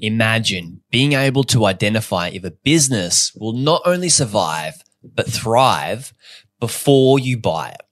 Imagine 0.00 0.80
being 0.90 1.14
able 1.14 1.42
to 1.44 1.64
identify 1.64 2.28
if 2.28 2.44
a 2.44 2.52
business 2.52 3.32
will 3.34 3.52
not 3.52 3.82
only 3.84 4.08
survive, 4.08 4.82
but 5.02 5.26
thrive 5.26 6.12
before 6.60 7.18
you 7.18 7.36
buy 7.36 7.70
it. 7.70 7.82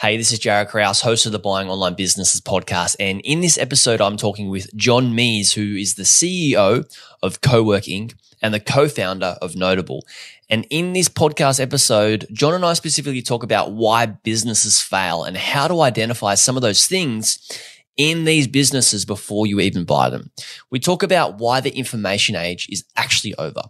Hey, 0.00 0.16
this 0.16 0.30
is 0.30 0.38
Jaryd 0.38 0.68
Krause, 0.68 1.00
host 1.00 1.26
of 1.26 1.32
the 1.32 1.40
Buying 1.40 1.68
Online 1.68 1.94
Businesses 1.94 2.40
podcast. 2.40 2.94
And 3.00 3.20
in 3.22 3.40
this 3.40 3.58
episode, 3.58 4.00
I'm 4.00 4.16
talking 4.16 4.48
with 4.48 4.72
John 4.76 5.12
Meese, 5.12 5.54
who 5.54 5.74
is 5.74 5.96
the 5.96 6.04
CEO 6.04 6.84
of 7.22 7.40
Cowork 7.40 7.88
Inc. 7.88 8.14
and 8.40 8.54
the 8.54 8.60
co-founder 8.60 9.36
of 9.42 9.56
Notable. 9.56 10.06
And 10.48 10.64
in 10.70 10.92
this 10.92 11.08
podcast 11.08 11.58
episode, 11.58 12.28
John 12.32 12.54
and 12.54 12.64
I 12.64 12.74
specifically 12.74 13.22
talk 13.22 13.42
about 13.42 13.72
why 13.72 14.06
businesses 14.06 14.80
fail 14.80 15.24
and 15.24 15.36
how 15.36 15.66
to 15.66 15.80
identify 15.80 16.36
some 16.36 16.54
of 16.54 16.62
those 16.62 16.86
things 16.86 17.40
in 17.98 18.24
these 18.24 18.46
businesses 18.46 19.04
before 19.04 19.46
you 19.46 19.58
even 19.60 19.84
buy 19.84 20.08
them. 20.08 20.30
We 20.70 20.78
talk 20.78 21.02
about 21.02 21.38
why 21.38 21.60
the 21.60 21.76
information 21.76 22.36
age 22.36 22.68
is 22.70 22.84
actually 22.96 23.34
over 23.34 23.62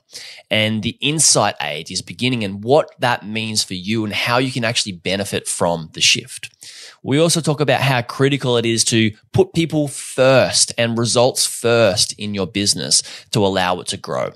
and 0.51 0.83
the 0.83 0.97
insight 1.01 1.55
age 1.63 1.91
is 1.91 2.03
beginning 2.03 2.45
and 2.45 2.63
what 2.63 2.95
that 3.01 3.27
means 3.27 3.65
for 3.65 3.75
you 3.75 4.05
and 4.05 4.13
how 4.13 4.37
you 4.37 4.53
can 4.53 4.65
actually 4.65 4.93
benefit 4.93 5.49
from 5.49 5.89
the 5.95 6.03
shift. 6.03 6.51
We 7.03 7.19
also 7.19 7.41
talk 7.41 7.61
about 7.61 7.81
how 7.81 8.03
critical 8.03 8.59
it 8.59 8.67
is 8.67 8.85
to 8.85 9.13
put 9.33 9.55
people 9.55 9.89
first 9.89 10.73
and 10.77 10.99
results 10.99 11.47
first 11.47 12.13
in 12.19 12.35
your 12.35 12.47
business 12.47 13.03
to 13.31 13.45
allow 13.45 13.81
it 13.81 13.87
to 13.89 13.97
grow. 13.97 14.33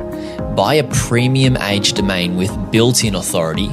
buy 0.56 0.74
a 0.74 0.84
premium 0.94 1.56
aged 1.58 1.96
domain 1.96 2.36
with 2.36 2.50
built 2.72 3.04
in 3.04 3.14
authority, 3.14 3.68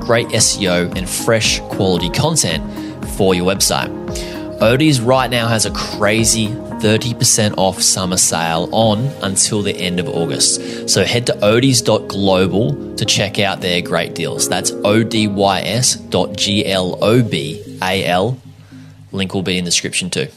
great 0.00 0.26
SEO, 0.28 0.94
and 0.96 1.08
fresh 1.08 1.60
quality 1.60 2.10
content 2.10 2.62
for 3.16 3.34
your 3.34 3.46
website. 3.46 3.88
Odys 4.60 5.04
right 5.04 5.30
now 5.30 5.48
has 5.48 5.64
a 5.64 5.70
crazy 5.70 6.54
30% 6.80 7.54
off 7.56 7.80
summer 7.82 8.16
sale 8.16 8.68
on 8.72 9.06
until 9.22 9.62
the 9.62 9.76
end 9.76 10.00
of 10.00 10.08
August. 10.08 10.88
So 10.88 11.04
head 11.04 11.26
to 11.26 11.32
odys.global 11.34 12.96
to 12.96 13.04
check 13.04 13.38
out 13.38 13.60
their 13.60 13.82
great 13.82 14.14
deals. 14.14 14.48
That's 14.48 14.72
O-D-Y-S 14.72 15.96
dot 15.96 16.36
G-L-O-B-A-L. 16.36 16.78
Link 19.12 19.34
will 19.34 19.42
be 19.42 19.58
in 19.58 19.64
the 19.64 19.70
description 19.70 20.10
too. 20.10 20.28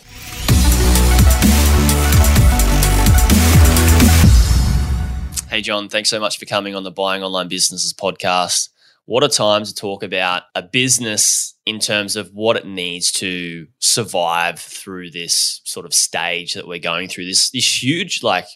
Hey, 5.49 5.61
John, 5.61 5.87
thanks 5.87 6.09
so 6.09 6.19
much 6.19 6.39
for 6.39 6.45
coming 6.45 6.75
on 6.75 6.83
the 6.83 6.91
Buying 6.91 7.23
Online 7.23 7.47
Businesses 7.47 7.93
podcast 7.93 8.69
what 9.05 9.23
a 9.23 9.27
time 9.27 9.65
to 9.65 9.75
talk 9.75 10.01
about 10.01 10.43
a 10.55 10.61
business 10.61 11.52
in 11.65 11.79
terms 11.79 12.15
of 12.15 12.33
what 12.33 12.57
it 12.57 12.65
needs 12.65 13.11
to 13.11 13.67
survive 13.79 14.59
through 14.59 15.11
this 15.11 15.61
sort 15.63 15.85
of 15.85 15.93
stage 15.93 16.53
that 16.53 16.67
we're 16.67 16.79
going 16.79 17.07
through 17.07 17.25
this 17.25 17.49
this 17.51 17.83
huge 17.83 18.21
like 18.23 18.47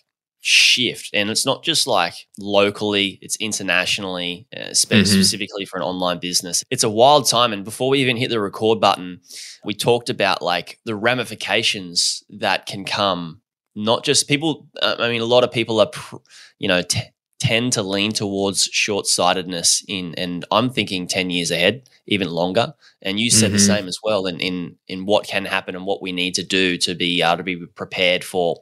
shift. 0.42 1.10
And 1.14 1.30
it's 1.30 1.46
not 1.46 1.64
just 1.64 1.88
like 1.88 2.14
locally 2.38 3.20
it's 3.22 3.36
internationally 3.38 4.48
uh, 4.56 4.60
mm-hmm. 4.60 5.04
specifically 5.04 5.66
for 5.66 5.78
an 5.78 5.84
online 5.84 6.20
business. 6.20 6.64
It's 6.70 6.84
a 6.84 6.90
wild 6.90 7.28
time 7.28 7.54
and 7.54 7.64
before 7.64 7.90
we 7.90 8.00
even 8.00 8.18
hit 8.18 8.30
the 8.30 8.42
record 8.42 8.80
button 8.80 9.22
we 9.64 9.74
talked 9.74 10.10
about 10.10 10.42
like 10.42 10.80
the 10.86 10.96
ramifications 10.96 12.24
that 12.30 12.66
can 12.66 12.86
come. 12.86 13.42
Not 13.76 14.04
just 14.04 14.28
people 14.28 14.68
uh, 14.82 14.96
i 15.00 15.08
mean 15.08 15.22
a 15.22 15.26
lot 15.26 15.44
of 15.44 15.52
people 15.52 15.80
are 15.80 15.88
pr- 15.88 16.18
you 16.58 16.68
know 16.68 16.82
t- 16.82 17.02
tend 17.40 17.74
to 17.74 17.84
lean 17.84 18.12
towards 18.12 18.64
short-sightedness 18.72 19.84
in 19.88 20.16
and 20.16 20.44
I'm 20.52 20.70
thinking 20.70 21.08
10 21.08 21.30
years 21.30 21.52
ahead, 21.52 21.88
even 22.08 22.30
longer. 22.30 22.74
And 23.02 23.20
you 23.20 23.30
said 23.30 23.48
mm-hmm. 23.48 23.54
the 23.54 23.60
same 23.60 23.88
as 23.88 24.00
well 24.04 24.26
in, 24.26 24.40
in 24.40 24.76
in 24.88 25.06
what 25.06 25.28
can 25.28 25.46
happen 25.46 25.76
and 25.76 25.86
what 25.86 26.02
we 26.02 26.12
need 26.12 26.36
to 26.36 26.44
do 26.44 26.78
to 26.80 26.96
be 26.96 27.22
able 27.22 27.38
to 27.38 27.44
be 27.44 27.66
prepared 27.68 28.24
for 28.24 28.62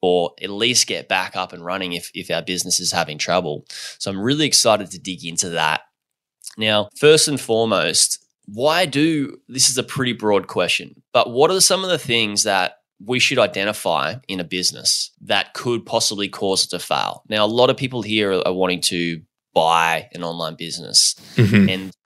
or 0.00 0.32
at 0.42 0.50
least 0.50 0.88
get 0.88 1.08
back 1.08 1.36
up 1.36 1.52
and 1.52 1.64
running 1.64 1.92
if 1.92 2.10
if 2.14 2.30
our 2.30 2.42
business 2.42 2.80
is 2.80 2.92
having 2.92 3.18
trouble. 3.18 3.64
So 3.98 4.10
I'm 4.10 4.20
really 4.20 4.46
excited 4.46 4.90
to 4.90 4.98
dig 4.98 5.24
into 5.24 5.50
that. 5.50 5.82
Now, 6.58 6.88
first 6.96 7.28
and 7.28 7.40
foremost, 7.40 8.24
why 8.46 8.84
do 8.84 9.40
this 9.48 9.70
is 9.70 9.78
a 9.78 9.82
pretty 9.82 10.12
broad 10.12 10.48
question, 10.48 11.02
but 11.12 11.30
what 11.30 11.50
are 11.50 11.60
some 11.60 11.84
of 11.84 11.90
the 11.90 11.98
things 11.98 12.42
that 12.42 12.81
we 13.04 13.18
should 13.18 13.38
identify 13.38 14.14
in 14.28 14.40
a 14.40 14.44
business 14.44 15.10
that 15.22 15.54
could 15.54 15.84
possibly 15.84 16.28
cause 16.28 16.64
it 16.64 16.70
to 16.70 16.78
fail. 16.78 17.22
Now, 17.28 17.44
a 17.44 17.46
lot 17.46 17.70
of 17.70 17.76
people 17.76 18.02
here 18.02 18.32
are, 18.32 18.48
are 18.48 18.52
wanting 18.52 18.80
to 18.82 19.20
buy 19.54 20.08
an 20.12 20.22
online 20.22 20.56
business, 20.56 21.14
mm-hmm. 21.34 21.68
and 21.68 21.96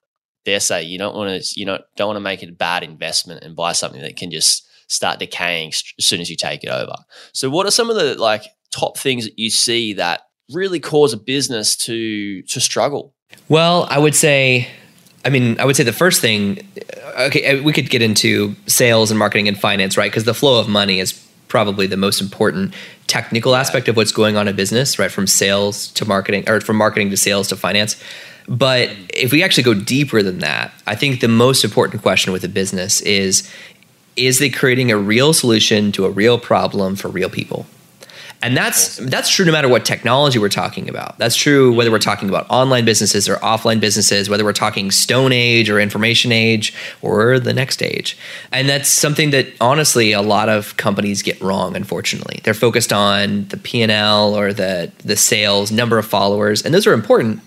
they 0.45 0.59
say 0.59 0.83
you 0.83 0.97
don't 0.97 1.15
want 1.15 1.41
to 1.41 1.59
you 1.59 1.65
know 1.65 1.79
don't 1.95 2.07
want 2.07 2.17
to 2.17 2.21
make 2.21 2.43
it 2.43 2.49
a 2.49 2.53
bad 2.53 2.83
investment 2.83 3.43
and 3.43 3.55
buy 3.55 3.73
something 3.73 4.01
that 4.01 4.15
can 4.15 4.31
just 4.31 4.67
start 4.87 5.19
decaying 5.19 5.69
as 5.69 6.05
soon 6.05 6.21
as 6.21 6.29
you 6.29 6.35
take 6.35 6.63
it 6.63 6.69
over. 6.69 6.95
So, 7.33 7.49
what 7.49 7.65
are 7.65 7.71
some 7.71 7.89
of 7.89 7.95
the 7.95 8.15
like 8.15 8.43
top 8.71 8.97
things 8.97 9.25
that 9.25 9.37
you 9.37 9.49
see 9.49 9.93
that 9.93 10.21
really 10.51 10.79
cause 10.79 11.13
a 11.13 11.17
business 11.17 11.75
to 11.77 12.41
to 12.43 12.59
struggle? 12.59 13.13
Well, 13.49 13.87
I 13.89 13.99
would 13.99 14.15
say 14.15 14.69
I 15.27 15.29
mean, 15.29 15.59
I 15.59 15.65
would 15.65 15.75
say 15.75 15.83
the 15.83 15.91
first 15.91 16.21
thing, 16.21 16.65
okay, 17.19 17.59
uh, 17.59 17.61
we 17.61 17.73
could 17.73 17.89
get 17.89 18.01
into 18.01 18.55
sales 18.65 19.11
and 19.11 19.19
marketing 19.19 19.49
and 19.49 19.59
finance, 19.59 19.97
right? 19.97 20.09
Because 20.09 20.23
the 20.23 20.33
flow 20.33 20.57
of 20.57 20.69
money 20.69 21.01
is 21.01 21.21
probably 21.49 21.85
the 21.85 21.97
most 21.97 22.21
important 22.21 22.73
technical 23.07 23.53
aspect 23.53 23.89
of 23.89 23.97
what's 23.97 24.13
going 24.13 24.37
on 24.37 24.47
in 24.47 24.55
business, 24.55 24.97
right? 24.97 25.11
From 25.11 25.27
sales 25.27 25.87
to 25.91 26.05
marketing, 26.05 26.47
or 26.47 26.61
from 26.61 26.77
marketing 26.77 27.09
to 27.09 27.17
sales 27.17 27.49
to 27.49 27.57
finance. 27.57 28.01
But 28.47 28.89
if 29.13 29.33
we 29.33 29.43
actually 29.43 29.63
go 29.63 29.73
deeper 29.73 30.23
than 30.23 30.39
that, 30.39 30.71
I 30.87 30.95
think 30.95 31.19
the 31.19 31.27
most 31.27 31.65
important 31.65 32.01
question 32.01 32.31
with 32.31 32.45
a 32.45 32.49
business 32.49 33.01
is 33.01 33.51
is 34.15 34.39
they 34.39 34.49
creating 34.49 34.91
a 34.91 34.97
real 34.97 35.33
solution 35.33 35.91
to 35.91 36.05
a 36.05 36.09
real 36.09 36.39
problem 36.39 36.95
for 36.95 37.09
real 37.09 37.29
people? 37.29 37.67
And 38.41 38.55
that's 38.55 38.97
that's 38.97 39.29
true 39.29 39.45
no 39.45 39.51
matter 39.51 39.67
what 39.67 39.83
technology 39.83 40.37
we're 40.37 40.49
talking 40.49 40.87
about. 40.89 41.17
That's 41.17 41.35
true 41.35 41.73
whether 41.73 41.89
we're 41.89 41.97
talking 41.97 42.29
about 42.29 42.45
online 42.49 42.85
businesses 42.85 43.27
or 43.27 43.37
offline 43.37 43.79
businesses, 43.79 44.29
whether 44.29 44.43
we're 44.43 44.53
talking 44.53 44.91
stone 44.91 45.31
age 45.31 45.69
or 45.69 45.79
information 45.79 46.31
age 46.31 46.73
or 47.01 47.39
the 47.39 47.53
next 47.53 47.81
age. 47.81 48.17
And 48.51 48.69
that's 48.69 48.89
something 48.89 49.31
that 49.31 49.47
honestly 49.59 50.11
a 50.11 50.21
lot 50.21 50.49
of 50.49 50.77
companies 50.77 51.23
get 51.23 51.41
wrong 51.41 51.75
unfortunately. 51.75 52.41
They're 52.43 52.53
focused 52.53 52.93
on 52.93 53.47
the 53.47 53.57
P&L 53.57 54.35
or 54.35 54.53
the 54.53 54.91
the 55.03 55.15
sales, 55.15 55.71
number 55.71 55.97
of 55.97 56.05
followers, 56.05 56.63
and 56.63 56.73
those 56.73 56.85
are 56.85 56.93
important, 56.93 57.41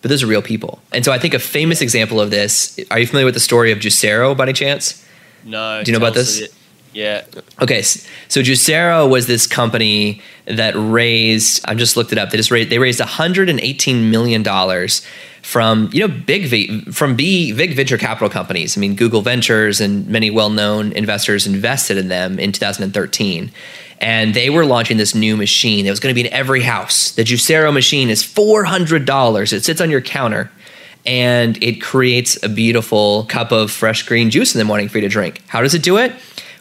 but 0.00 0.08
those 0.08 0.24
are 0.24 0.26
real 0.26 0.42
people. 0.42 0.82
And 0.92 1.04
so 1.04 1.12
I 1.12 1.18
think 1.18 1.34
a 1.34 1.38
famous 1.38 1.80
example 1.80 2.20
of 2.20 2.30
this, 2.30 2.80
are 2.90 2.98
you 2.98 3.06
familiar 3.06 3.26
with 3.26 3.34
the 3.34 3.40
story 3.40 3.70
of 3.70 3.78
Juicero 3.78 4.36
by 4.36 4.44
any 4.44 4.52
chance? 4.54 5.06
No. 5.44 5.82
Do 5.84 5.90
you 5.90 5.98
know 5.98 6.04
about 6.04 6.14
this? 6.14 6.38
a 6.38 6.40
bit. 6.42 6.54
Yeah. 6.92 7.24
Okay, 7.60 7.82
so 7.82 8.42
Juicero 8.42 9.08
was 9.08 9.26
this 9.26 9.46
company 9.46 10.20
that 10.44 10.74
raised. 10.76 11.64
I 11.66 11.74
just 11.74 11.96
looked 11.96 12.12
it 12.12 12.18
up. 12.18 12.30
They 12.30 12.36
just 12.36 12.50
raised. 12.50 12.70
They 12.70 12.78
raised 12.78 13.00
118 13.00 14.10
million 14.10 14.42
dollars 14.42 15.06
from 15.42 15.90
you 15.92 16.06
know 16.06 16.14
big 16.14 16.46
v, 16.46 16.82
from 16.92 17.16
B, 17.16 17.52
big 17.52 17.74
venture 17.74 17.98
capital 17.98 18.28
companies. 18.28 18.76
I 18.76 18.80
mean, 18.80 18.94
Google 18.94 19.22
Ventures 19.22 19.80
and 19.80 20.06
many 20.08 20.30
well-known 20.30 20.92
investors 20.92 21.46
invested 21.46 21.96
in 21.96 22.08
them 22.08 22.38
in 22.38 22.52
2013. 22.52 23.50
And 23.98 24.34
they 24.34 24.50
were 24.50 24.66
launching 24.66 24.96
this 24.96 25.14
new 25.14 25.36
machine 25.36 25.84
that 25.84 25.90
was 25.90 26.00
going 26.00 26.12
to 26.12 26.20
be 26.20 26.26
in 26.26 26.32
every 26.32 26.62
house. 26.62 27.12
The 27.12 27.22
Juicero 27.22 27.72
machine 27.72 28.10
is 28.10 28.24
$400. 28.24 29.52
It 29.52 29.64
sits 29.64 29.80
on 29.80 29.90
your 29.90 30.00
counter 30.00 30.50
and 31.06 31.62
it 31.62 31.80
creates 31.80 32.42
a 32.42 32.48
beautiful 32.48 33.24
cup 33.24 33.52
of 33.52 33.70
fresh 33.70 34.02
green 34.04 34.30
juice 34.30 34.54
in 34.54 34.58
the 34.58 34.64
morning 34.64 34.88
for 34.88 34.98
you 34.98 35.02
to 35.02 35.08
drink. 35.08 35.42
How 35.46 35.62
does 35.62 35.74
it 35.74 35.82
do 35.82 35.98
it? 35.98 36.12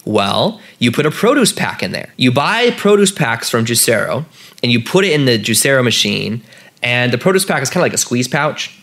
Well, 0.05 0.59
you 0.79 0.91
put 0.91 1.05
a 1.05 1.11
produce 1.11 1.53
pack 1.53 1.83
in 1.83 1.91
there. 1.91 2.13
You 2.17 2.31
buy 2.31 2.71
produce 2.71 3.11
packs 3.11 3.49
from 3.49 3.65
Juicero 3.65 4.25
and 4.63 4.71
you 4.71 4.81
put 4.81 5.05
it 5.05 5.13
in 5.13 5.25
the 5.25 5.37
Juicero 5.37 5.83
machine, 5.83 6.43
and 6.83 7.11
the 7.11 7.17
produce 7.17 7.45
pack 7.45 7.61
is 7.61 7.69
kind 7.69 7.81
of 7.81 7.85
like 7.85 7.93
a 7.93 7.97
squeeze 7.97 8.27
pouch. 8.27 8.77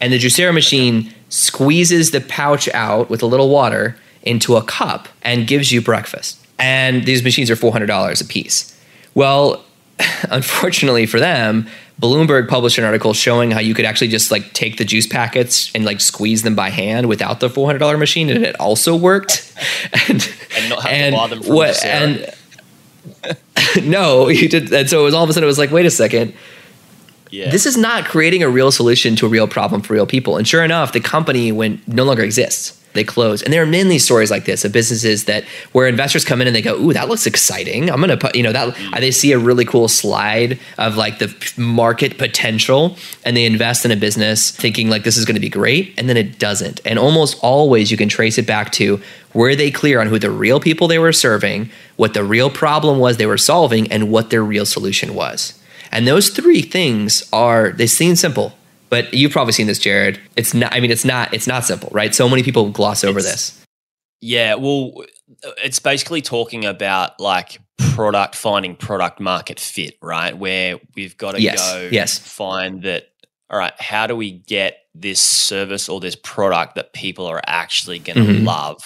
And 0.00 0.12
the 0.12 0.18
Juicero 0.18 0.52
machine 0.52 1.12
squeezes 1.28 2.10
the 2.10 2.20
pouch 2.20 2.68
out 2.74 3.10
with 3.10 3.22
a 3.22 3.26
little 3.26 3.48
water 3.48 3.96
into 4.22 4.56
a 4.56 4.62
cup 4.62 5.08
and 5.22 5.46
gives 5.46 5.72
you 5.72 5.80
breakfast. 5.80 6.44
And 6.58 7.04
these 7.04 7.22
machines 7.22 7.50
are 7.50 7.56
$400 7.56 8.20
a 8.20 8.24
piece. 8.24 8.80
Well, 9.14 9.64
unfortunately 10.30 11.06
for 11.06 11.20
them, 11.20 11.68
Bloomberg 12.00 12.48
published 12.48 12.76
an 12.78 12.84
article 12.84 13.14
showing 13.14 13.50
how 13.52 13.60
you 13.60 13.72
could 13.74 13.84
actually 13.84 14.08
just 14.08 14.30
like 14.30 14.52
take 14.52 14.76
the 14.78 14.84
juice 14.84 15.06
packets 15.06 15.70
and 15.74 15.84
like 15.84 16.00
squeeze 16.00 16.42
them 16.42 16.54
by 16.56 16.70
hand 16.70 17.06
without 17.08 17.40
the 17.40 17.48
four 17.48 17.66
hundred 17.66 17.78
dollar 17.78 17.96
machine, 17.96 18.28
and 18.30 18.44
it 18.44 18.58
also 18.60 18.96
worked. 18.96 19.52
and 20.08 20.28
And 20.56 20.70
not 20.70 20.82
have 20.82 21.10
to 21.12 21.16
buy 21.16 21.28
them 21.28 21.54
what- 21.54 21.84
and 21.84 22.34
no, 23.84 24.28
you 24.28 24.48
did. 24.48 24.72
And 24.72 24.88
so 24.88 25.00
it 25.00 25.04
was 25.04 25.14
all 25.14 25.24
of 25.24 25.30
a 25.30 25.32
sudden 25.32 25.44
it 25.44 25.46
was 25.46 25.58
like, 25.58 25.70
wait 25.70 25.86
a 25.86 25.90
second, 25.90 26.34
Yeah. 27.30 27.50
this 27.50 27.66
is 27.66 27.76
not 27.76 28.04
creating 28.06 28.42
a 28.42 28.48
real 28.48 28.72
solution 28.72 29.14
to 29.16 29.26
a 29.26 29.28
real 29.28 29.46
problem 29.46 29.80
for 29.82 29.94
real 29.94 30.06
people. 30.06 30.36
And 30.36 30.46
sure 30.48 30.64
enough, 30.64 30.92
the 30.92 31.00
company 31.00 31.52
went 31.52 31.86
no 31.86 32.04
longer 32.04 32.22
exists. 32.22 32.80
They 32.94 33.04
close. 33.04 33.42
And 33.42 33.52
there 33.52 33.62
are 33.62 33.66
many 33.66 33.98
stories 33.98 34.30
like 34.30 34.44
this 34.44 34.64
of 34.64 34.72
businesses 34.72 35.24
that 35.24 35.44
where 35.72 35.88
investors 35.88 36.24
come 36.24 36.40
in 36.40 36.46
and 36.46 36.54
they 36.54 36.62
go, 36.62 36.76
"Ooh, 36.76 36.92
that 36.92 37.08
looks 37.08 37.26
exciting. 37.26 37.90
I'm 37.90 37.98
going 37.98 38.08
to 38.08 38.16
put, 38.16 38.36
you 38.36 38.42
know, 38.42 38.52
that 38.52 38.74
mm. 38.74 39.00
they 39.00 39.10
see 39.10 39.32
a 39.32 39.38
really 39.38 39.64
cool 39.64 39.88
slide 39.88 40.58
of 40.78 40.96
like 40.96 41.18
the 41.18 41.34
market 41.56 42.18
potential 42.18 42.96
and 43.24 43.36
they 43.36 43.44
invest 43.44 43.84
in 43.84 43.90
a 43.90 43.96
business 43.96 44.50
thinking 44.50 44.88
like 44.88 45.02
this 45.02 45.16
is 45.16 45.24
going 45.24 45.34
to 45.34 45.40
be 45.40 45.48
great 45.48 45.92
and 45.98 46.08
then 46.08 46.16
it 46.16 46.38
doesn't. 46.38 46.80
And 46.84 46.98
almost 46.98 47.36
always 47.42 47.90
you 47.90 47.96
can 47.96 48.08
trace 48.08 48.38
it 48.38 48.46
back 48.46 48.70
to 48.72 49.00
were 49.34 49.56
they 49.56 49.70
clear 49.70 50.00
on 50.00 50.06
who 50.06 50.18
the 50.18 50.30
real 50.30 50.60
people 50.60 50.86
they 50.86 51.00
were 51.00 51.12
serving, 51.12 51.70
what 51.96 52.14
the 52.14 52.24
real 52.24 52.48
problem 52.48 53.00
was 53.00 53.16
they 53.16 53.26
were 53.26 53.36
solving 53.36 53.90
and 53.90 54.10
what 54.10 54.30
their 54.30 54.44
real 54.44 54.64
solution 54.64 55.14
was. 55.14 55.60
And 55.90 56.06
those 56.06 56.30
three 56.30 56.62
things 56.62 57.28
are 57.32 57.70
they 57.72 57.86
seem 57.86 58.16
simple, 58.16 58.56
but 58.90 59.12
you've 59.14 59.32
probably 59.32 59.52
seen 59.52 59.66
this, 59.66 59.78
Jaryd. 59.78 60.18
It's 60.36 60.54
not. 60.54 60.72
I 60.74 60.80
mean, 60.80 60.90
it's 60.90 61.04
not. 61.04 61.32
It's 61.34 61.46
not 61.46 61.64
simple, 61.64 61.88
right? 61.92 62.14
So 62.14 62.28
many 62.28 62.42
people 62.42 62.68
gloss 62.70 63.04
over 63.04 63.18
It's- 63.18 63.32
this. 63.32 63.60
Yeah, 64.20 64.54
well, 64.54 65.04
it's 65.62 65.78
basically 65.80 66.22
talking 66.22 66.64
about 66.64 67.20
like 67.20 67.60
product 67.76 68.34
finding 68.34 68.74
product 68.74 69.20
market 69.20 69.60
fit, 69.60 69.98
right? 70.00 70.36
Where 70.36 70.78
we've 70.94 71.16
got 71.18 71.32
to 71.32 71.42
Yes, 71.42 71.60
go 71.72 71.88
yes. 71.92 72.18
find 72.18 72.82
that. 72.84 73.08
All 73.50 73.58
right, 73.58 73.74
how 73.78 74.06
do 74.06 74.16
we 74.16 74.30
get 74.32 74.78
this 74.94 75.20
service 75.20 75.88
or 75.90 76.00
this 76.00 76.16
product 76.16 76.76
that 76.76 76.94
people 76.94 77.26
are 77.26 77.42
actually 77.46 77.98
going 77.98 78.16
to 78.16 78.32
Mhm. 78.32 78.44
love 78.46 78.80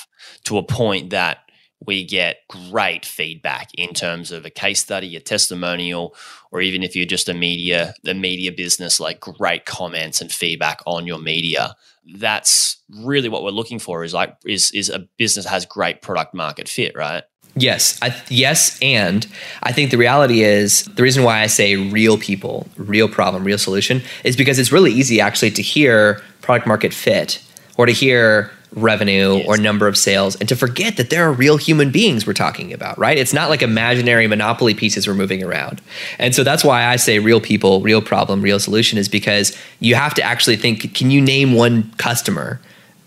to 0.44 0.58
a 0.58 0.62
point 0.64 1.10
that 1.10 1.38
we 1.86 2.04
get 2.04 2.38
great 2.48 3.04
feedback 3.04 3.70
in 3.74 3.94
terms 3.94 4.32
of 4.32 4.44
a 4.44 4.50
case 4.50 4.80
study, 4.80 5.14
a 5.16 5.20
testimonial, 5.20 6.14
or 6.50 6.60
even 6.60 6.82
if 6.82 6.96
you're 6.96 7.06
just 7.06 7.28
a 7.28 7.34
media, 7.34 7.94
the 8.02 8.14
media 8.14 8.50
business, 8.50 8.98
like 8.98 9.20
great 9.20 9.64
comments 9.64 10.20
and 10.20 10.32
feedback 10.32 10.80
on 10.86 11.06
your 11.06 11.18
media. 11.18 11.74
That's 12.04 12.78
really 13.04 13.28
what 13.28 13.44
we're 13.44 13.50
looking 13.50 13.78
for. 13.78 14.02
Is 14.02 14.14
like 14.14 14.36
is 14.44 14.70
is 14.72 14.88
a 14.88 15.00
business 15.18 15.46
has 15.46 15.66
great 15.66 16.02
product 16.02 16.34
market 16.34 16.68
fit, 16.68 16.96
right? 16.96 17.22
Yes, 17.54 17.98
I, 18.02 18.14
yes, 18.28 18.78
and 18.80 19.26
I 19.62 19.72
think 19.72 19.90
the 19.90 19.98
reality 19.98 20.42
is 20.42 20.84
the 20.84 21.02
reason 21.02 21.24
why 21.24 21.40
I 21.40 21.46
say 21.46 21.76
real 21.76 22.16
people, 22.16 22.68
real 22.76 23.08
problem, 23.08 23.42
real 23.42 23.58
solution 23.58 24.02
is 24.22 24.36
because 24.36 24.58
it's 24.58 24.70
really 24.70 24.92
easy 24.92 25.20
actually 25.20 25.50
to 25.52 25.62
hear 25.62 26.22
product 26.40 26.66
market 26.66 26.94
fit 26.94 27.42
or 27.76 27.86
to 27.86 27.92
hear 27.92 28.52
revenue 28.72 29.36
Yes. 29.36 29.46
or 29.48 29.56
number 29.56 29.88
of 29.88 29.96
sales 29.96 30.36
and 30.36 30.48
to 30.48 30.56
forget 30.56 30.96
that 30.96 31.10
there 31.10 31.24
are 31.28 31.32
real 31.32 31.56
human 31.56 31.90
beings 31.90 32.26
we're 32.26 32.32
talking 32.34 32.72
about, 32.72 32.98
right? 32.98 33.16
It's 33.16 33.32
not 33.32 33.48
like 33.48 33.62
imaginary 33.62 34.26
monopoly 34.26 34.74
pieces 34.74 35.06
we're 35.06 35.14
moving 35.14 35.42
around. 35.42 35.80
And 36.18 36.34
so 36.34 36.44
that's 36.44 36.64
why 36.64 36.84
I 36.84 36.96
say 36.96 37.18
real 37.18 37.40
people, 37.40 37.80
real 37.80 38.02
problem, 38.02 38.42
real 38.42 38.60
solution 38.60 38.98
is 38.98 39.08
because 39.08 39.56
you 39.80 39.94
have 39.94 40.14
to 40.14 40.22
actually 40.22 40.56
think 40.56 40.94
can 40.94 41.10
you 41.10 41.20
name 41.20 41.54
one 41.54 41.90
customer 41.96 42.60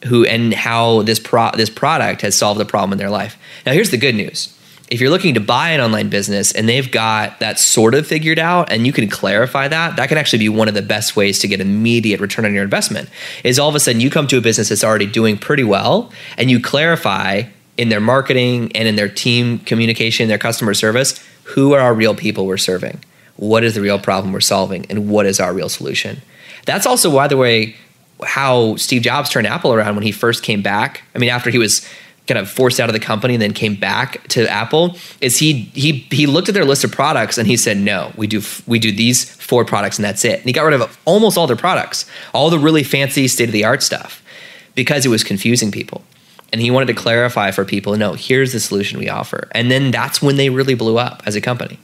who 0.05 0.25
and 0.25 0.53
how 0.53 1.03
this 1.03 1.19
pro 1.19 1.51
this 1.55 1.69
product 1.69 2.21
has 2.21 2.35
solved 2.35 2.59
the 2.59 2.65
problem 2.65 2.91
in 2.91 2.97
their 2.97 3.09
life. 3.11 3.37
Now 3.65 3.73
here's 3.73 3.91
the 3.91 3.97
good 3.97 4.15
news. 4.15 4.57
If 4.91 4.99
you're 4.99 5.09
looking 5.09 5.35
to 5.35 5.39
buy 5.39 5.69
an 5.69 5.79
online 5.79 6.09
business 6.09 6.51
and 6.51 6.67
they've 6.67 6.91
got 6.91 7.39
that 7.39 7.57
sort 7.57 7.95
of 7.95 8.05
figured 8.05 8.37
out 8.37 8.69
and 8.69 8.85
you 8.85 8.91
can 8.91 9.09
clarify 9.09 9.69
that, 9.69 9.95
that 9.95 10.09
can 10.09 10.17
actually 10.17 10.39
be 10.39 10.49
one 10.49 10.67
of 10.67 10.73
the 10.73 10.81
best 10.81 11.15
ways 11.15 11.39
to 11.39 11.47
get 11.47 11.61
immediate 11.61 12.19
return 12.19 12.43
on 12.43 12.53
your 12.53 12.65
investment. 12.65 13.09
Is 13.45 13.57
all 13.57 13.69
of 13.69 13.75
a 13.75 13.79
sudden 13.79 14.01
you 14.01 14.09
come 14.09 14.27
to 14.27 14.37
a 14.37 14.41
business 14.41 14.67
that's 14.67 14.83
already 14.83 15.05
doing 15.05 15.37
pretty 15.37 15.63
well 15.63 16.11
and 16.37 16.51
you 16.51 16.59
clarify 16.59 17.43
in 17.77 17.87
their 17.87 18.01
marketing 18.01 18.69
and 18.75 18.85
in 18.85 18.97
their 18.97 19.07
team 19.07 19.59
communication, 19.59 20.27
their 20.27 20.37
customer 20.37 20.73
service, 20.73 21.25
who 21.43 21.71
are 21.71 21.79
our 21.79 21.93
real 21.93 22.13
people 22.13 22.45
we're 22.45 22.57
serving? 22.57 23.01
What 23.37 23.63
is 23.63 23.75
the 23.75 23.81
real 23.81 23.97
problem 23.97 24.33
we're 24.33 24.41
solving 24.41 24.85
and 24.89 25.09
what 25.09 25.25
is 25.25 25.39
our 25.39 25.53
real 25.53 25.69
solution? 25.69 26.21
That's 26.65 26.85
also, 26.85 27.09
by 27.15 27.29
the 27.29 27.37
way, 27.37 27.77
how 28.23 28.75
Steve 28.75 29.03
Jobs 29.03 29.29
turned 29.29 29.47
Apple 29.47 29.73
around 29.73 29.95
when 29.95 30.03
he 30.03 30.11
first 30.11 30.43
came 30.43 30.61
back. 30.61 31.01
I 31.15 31.17
mean, 31.17 31.29
after 31.29 31.49
he 31.49 31.57
was 31.57 31.87
kind 32.27 32.39
of 32.39 32.49
forced 32.49 32.79
out 32.79 32.89
of 32.89 32.93
the 32.93 32.99
company 32.99 33.33
and 33.33 33.41
then 33.41 33.53
came 33.53 33.75
back 33.75 34.27
to 34.29 34.49
Apple, 34.49 34.97
is 35.19 35.37
he 35.37 35.63
he 35.73 36.07
he 36.11 36.27
looked 36.27 36.49
at 36.49 36.53
their 36.53 36.65
list 36.65 36.83
of 36.83 36.91
products 36.91 37.37
and 37.37 37.47
he 37.47 37.57
said, 37.57 37.77
"No, 37.77 38.11
we 38.15 38.27
do 38.27 38.41
we 38.67 38.79
do 38.79 38.91
these 38.91 39.29
four 39.35 39.65
products 39.65 39.97
and 39.97 40.05
that's 40.05 40.23
it." 40.23 40.39
And 40.39 40.45
he 40.45 40.53
got 40.53 40.63
rid 40.63 40.79
of 40.79 40.97
almost 41.05 41.37
all 41.37 41.47
their 41.47 41.55
products, 41.55 42.05
all 42.33 42.49
the 42.49 42.59
really 42.59 42.83
fancy 42.83 43.27
state 43.27 43.49
of 43.49 43.53
the 43.53 43.65
art 43.65 43.83
stuff, 43.83 44.23
because 44.75 45.05
it 45.05 45.09
was 45.09 45.23
confusing 45.23 45.71
people. 45.71 46.03
And 46.51 46.61
he 46.61 46.69
wanted 46.69 46.87
to 46.87 46.93
clarify 46.93 47.51
for 47.51 47.63
people, 47.63 47.95
no, 47.95 48.13
here's 48.13 48.51
the 48.51 48.59
solution 48.59 48.99
we 48.99 49.07
offer. 49.07 49.47
And 49.51 49.71
then 49.71 49.89
that's 49.89 50.21
when 50.21 50.35
they 50.35 50.49
really 50.49 50.73
blew 50.73 50.97
up 50.97 51.23
as 51.25 51.37
a 51.37 51.41
company. 51.41 51.79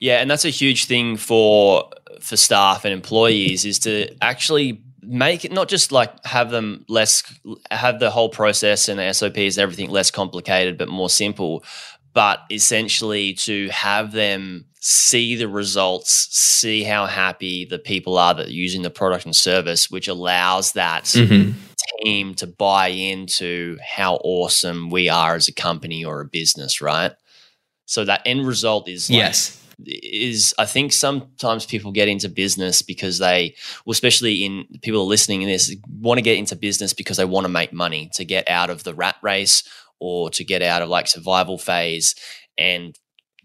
Yeah, 0.00 0.20
and 0.20 0.30
that's 0.30 0.44
a 0.44 0.50
huge 0.50 0.84
thing 0.84 1.16
for 1.16 1.88
for 2.20 2.36
staff 2.36 2.84
and 2.84 2.92
employees 2.92 3.64
is 3.64 3.78
to 3.80 4.14
actually 4.20 4.82
make 5.02 5.44
it 5.44 5.52
not 5.52 5.68
just 5.68 5.92
like 5.92 6.12
have 6.24 6.50
them 6.50 6.84
less 6.88 7.22
have 7.70 8.00
the 8.00 8.10
whole 8.10 8.28
process 8.28 8.88
and 8.88 8.98
the 8.98 9.12
SOPs 9.12 9.56
and 9.56 9.58
everything 9.58 9.90
less 9.90 10.10
complicated 10.10 10.76
but 10.78 10.88
more 10.88 11.08
simple, 11.10 11.64
but 12.14 12.40
essentially 12.50 13.34
to 13.34 13.68
have 13.68 14.12
them 14.12 14.64
see 14.80 15.34
the 15.36 15.48
results, 15.48 16.28
see 16.30 16.82
how 16.84 17.06
happy 17.06 17.64
the 17.64 17.78
people 17.78 18.16
are 18.16 18.34
that 18.34 18.46
are 18.46 18.50
using 18.50 18.82
the 18.82 18.90
product 18.90 19.24
and 19.24 19.34
service, 19.36 19.90
which 19.90 20.08
allows 20.08 20.72
that 20.72 21.04
Mhm. 21.04 21.54
team 22.02 22.34
to 22.34 22.46
buy 22.46 22.88
into 22.88 23.76
how 23.82 24.16
awesome 24.22 24.90
we 24.90 25.08
are 25.08 25.34
as 25.34 25.48
a 25.48 25.52
company 25.52 26.04
or 26.04 26.20
a 26.20 26.24
business, 26.26 26.80
right? 26.80 27.12
So 27.86 28.04
that 28.04 28.22
end 28.26 28.46
result 28.46 28.88
is 28.88 29.08
like, 29.10 29.18
Yes. 29.18 29.57
Is 29.84 30.54
I 30.58 30.66
think 30.66 30.92
sometimes 30.92 31.66
people 31.66 31.92
get 31.92 32.08
into 32.08 32.28
business 32.28 32.82
because 32.82 33.18
they, 33.18 33.54
well, 33.84 33.92
especially 33.92 34.44
in 34.44 34.66
people 34.82 35.00
are 35.00 35.04
listening 35.04 35.42
in 35.42 35.48
this, 35.48 35.74
want 36.00 36.18
to 36.18 36.22
get 36.22 36.38
into 36.38 36.56
business 36.56 36.92
because 36.92 37.16
they 37.16 37.24
want 37.24 37.44
to 37.44 37.48
make 37.48 37.72
money 37.72 38.10
to 38.14 38.24
get 38.24 38.48
out 38.48 38.70
of 38.70 38.84
the 38.84 38.94
rat 38.94 39.16
race 39.22 39.62
or 40.00 40.30
to 40.30 40.44
get 40.44 40.62
out 40.62 40.82
of 40.82 40.88
like 40.88 41.06
survival 41.06 41.58
phase 41.58 42.14
and 42.56 42.98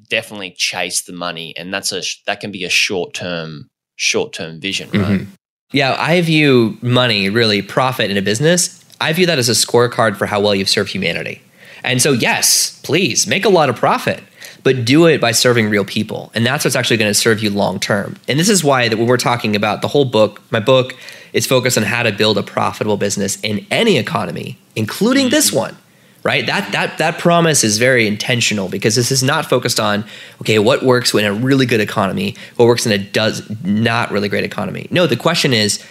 definitely 0.09 0.51
chase 0.51 1.01
the 1.01 1.13
money. 1.13 1.55
And 1.57 1.73
that's 1.73 1.91
a 1.91 2.01
that 2.25 2.39
can 2.39 2.51
be 2.51 2.63
a 2.63 2.69
short 2.69 3.13
term 3.13 3.69
short 3.95 4.33
term 4.33 4.59
vision, 4.59 4.89
right? 4.91 5.21
Mhm. 5.21 5.27
Yeah, 5.71 5.95
I 5.97 6.21
view 6.21 6.77
money, 6.81 7.29
really 7.29 7.61
profit 7.61 8.11
in 8.11 8.17
a 8.17 8.21
business, 8.21 8.83
I 9.01 9.11
view 9.11 9.25
that 9.25 9.39
as 9.39 9.49
a 9.49 9.53
scorecard 9.53 10.17
for 10.17 10.25
how 10.25 10.39
well 10.39 10.53
you've 10.55 10.69
served 10.69 10.91
humanity. 10.91 11.41
And 11.83 12.01
so, 12.01 12.13
yes, 12.13 12.79
please 12.83 13.27
make 13.27 13.43
a 13.43 13.49
lot 13.49 13.69
of 13.69 13.75
profit. 13.75 14.23
But 14.63 14.86
do 14.86 15.05
it 15.05 15.20
by 15.20 15.32
serving 15.32 15.70
real 15.70 15.86
people. 15.86 16.32
And 16.34 16.46
that's 16.46 16.65
what's 16.65 16.75
actually 16.75 16.98
going 16.98 17.10
to 17.10 17.13
serve 17.13 17.43
you 17.43 17.50
long 17.50 17.79
term. 17.79 18.15
And 18.27 18.39
this 18.39 18.50
is 18.50 18.63
why 18.63 18.88
that 18.88 18.98
when 18.98 19.08
we're 19.08 19.17
talking 19.17 19.55
about 19.55 19.82
the 19.82 19.88
whole 19.88 20.05
book, 20.05 20.41
my 20.51 20.60
book 20.60 20.96
is 21.34 21.46
focused 21.46 21.77
on 21.77 21.84
how 21.84 22.03
to 22.03 22.12
build 22.12 22.38
a 22.38 22.43
profitable 22.43 22.98
business 22.98 23.39
in 23.41 23.65
any 23.70 23.98
economy, 23.98 24.58
including 24.75 25.29
this 25.29 25.50
mm-hmm. 25.50 25.60
one. 25.60 25.77
Right? 26.24 26.46
That 26.46 26.72
that 26.72 27.00
that 27.00 27.20
promise 27.20 27.65
is 27.65 27.77
very 27.77 28.08
intentional 28.08 28.70
because 28.70 28.96
this 28.96 29.12
is 29.12 29.22
not 29.22 29.46
focused 29.46 29.77
on 29.77 30.05
okay, 30.39 30.58
what 30.58 30.82
works 30.82 31.13
in 31.13 31.25
a 31.25 31.34
really 31.34 31.65
good 31.65 31.82
economy, 31.82 32.38
what 32.55 32.65
works 32.65 32.86
in 32.86 32.93
a 32.93 32.98
does 32.98 33.43
not 33.62 34.10
really 34.10 34.29
great 34.29 34.46
economy. 34.46 34.88
No, 34.89 35.05
the 35.05 35.17
question 35.17 35.51
is 35.51 35.84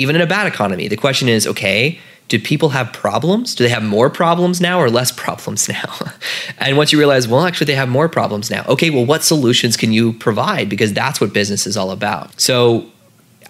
even 0.00 0.16
in 0.16 0.22
a 0.22 0.26
bad 0.26 0.46
economy, 0.46 0.88
the 0.88 0.96
question 0.96 1.28
is 1.28 1.46
okay, 1.46 1.98
do 2.28 2.38
people 2.38 2.70
have 2.70 2.92
problems? 2.92 3.54
Do 3.54 3.64
they 3.64 3.70
have 3.70 3.82
more 3.82 4.08
problems 4.08 4.60
now 4.60 4.80
or 4.80 4.88
less 4.88 5.10
problems 5.10 5.68
now? 5.68 5.94
and 6.58 6.76
once 6.76 6.92
you 6.92 6.98
realize, 6.98 7.26
well, 7.26 7.44
actually, 7.44 7.66
they 7.66 7.74
have 7.74 7.88
more 7.88 8.08
problems 8.08 8.50
now. 8.50 8.64
Okay, 8.68 8.88
well, 8.88 9.04
what 9.04 9.24
solutions 9.24 9.76
can 9.76 9.92
you 9.92 10.12
provide? 10.12 10.68
Because 10.68 10.92
that's 10.92 11.20
what 11.20 11.32
business 11.32 11.66
is 11.66 11.76
all 11.76 11.90
about. 11.90 12.40
So 12.40 12.86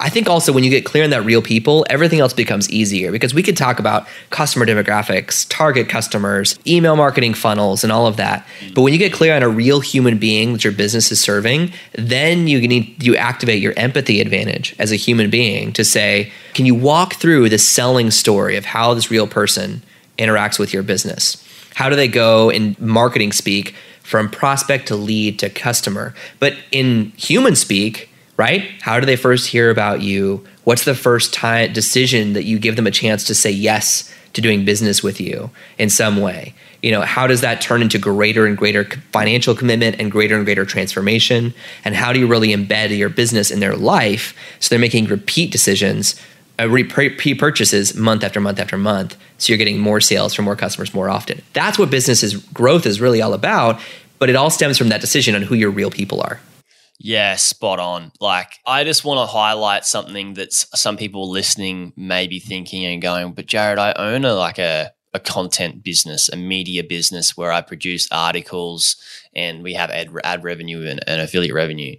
I 0.01 0.09
think 0.09 0.31
also 0.31 0.51
when 0.51 0.65
you 0.65 0.71
get 0.71 0.87
clear 0.87 1.05
on 1.05 1.11
that 1.11 1.27
real 1.27 1.43
people, 1.43 1.85
everything 1.91 2.21
else 2.21 2.33
becomes 2.33 2.71
easier 2.71 3.13
because 3.13 3.35
we 3.35 3.43
could 3.43 3.57
talk 3.57 3.79
about 3.79 4.09
customer 4.31 4.65
demographics, 4.65 5.47
target 5.51 5.91
customers, 5.91 6.59
email 6.67 6.97
marketing 6.97 7.35
funnels, 7.35 7.85
and 7.85 7.93
all 7.93 8.07
of 8.07 8.17
that. 8.17 8.47
But 8.75 8.81
when 8.81 8.95
you 8.95 8.99
get 8.99 9.13
clear 9.13 9.37
on 9.37 9.43
a 9.43 9.49
real 9.49 9.81
human 9.81 10.17
being 10.17 10.55
that 10.55 10.65
your 10.65 10.73
business 10.73 11.13
is 11.13 11.21
serving, 11.21 11.73
then 11.93 12.49
you 12.49 12.67
need 12.67 13.03
you 13.03 13.15
activate 13.15 13.61
your 13.61 13.75
empathy 13.77 14.23
advantage 14.23 14.75
as 14.79 14.91
a 14.91 14.97
human 14.97 15.29
being 15.29 15.71
to 15.75 15.85
say, 15.85 16.33
can 16.55 16.65
you 16.65 16.75
walk 16.75 17.15
through 17.15 17.51
the 17.51 17.59
selling 17.59 18.11
story 18.11 18.57
of 18.57 18.65
how 18.65 18.95
this 18.95 19.11
real 19.11 19.27
person 19.27 19.83
interacts 20.19 20.59
with 20.59 20.73
your 20.73 20.83
business? 20.83 21.47
How 21.75 21.91
do 21.91 21.97
they 21.97 22.09
go 22.09 22.51
in 22.51 22.75
marketing 22.79 23.33
speak 23.33 23.75
from 24.03 24.31
prospect 24.31 24.89
to 24.89 24.97
lead 24.97 25.39
to 25.41 25.51
customer? 25.51 26.15
But 26.39 26.55
in 26.73 27.13
human 27.17 27.55
speak, 27.55 28.10
right? 28.41 28.71
How 28.81 28.99
do 28.99 29.05
they 29.05 29.17
first 29.17 29.49
hear 29.49 29.69
about 29.69 30.01
you? 30.01 30.43
What's 30.65 30.87
the 30.87 30.95
first 30.95 31.35
time 31.35 31.75
decision 31.75 32.33
that 32.33 32.45
you 32.45 32.59
give 32.59 32.75
them 32.75 32.87
a 32.87 32.91
chance 32.91 33.25
to 33.25 33.35
say 33.35 33.51
yes 33.51 34.11
to 34.33 34.41
doing 34.41 34.65
business 34.65 35.03
with 35.03 35.21
you 35.21 35.51
in 35.77 35.91
some 35.91 36.23
way? 36.23 36.55
You 36.83 36.91
know, 36.91 37.03
how 37.03 37.27
does 37.27 37.43
that 37.43 37.61
turn 37.61 37.83
into 37.83 37.99
greater 37.99 38.47
and 38.47 38.57
greater 38.57 38.85
financial 39.13 39.55
commitment 39.55 40.01
and 40.01 40.11
greater 40.11 40.37
and 40.37 40.47
greater 40.47 40.65
transformation? 40.65 41.53
And 41.85 41.95
how 41.95 42.15
do 42.15 42.19
you 42.19 42.27
really 42.27 42.49
embed 42.49 42.97
your 42.97 43.11
business 43.11 43.51
in 43.51 43.61
their 43.61 43.77
life 43.77 44.35
so 44.59 44.71
they're 44.71 44.79
making 44.79 45.09
repeat 45.09 45.53
decisions, 45.53 46.19
uh, 46.59 46.67
repeat 46.67 47.39
purchases 47.39 47.95
month 47.95 48.25
after 48.25 48.41
month 48.41 48.59
after 48.59 48.79
month? 48.79 49.19
So 49.37 49.53
you're 49.53 49.59
getting 49.59 49.79
more 49.79 50.01
sales 50.01 50.33
from 50.33 50.47
more 50.47 50.57
customers 50.57 50.95
more 50.95 51.11
often. 51.11 51.43
That's 51.53 51.79
what 51.79 51.91
business 51.91 52.23
is 52.23 52.37
growth 52.55 52.87
is 52.87 53.03
really 53.03 53.21
all 53.21 53.35
about. 53.35 53.81
But 54.19 54.31
it 54.31 54.37
all 54.37 54.49
stems 54.49 54.79
from 54.79 54.89
that 54.89 55.03
decision 55.03 55.35
on 55.35 55.43
who 55.43 55.55
your 55.55 55.71
real 55.71 55.91
people 55.91 56.23
are. 56.23 56.41
Yeah, 57.03 57.37
spot 57.37 57.81
on. 57.81 58.13
Like, 58.21 58.53
I 58.67 58.85
just 58.85 59.07
want 59.07 59.27
to 59.27 59.33
highlight 59.33 59.87
something 59.87 60.35
that 60.35 60.53
some 60.53 60.99
people 60.99 61.31
listening 61.31 61.95
may 61.97 62.27
be 62.27 62.39
thinking 62.39 62.85
and 62.85 63.01
going, 63.01 63.33
but 63.33 63.47
Jaryd, 63.47 63.79
I 63.79 63.95
own 63.95 64.25
a 64.27 64.35
like 64.35 64.59
a 64.59 64.93
a 65.13 65.19
content 65.19 65.83
business, 65.83 66.29
a 66.29 66.37
media 66.37 66.85
business 66.85 67.37
where 67.37 67.51
I 67.51 67.63
produce 67.63 68.07
articles 68.13 68.97
and 69.35 69.63
we 69.63 69.75
have 69.75 69.91
ad, 69.91 70.11
ad 70.23 70.45
revenue 70.45 70.87
and, 70.87 71.01
and 71.09 71.21
affiliate 71.21 71.55
revenue. 71.55 71.97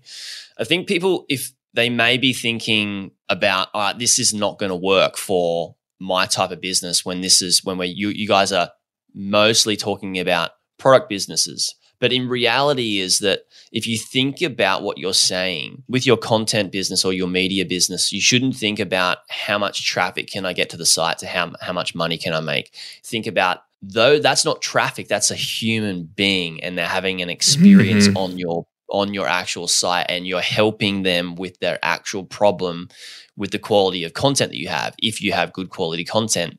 I 0.57 0.63
think 0.63 0.87
people, 0.87 1.25
if 1.27 1.51
they 1.73 1.89
may 1.89 2.17
be 2.17 2.31
thinking 2.31 3.11
about, 3.27 3.67
uh, 3.73 3.91
this 3.91 4.17
is 4.17 4.33
not 4.33 4.59
going 4.59 4.69
to 4.69 4.77
work 4.77 5.17
for 5.17 5.75
my 5.99 6.25
type 6.25 6.51
of 6.51 6.61
business 6.61 7.03
when 7.03 7.19
this 7.21 7.41
is 7.41 7.63
when 7.65 7.77
we 7.77 7.87
you 7.87 8.09
you 8.09 8.27
guys 8.27 8.51
are 8.51 8.69
mostly 9.13 9.75
talking 9.75 10.19
about 10.19 10.51
product 10.77 11.09
businesses 11.09 11.75
but 12.01 12.11
in 12.11 12.27
reality, 12.27 12.99
is 12.99 13.19
that 13.19 13.45
if 13.71 13.85
you 13.87 13.95
think 13.95 14.41
about 14.41 14.81
what 14.81 14.97
you're 14.97 15.13
saying 15.13 15.83
with 15.87 16.05
your 16.05 16.17
content 16.17 16.71
business 16.71 17.05
or 17.05 17.13
your 17.13 17.27
media 17.27 17.63
business, 17.63 18.11
you 18.11 18.19
shouldn't 18.19 18.55
think 18.55 18.79
about 18.79 19.19
how 19.29 19.59
much 19.59 19.85
traffic 19.85 20.27
can 20.27 20.43
I 20.43 20.53
get 20.53 20.71
to 20.71 20.77
the 20.77 20.85
site 20.85 21.19
to 21.19 21.27
how, 21.27 21.53
how 21.61 21.73
much 21.73 21.93
money 21.93 22.17
can 22.17 22.33
I 22.33 22.39
make. 22.39 22.73
Think 23.03 23.27
about 23.27 23.59
though 23.83 24.17
that's 24.17 24.43
not 24.43 24.63
traffic, 24.63 25.07
that's 25.07 25.29
a 25.29 25.35
human 25.35 26.03
being 26.03 26.63
and 26.63 26.75
they're 26.75 26.87
having 26.87 27.21
an 27.21 27.29
experience 27.29 28.07
mm-hmm. 28.07 28.17
on 28.17 28.37
your 28.37 28.65
on 28.89 29.13
your 29.13 29.27
actual 29.27 29.67
site 29.67 30.07
and 30.09 30.27
you're 30.27 30.41
helping 30.41 31.03
them 31.03 31.35
with 31.35 31.57
their 31.59 31.79
actual 31.81 32.25
problem 32.25 32.89
with 33.37 33.51
the 33.51 33.59
quality 33.59 34.03
of 34.03 34.13
content 34.13 34.51
that 34.51 34.57
you 34.57 34.67
have 34.67 34.95
if 34.97 35.21
you 35.21 35.31
have 35.33 35.53
good 35.53 35.69
quality 35.69 36.03
content. 36.03 36.57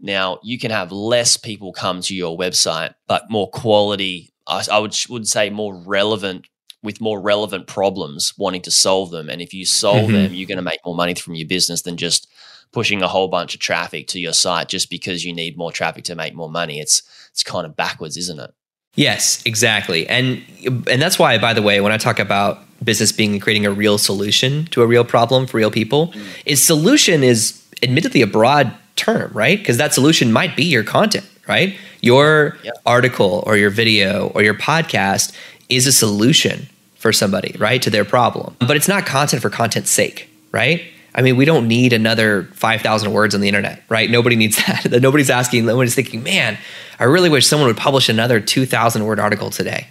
Now, 0.00 0.40
you 0.42 0.58
can 0.58 0.70
have 0.70 0.92
less 0.92 1.36
people 1.36 1.72
come 1.72 2.00
to 2.02 2.14
your 2.14 2.36
website, 2.36 2.94
but 3.06 3.30
more 3.30 3.48
quality 3.50 4.30
I, 4.50 4.64
I 4.72 4.78
would 4.78 4.94
would 5.08 5.26
say 5.26 5.50
more 5.50 5.74
relevant 5.74 6.46
with 6.82 7.00
more 7.00 7.20
relevant 7.20 7.66
problems, 7.66 8.32
wanting 8.38 8.62
to 8.62 8.70
solve 8.70 9.10
them. 9.10 9.28
And 9.28 9.42
if 9.42 9.52
you 9.52 9.66
solve 9.66 10.04
mm-hmm. 10.04 10.12
them, 10.14 10.34
you're 10.34 10.48
going 10.48 10.56
to 10.56 10.62
make 10.62 10.80
more 10.84 10.94
money 10.94 11.14
from 11.14 11.34
your 11.34 11.46
business 11.46 11.82
than 11.82 11.98
just 11.98 12.26
pushing 12.72 13.02
a 13.02 13.08
whole 13.08 13.28
bunch 13.28 13.54
of 13.54 13.60
traffic 13.60 14.06
to 14.08 14.18
your 14.18 14.32
site 14.32 14.68
just 14.68 14.88
because 14.88 15.24
you 15.24 15.34
need 15.34 15.58
more 15.58 15.72
traffic 15.72 16.04
to 16.04 16.14
make 16.14 16.34
more 16.34 16.50
money. 16.50 16.80
It's 16.80 17.02
it's 17.32 17.42
kind 17.42 17.66
of 17.66 17.76
backwards, 17.76 18.16
isn't 18.16 18.40
it? 18.40 18.50
Yes, 18.96 19.42
exactly. 19.46 20.08
And 20.08 20.42
and 20.64 21.00
that's 21.00 21.18
why 21.18 21.38
by 21.38 21.52
the 21.52 21.62
way, 21.62 21.80
when 21.80 21.92
I 21.92 21.96
talk 21.96 22.18
about 22.18 22.60
business 22.82 23.12
being 23.12 23.38
creating 23.40 23.66
a 23.66 23.70
real 23.70 23.98
solution 23.98 24.64
to 24.66 24.82
a 24.82 24.86
real 24.86 25.04
problem 25.04 25.46
for 25.46 25.58
real 25.58 25.70
people, 25.70 26.08
mm. 26.08 26.26
is 26.46 26.62
solution 26.62 27.22
is 27.22 27.62
admittedly 27.82 28.22
a 28.22 28.26
broad 28.26 28.72
term, 28.96 29.30
right? 29.32 29.58
Because 29.58 29.76
that 29.76 29.94
solution 29.94 30.32
might 30.32 30.56
be 30.56 30.64
your 30.64 30.84
content 30.84 31.26
right? 31.50 31.76
Your 32.00 32.56
yep. 32.62 32.74
article 32.86 33.42
or 33.46 33.56
your 33.56 33.70
video 33.70 34.28
or 34.28 34.42
your 34.42 34.54
podcast 34.54 35.34
is 35.68 35.86
a 35.86 35.92
solution 35.92 36.68
for 36.96 37.12
somebody, 37.12 37.54
right, 37.58 37.80
to 37.82 37.90
their 37.90 38.04
problem. 38.04 38.56
But 38.58 38.76
it's 38.76 38.88
not 38.88 39.06
content 39.06 39.42
for 39.42 39.50
content's 39.50 39.90
sake, 39.90 40.28
right? 40.52 40.82
I 41.14 41.22
mean, 41.22 41.36
we 41.36 41.44
don't 41.44 41.66
need 41.66 41.92
another 41.92 42.44
5,000 42.52 43.12
words 43.12 43.34
on 43.34 43.40
the 43.40 43.48
internet, 43.48 43.82
right? 43.88 44.10
Nobody 44.10 44.36
needs 44.36 44.56
that. 44.66 44.90
Nobody's 45.02 45.30
asking, 45.30 45.66
nobody's 45.66 45.94
thinking, 45.94 46.22
man, 46.22 46.58
I 46.98 47.04
really 47.04 47.30
wish 47.30 47.46
someone 47.46 47.68
would 47.68 47.76
publish 47.76 48.08
another 48.08 48.40
2,000 48.40 49.04
word 49.04 49.18
article 49.18 49.50
today. 49.50 49.88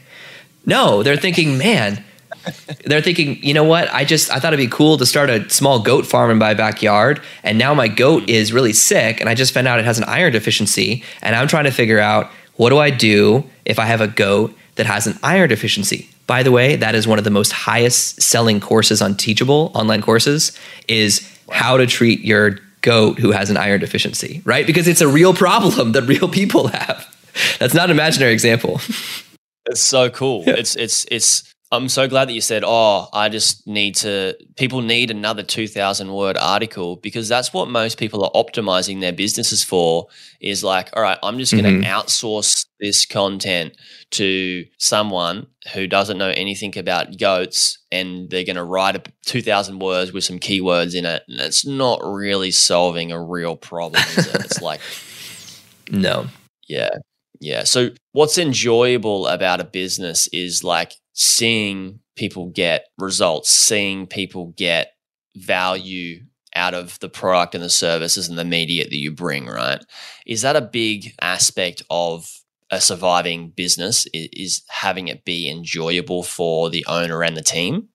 No, 0.66 1.04
they're 1.04 1.18
thinking, 1.18 1.58
man, 1.58 2.04
they're 2.86 3.02
thinking, 3.02 3.42
you 3.44 3.54
know 3.54 3.64
what? 3.64 3.92
I 3.94 4.06
just 4.06 4.32
I 4.32 4.40
thought 4.40 4.54
it'd 4.54 4.66
be 4.66 4.72
cool 4.72 4.98
to 4.98 5.06
start 5.06 5.30
a 5.30 5.50
small 5.50 5.80
goat 5.80 6.06
farm 6.06 6.32
in 6.32 6.38
my 6.38 6.54
backyard, 6.54 7.22
and 7.44 7.58
now 7.58 7.74
my 7.74 7.88
goat 7.88 8.30
is 8.30 8.54
really 8.54 8.74
sick, 8.74 9.20
and 9.20 9.30
I 9.30 9.36
just 9.36 9.54
found 9.54 9.68
out 9.68 9.80
it 9.80 9.86
has 9.86 9.98
an 9.98 10.06
iron 10.06 10.34
deficiency, 10.34 11.04
and 11.22 11.36
I'm 11.36 11.48
trying 11.48 11.66
to 11.66 11.72
figure 11.72 12.00
out 12.00 12.32
what 12.56 12.70
do 12.70 12.78
I 12.78 12.90
do 12.90 13.46
if 13.66 13.80
I 13.80 13.86
have 13.86 14.02
a 14.02 14.08
goat 14.08 14.54
that 14.76 14.86
has 14.86 15.08
an 15.08 15.18
iron 15.24 15.50
deficiency. 15.50 16.10
By 16.28 16.44
the 16.44 16.52
way, 16.52 16.76
that 16.76 16.94
is 16.94 17.08
one 17.08 17.18
of 17.18 17.24
the 17.24 17.32
most 17.32 17.52
highest 17.52 18.22
selling 18.22 18.60
courses 18.60 19.02
on 19.02 19.16
Teachable 19.16 19.72
online 19.74 20.02
courses 20.02 20.58
is 20.88 21.28
how 21.52 21.78
to 21.78 21.88
treat 21.88 22.22
your 22.22 22.60
goat 22.82 23.20
who 23.20 23.32
has 23.32 23.50
an 23.50 23.58
iron 23.58 23.80
deficiency, 23.80 24.42
right? 24.46 24.66
Because 24.66 24.88
it's 24.88 25.02
a 25.02 25.08
real 25.08 25.34
problem 25.34 25.92
that 25.94 26.04
real 26.04 26.30
people 26.30 26.68
have. 26.68 27.16
That's 27.60 27.74
not 27.74 27.86
an 27.86 27.92
imaginary 27.92 28.34
example. 28.34 28.80
It's 29.66 29.82
so 29.82 30.10
cool. 30.10 30.44
Yeah. 30.48 30.56
It's 30.56 30.76
it's 30.76 31.06
it's 31.12 31.54
I'm 31.72 31.88
so 31.88 32.08
glad 32.08 32.28
that 32.28 32.34
you 32.34 32.42
said, 32.42 32.64
"Oh, 32.66 33.08
I 33.14 33.30
just 33.30 33.68
need 33.68 33.96
to." 33.98 34.36
People 34.56 34.82
need 34.82 35.12
another 35.12 35.44
two 35.44 35.68
thousand 35.68 36.12
word 36.12 36.36
article 36.36 36.96
because 36.96 37.30
that's 37.30 37.54
what 37.54 37.70
most 37.70 38.00
people 38.00 38.24
are 38.24 38.32
optimizing 38.32 39.02
their 39.02 39.14
businesses 39.14 39.64
for. 39.64 40.08
Is 40.42 40.64
like, 40.64 40.90
all 40.94 41.04
right, 41.04 41.20
I'm 41.22 41.38
just 41.38 41.52
going 41.52 41.66
to 41.66 41.70
mm-hmm. 41.70 41.84
outsource 41.84 42.66
this 42.80 43.06
content 43.06 43.78
to 44.12 44.66
someone 44.80 45.46
who 45.74 45.86
doesn't 45.86 46.18
know 46.18 46.30
anything 46.30 46.76
about 46.76 47.20
goats, 47.20 47.78
and 47.92 48.32
they're 48.32 48.46
going 48.46 48.56
to 48.56 48.64
write 48.64 48.96
a 48.96 49.04
two 49.28 49.44
thousand 49.44 49.78
words 49.78 50.12
with 50.12 50.24
some 50.24 50.40
keywords 50.40 50.96
in 50.96 51.06
it, 51.06 51.22
and 51.28 51.40
it's 51.40 51.68
not 51.68 52.00
really 52.04 52.50
solving 52.50 53.12
a 53.12 53.22
real 53.22 53.56
problem. 53.56 54.02
Is 54.18 54.26
it? 54.26 54.44
it's 54.44 54.62
like, 54.62 54.82
no, 55.92 56.26
yeah, 56.68 56.90
yeah. 57.40 57.64
So 57.64 57.90
what's 58.12 58.38
enjoyable 58.38 59.28
about 59.28 59.62
a 59.62 59.66
business 59.66 60.28
is 60.34 60.64
like 60.64 60.94
seeing 61.14 62.00
people 62.16 62.48
get 62.48 62.86
results, 62.98 63.50
seeing 63.50 64.08
people 64.08 64.54
get 64.58 64.94
value 65.36 66.22
out 66.56 66.74
of 66.74 67.00
the 67.00 67.10
product 67.10 67.56
and 67.56 67.64
the 67.64 67.70
services 67.70 68.28
and 68.28 68.38
the 68.38 68.44
media 68.44 68.84
that 68.84 68.96
you 68.96 69.12
bring, 69.12 69.46
right? 69.46 69.84
Is 70.26 70.42
that 70.42 70.56
a 70.56 70.62
big 70.62 71.14
aspect 71.22 71.84
of 71.90 72.30
a 72.72 72.82
surviving 72.82 73.50
business? 73.50 74.08
Is 74.14 74.64
having 74.70 75.08
it 75.08 75.26
be 75.26 75.50
enjoyable 75.50 76.24
for 76.24 76.70
the 76.70 76.86
owner 76.88 77.24
and 77.24 77.38
the 77.38 77.44
team? 77.44 77.90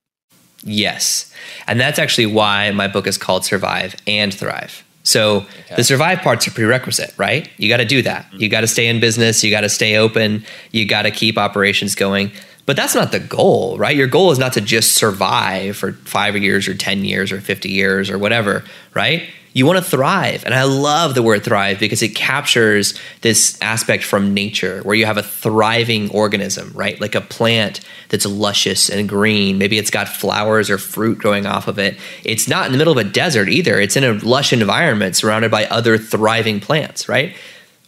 Yes. 0.63 1.33
And 1.67 1.79
that's 1.79 1.99
actually 1.99 2.27
why 2.27 2.71
my 2.71 2.89
book 2.89 3.07
is 3.07 3.19
called 3.19 3.45
Survive 3.45 3.97
and 4.07 4.33
Thrive. 4.33 4.84
So 5.05 5.37
okay. 5.37 5.77
the 5.77 5.85
survive 5.85 6.21
part's 6.21 6.47
a 6.47 6.51
prerequisite, 6.51 7.15
right? 7.17 7.49
You 7.59 7.69
got 7.69 7.77
to 7.77 7.85
do 7.85 8.03
that. 8.03 8.27
Mm-hmm. 8.27 8.41
You 8.41 8.49
got 8.49 8.63
to 8.63 8.67
stay 8.67 8.89
in 8.89 9.01
business. 9.01 9.45
You 9.45 9.51
got 9.51 9.61
to 9.61 9.69
stay 9.69 9.97
open. 9.97 10.45
You 10.73 10.87
got 10.87 11.03
to 11.03 11.11
keep 11.11 11.39
operations 11.39 11.95
going. 11.95 12.33
But 12.67 12.77
that's 12.77 12.95
not 12.95 13.13
the 13.13 13.21
goal, 13.21 13.77
right? 13.77 13.95
Your 13.95 14.07
goal 14.07 14.31
is 14.31 14.39
not 14.39 14.55
to 14.55 14.63
just 14.63 14.95
survive 14.95 15.77
for 15.77 15.93
five 15.93 16.35
years 16.37 16.67
or 16.67 16.75
10 16.75 17.05
years 17.05 17.31
or 17.31 17.41
50 17.41 17.69
years 17.69 18.09
or 18.09 18.19
whatever, 18.19 18.65
right? 18.95 19.29
You 19.55 19.65
want 19.65 19.83
to 19.83 19.91
thrive. 19.91 20.45
And 20.45 20.53
I 20.53 20.65
love 20.65 21.15
the 21.15 21.23
word 21.23 21.45
thrive 21.45 21.79
because 21.79 22.03
it 22.03 22.15
captures 22.15 22.93
this 23.23 23.57
aspect 23.63 24.03
from 24.03 24.35
nature 24.35 24.83
where 24.83 24.97
you 24.97 25.07
have 25.07 25.17
a 25.17 25.23
thriving 25.23 26.11
organism, 26.11 26.73
right? 26.75 27.01
Like 27.01 27.15
a 27.15 27.21
plant 27.21 27.81
that's 28.09 28.27
luscious 28.27 28.91
and 28.91 29.09
green. 29.09 29.57
Maybe 29.57 29.79
it's 29.79 29.93
got 29.93 30.09
flowers 30.09 30.69
or 30.69 30.77
fruit 30.77 31.19
growing 31.19 31.47
off 31.47 31.69
of 31.69 31.79
it. 31.79 31.97
It's 32.25 32.49
not 32.49 32.67
in 32.67 32.73
the 32.73 32.79
middle 32.79 32.99
of 32.99 33.07
a 33.07 33.09
desert 33.09 33.49
either. 33.49 33.81
It's 33.81 33.97
in 33.97 34.03
a 34.03 34.15
lush 34.15 34.53
environment 34.53 35.15
surrounded 35.15 35.53
by 35.53 35.67
other 35.67 35.99
thriving 35.99 36.59
plants, 36.59 37.09
right? 37.09 37.35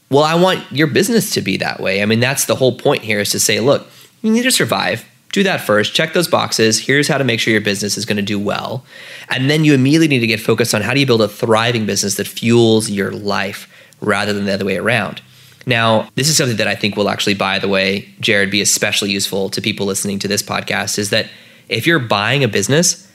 Well, 0.08 0.23
I 0.23 0.37
want 0.37 0.70
your 0.70 0.87
business 0.87 1.32
to 1.32 1.40
be 1.40 1.56
that 1.56 1.80
way. 1.80 2.00
I 2.00 2.06
mean, 2.06 2.20
that's 2.20 2.44
the 2.44 2.54
whole 2.54 2.78
point 2.78 3.02
here 3.02 3.18
is 3.18 3.32
to 3.32 3.40
say, 3.40 3.58
look, 3.58 3.88
you 4.23 4.30
need 4.30 4.44
to 4.44 4.52
survive 4.52 5.04
do 5.37 5.43
that 5.43 5.61
first. 5.61 5.95
Check 5.95 6.14
those 6.14 6.28
boxes. 6.28 6.78
Here's 6.78 7.09
how 7.09 7.19
to 7.19 7.25
make 7.25 7.40
sure 7.40 7.52
your 7.52 7.61
business 7.61 7.99
is 7.99 8.07
going 8.07 8.16
to 8.16 8.23
do 8.23 8.38
well. 8.38 8.87
And 9.28 9.50
then 9.50 9.64
you 9.64 9.75
immediately 9.75 10.09
need 10.09 10.21
to 10.21 10.26
get 10.26 10.40
focused 10.40 10.75
on 10.75 10.81
how 10.81 10.95
do 10.95 11.00
you 11.00 11.05
build 11.05 11.21
a 11.21 11.28
thriving 11.28 11.85
business 11.85 12.14
that 12.14 12.26
fuels 12.26 12.88
your 12.88 13.11
life 13.11 13.71
rather 14.00 14.33
than 14.33 14.47
the 14.47 14.52
other 14.55 14.64
way 14.64 14.78
around. 14.78 15.21
Now, 15.66 16.09
this 16.14 16.31
is 16.31 16.38
something 16.38 16.57
that 16.57 16.69
I 16.69 16.75
think 16.75 16.97
will 16.97 17.11
actually, 17.11 17.35
by 17.35 17.59
the 17.59 17.69
way, 17.69 18.09
Jaryd, 18.21 18.50
be 18.50 18.62
especially 18.62 19.11
useful 19.11 19.50
to 19.50 19.61
people 19.61 19.85
listening 19.85 20.19
to 20.21 20.28
this 20.28 20.43
podcast 20.43 20.99
is 20.99 21.11
that 21.11 21.28
if 21.69 21.87
you're 21.87 21.99
buying 21.99 22.43
a 22.43 22.49
business, 22.49 23.11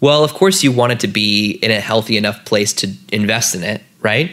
well, 0.00 0.24
of 0.24 0.32
course, 0.32 0.62
you 0.62 0.72
want 0.72 0.92
it 0.92 1.00
to 1.00 1.08
be 1.08 1.58
in 1.62 1.70
a 1.70 1.80
healthy 1.80 2.16
enough 2.16 2.44
place 2.46 2.72
to 2.74 2.92
invest 3.12 3.54
in 3.54 3.62
it, 3.62 3.82
right? 4.00 4.30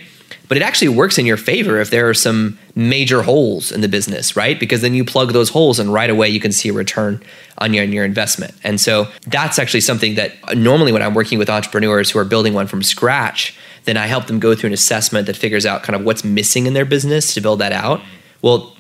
But 0.48 0.58
it 0.58 0.64
actually 0.64 0.90
works 0.90 1.18
in 1.18 1.26
your 1.26 1.38
favor 1.38 1.80
if 1.80 1.90
there 1.90 2.10
are 2.10 2.14
some 2.14 2.60
major 2.76 3.24
holes 3.24 3.72
in 3.72 3.82
the 3.82 3.88
business, 3.88 4.36
right? 4.36 4.60
Because 4.60 4.82
then 4.82 4.94
you 4.94 5.06
plug 5.06 5.32
those 5.32 5.50
holes 5.50 5.80
and 5.80 5.92
right 5.92 6.10
away 6.10 6.30
you 6.30 6.40
can 6.40 6.52
see 6.52 6.70
a 6.70 6.74
return 6.74 7.24
on 7.60 7.74
your, 7.74 7.84
on 7.84 7.94
your 7.94 8.04
investment. 8.04 8.54
And 8.64 8.80
so 8.80 9.08
that's 9.28 9.58
actually 9.58 9.82
something 9.82 10.16
that 10.16 10.34
normally 10.56 10.92
when 10.92 11.02
I'm 11.02 11.14
working 11.14 11.40
with 11.40 11.50
entrepreneurs 11.50 12.12
who 12.12 12.20
are 12.20 12.26
building 12.26 12.54
one 12.54 12.68
from 12.68 12.84
scratch, 12.84 13.56
then 13.86 13.98
I 13.98 14.08
help 14.08 14.28
them 14.28 14.40
go 14.40 14.54
through 14.56 14.68
an 14.68 14.74
assessment 14.74 15.28
that 15.28 15.38
figures 15.38 15.66
out 15.66 15.84
kind 15.84 15.96
of 15.96 16.04
what's 16.04 16.24
missing 16.24 16.66
in 16.66 16.74
their 16.74 16.86
business 16.86 17.34
to 17.36 17.42
build 17.42 17.60
that 17.60 17.72
out. 17.72 18.02
Well, 18.42 18.76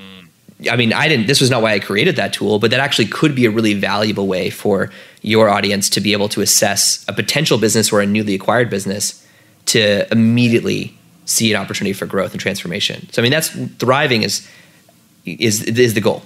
I 0.71 0.75
mean, 0.75 0.93
I 0.93 1.07
didn't, 1.07 1.27
this 1.27 1.41
was 1.41 1.49
not 1.49 1.61
why 1.61 1.73
I 1.73 1.79
created 1.79 2.15
that 2.17 2.33
tool, 2.33 2.59
but 2.59 2.71
that 2.71 2.79
actually 2.79 3.07
could 3.07 3.35
be 3.35 3.45
a 3.45 3.51
really 3.51 3.73
valuable 3.73 4.27
way 4.27 4.49
for 4.49 4.91
your 5.21 5.49
audience 5.49 5.89
to 5.91 6.01
be 6.01 6.13
able 6.13 6.29
to 6.29 6.41
assess 6.41 7.05
a 7.07 7.13
potential 7.13 7.57
business 7.57 7.91
or 7.91 8.01
a 8.01 8.05
newly 8.05 8.35
acquired 8.35 8.69
business 8.69 9.25
to 9.65 10.11
immediately 10.11 10.97
see 11.25 11.53
an 11.53 11.59
opportunity 11.59 11.93
for 11.93 12.05
growth 12.05 12.31
and 12.31 12.39
transformation. 12.39 13.07
So 13.11 13.21
I 13.21 13.23
mean, 13.23 13.31
that's 13.31 13.49
thriving 13.77 14.23
is 14.23 14.47
is 15.25 15.63
is 15.63 15.93
the 15.93 16.01
goal. 16.01 16.23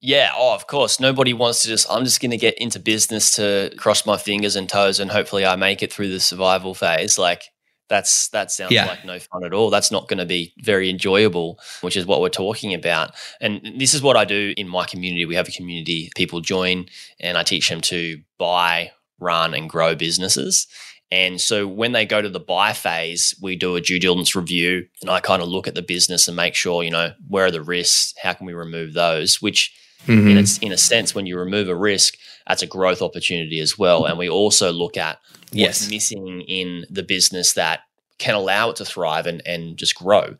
Yeah, 0.00 0.30
oh, 0.36 0.54
of 0.54 0.66
course. 0.66 1.00
Nobody 1.00 1.32
wants 1.32 1.62
to 1.62 1.68
just, 1.68 1.86
I'm 1.90 2.04
just 2.04 2.20
going 2.20 2.30
to 2.30 2.36
get 2.36 2.56
into 2.58 2.78
business 2.78 3.34
to 3.36 3.72
cross 3.76 4.06
my 4.06 4.16
fingers 4.16 4.54
and 4.54 4.68
toes 4.68 5.00
and 5.00 5.10
hopefully 5.10 5.44
I 5.44 5.56
make 5.56 5.82
it 5.82 5.92
through 5.92 6.10
the 6.10 6.20
survival 6.20 6.74
phase. 6.74 7.18
Like, 7.18 7.44
that's 7.88 8.28
that 8.28 8.50
sounds 8.50 8.72
yeah. 8.72 8.86
like 8.86 9.04
no 9.04 9.18
fun 9.18 9.44
at 9.44 9.52
all. 9.52 9.70
That's 9.70 9.90
not 9.90 10.08
going 10.08 10.18
to 10.18 10.26
be 10.26 10.52
very 10.58 10.90
enjoyable, 10.90 11.58
which 11.80 11.96
is 11.96 12.04
what 12.04 12.20
we're 12.20 12.28
talking 12.28 12.74
about. 12.74 13.12
And 13.40 13.60
this 13.78 13.94
is 13.94 14.02
what 14.02 14.16
I 14.16 14.24
do 14.24 14.54
in 14.56 14.68
my 14.68 14.86
community. 14.86 15.24
We 15.24 15.36
have 15.36 15.48
a 15.48 15.52
community, 15.52 16.10
people 16.16 16.40
join, 16.40 16.86
and 17.20 17.38
I 17.38 17.42
teach 17.42 17.68
them 17.68 17.80
to 17.82 18.20
buy, 18.38 18.90
run, 19.20 19.54
and 19.54 19.70
grow 19.70 19.94
businesses. 19.94 20.66
And 21.10 21.40
so 21.40 21.68
when 21.68 21.92
they 21.92 22.04
go 22.04 22.20
to 22.20 22.28
the 22.28 22.40
buy 22.40 22.72
phase, 22.72 23.34
we 23.40 23.54
do 23.54 23.76
a 23.76 23.80
due 23.80 24.00
diligence 24.00 24.34
review 24.34 24.86
and 25.00 25.10
I 25.10 25.20
kind 25.20 25.40
of 25.40 25.48
look 25.48 25.68
at 25.68 25.74
the 25.74 25.82
business 25.82 26.26
and 26.26 26.36
make 26.36 26.54
sure, 26.54 26.82
you 26.82 26.90
know, 26.90 27.12
where 27.28 27.46
are 27.46 27.50
the 27.50 27.62
risks? 27.62 28.14
How 28.20 28.32
can 28.32 28.46
we 28.46 28.54
remove 28.54 28.92
those? 28.92 29.40
Which 29.40 29.72
mm-hmm. 30.06 30.28
in, 30.28 30.38
a, 30.38 30.44
in 30.62 30.72
a 30.72 30.76
sense, 30.76 31.14
when 31.14 31.26
you 31.26 31.38
remove 31.38 31.68
a 31.68 31.76
risk, 31.76 32.16
that's 32.48 32.62
a 32.62 32.66
growth 32.66 33.02
opportunity 33.02 33.60
as 33.60 33.78
well. 33.78 34.04
And 34.04 34.18
we 34.18 34.28
also 34.28 34.72
look 34.72 34.96
at 34.96 35.18
what's 35.50 35.54
yes. 35.54 35.90
missing 35.90 36.40
in 36.42 36.86
the 36.90 37.04
business 37.04 37.52
that 37.52 37.80
can 38.18 38.34
allow 38.34 38.70
it 38.70 38.76
to 38.76 38.84
thrive 38.84 39.26
and, 39.26 39.42
and 39.46 39.76
just 39.76 39.94
grow. 39.94 40.36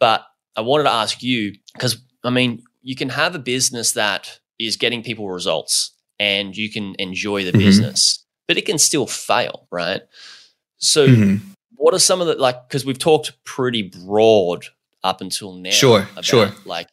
But 0.00 0.26
I 0.56 0.62
wanted 0.62 0.84
to 0.84 0.92
ask 0.92 1.22
you, 1.22 1.54
because 1.72 1.98
I 2.24 2.30
mean, 2.30 2.64
you 2.82 2.96
can 2.96 3.10
have 3.10 3.36
a 3.36 3.38
business 3.38 3.92
that 3.92 4.40
is 4.58 4.76
getting 4.76 5.04
people 5.04 5.28
results 5.28 5.92
and 6.18 6.56
you 6.56 6.70
can 6.70 6.96
enjoy 6.98 7.44
the 7.44 7.50
mm-hmm. 7.50 7.58
business 7.58 8.23
but 8.46 8.56
it 8.56 8.66
can 8.66 8.78
still 8.78 9.06
fail, 9.06 9.66
right? 9.70 10.02
So, 10.78 11.06
mm-hmm. 11.06 11.46
what 11.76 11.94
are 11.94 11.98
some 11.98 12.20
of 12.20 12.26
the 12.26 12.34
like? 12.34 12.68
Because 12.68 12.84
we've 12.84 12.98
talked 12.98 13.32
pretty 13.44 13.82
broad 13.82 14.66
up 15.02 15.20
until 15.20 15.54
now. 15.54 15.70
Sure, 15.70 16.08
about, 16.12 16.24
sure. 16.24 16.50
Like 16.64 16.88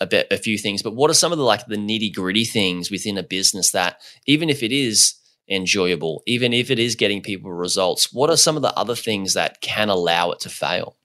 a 0.00 0.06
bit, 0.06 0.28
a 0.30 0.36
few 0.36 0.58
things, 0.58 0.82
but 0.82 0.94
what 0.94 1.10
are 1.10 1.14
some 1.14 1.32
of 1.32 1.38
the 1.38 1.44
like 1.44 1.66
the 1.66 1.76
nitty 1.76 2.14
gritty 2.14 2.44
things 2.44 2.90
within 2.90 3.18
a 3.18 3.22
business 3.22 3.70
that 3.72 4.00
even 4.26 4.50
if 4.50 4.62
it 4.62 4.72
is 4.72 5.14
enjoyable, 5.48 6.22
even 6.26 6.52
if 6.52 6.70
it 6.70 6.78
is 6.78 6.94
getting 6.96 7.22
people 7.22 7.52
results, 7.52 8.12
what 8.12 8.30
are 8.30 8.36
some 8.36 8.56
of 8.56 8.62
the 8.62 8.76
other 8.76 8.94
things 8.94 9.34
that 9.34 9.60
can 9.60 9.88
allow 9.88 10.30
it 10.30 10.40
to 10.40 10.48
fail? 10.48 10.96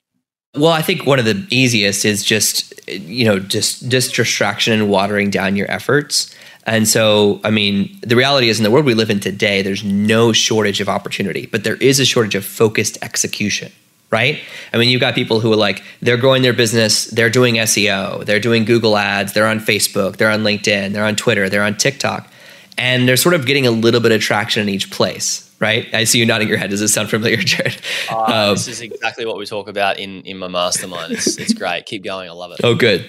Well, 0.56 0.71
I 0.71 0.82
think 0.82 1.06
one 1.06 1.19
of 1.19 1.25
the 1.25 1.47
easiest 1.49 2.04
is 2.04 2.23
just 2.23 2.73
you 2.89 3.25
know 3.25 3.39
just 3.39 3.89
just 3.89 4.15
distraction 4.15 4.73
and 4.73 4.89
watering 4.89 5.30
down 5.30 5.56
your 5.56 5.69
efforts. 5.71 6.36
And 6.65 6.88
so, 6.88 7.41
I 7.43 7.50
mean, 7.50 7.97
the 8.02 8.15
reality 8.15 8.50
is 8.50 8.60
in 8.60 8.63
the 8.63 8.71
world 8.71 8.86
we 8.86 8.93
live 8.93 9.10
in 9.10 9.19
today, 9.19 9.62
there's 9.62 9.84
no 9.84 10.32
shortage 10.32 10.80
of 10.80 10.89
opportunity, 10.89 11.47
but 11.47 11.63
there 11.63 11.76
is 11.76 12.00
a 12.00 12.06
shortage 12.06 12.36
of 12.36 12.45
focused 12.45 13.00
execution, 13.02 13.71
right? 14.12 14.39
I 14.71 14.78
mean, 14.78 14.89
you've 14.89 15.02
got 15.02 15.15
people 15.15 15.39
who 15.39 15.52
are 15.52 15.58
like, 15.58 15.84
they're 16.02 16.17
growing 16.17 16.43
their 16.43 16.54
business, 16.54 17.06
they're 17.06 17.32
doing 17.32 17.56
SEO, 17.56 18.26
they're 18.26 18.39
doing 18.39 18.65
Google 18.65 18.95
ads, 18.95 19.34
they're 19.34 19.47
on 19.47 19.60
Facebook, 19.60 20.17
they're 20.17 20.30
on 20.30 20.41
LinkedIn, 20.41 20.93
they're 20.93 21.06
on 21.06 21.15
Twitter, 21.15 21.50
they're 21.50 21.63
on 21.63 21.78
TikTok, 21.78 22.32
and 22.78 23.08
they're 23.08 23.17
sort 23.17 23.34
of 23.34 23.47
getting 23.47 23.65
a 23.65 23.71
little 23.71 24.00
bit 24.00 24.12
of 24.12 24.21
traction 24.21 24.62
in 24.62 24.69
each 24.69 24.91
place. 24.91 25.47
Right, 25.60 25.93
I 25.93 26.06
see 26.06 26.17
you 26.17 26.26
nodding 26.26 26.47
your 26.47 26.58
head. 26.58 26.71
Does 26.71 26.80
this 26.80 26.91
sound 26.91 27.12
familiar, 27.12 27.38
Jaryd? 27.39 27.80
Uh, 28.12 28.50
um, 28.50 28.56
this 28.56 28.67
is 28.67 28.82
exactly 28.82 29.28
what 29.28 29.38
we 29.38 29.45
talk 29.45 29.67
about 29.67 30.00
in 30.00 30.24
in 30.24 30.39
my 30.39 30.47
mastermind. 30.47 31.13
It's, 31.13 31.38
it's 31.38 31.54
great. 31.54 31.86
Keep 31.86 32.04
going. 32.04 32.28
I 32.28 32.34
love 32.34 32.52
it. 32.52 32.62
Oh, 32.63 32.74
good, 32.74 33.08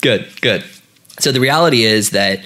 good, 0.00 0.28
good. 0.40 0.62
So 1.18 1.32
the 1.32 1.40
reality 1.40 1.82
is 1.82 2.10
that 2.10 2.44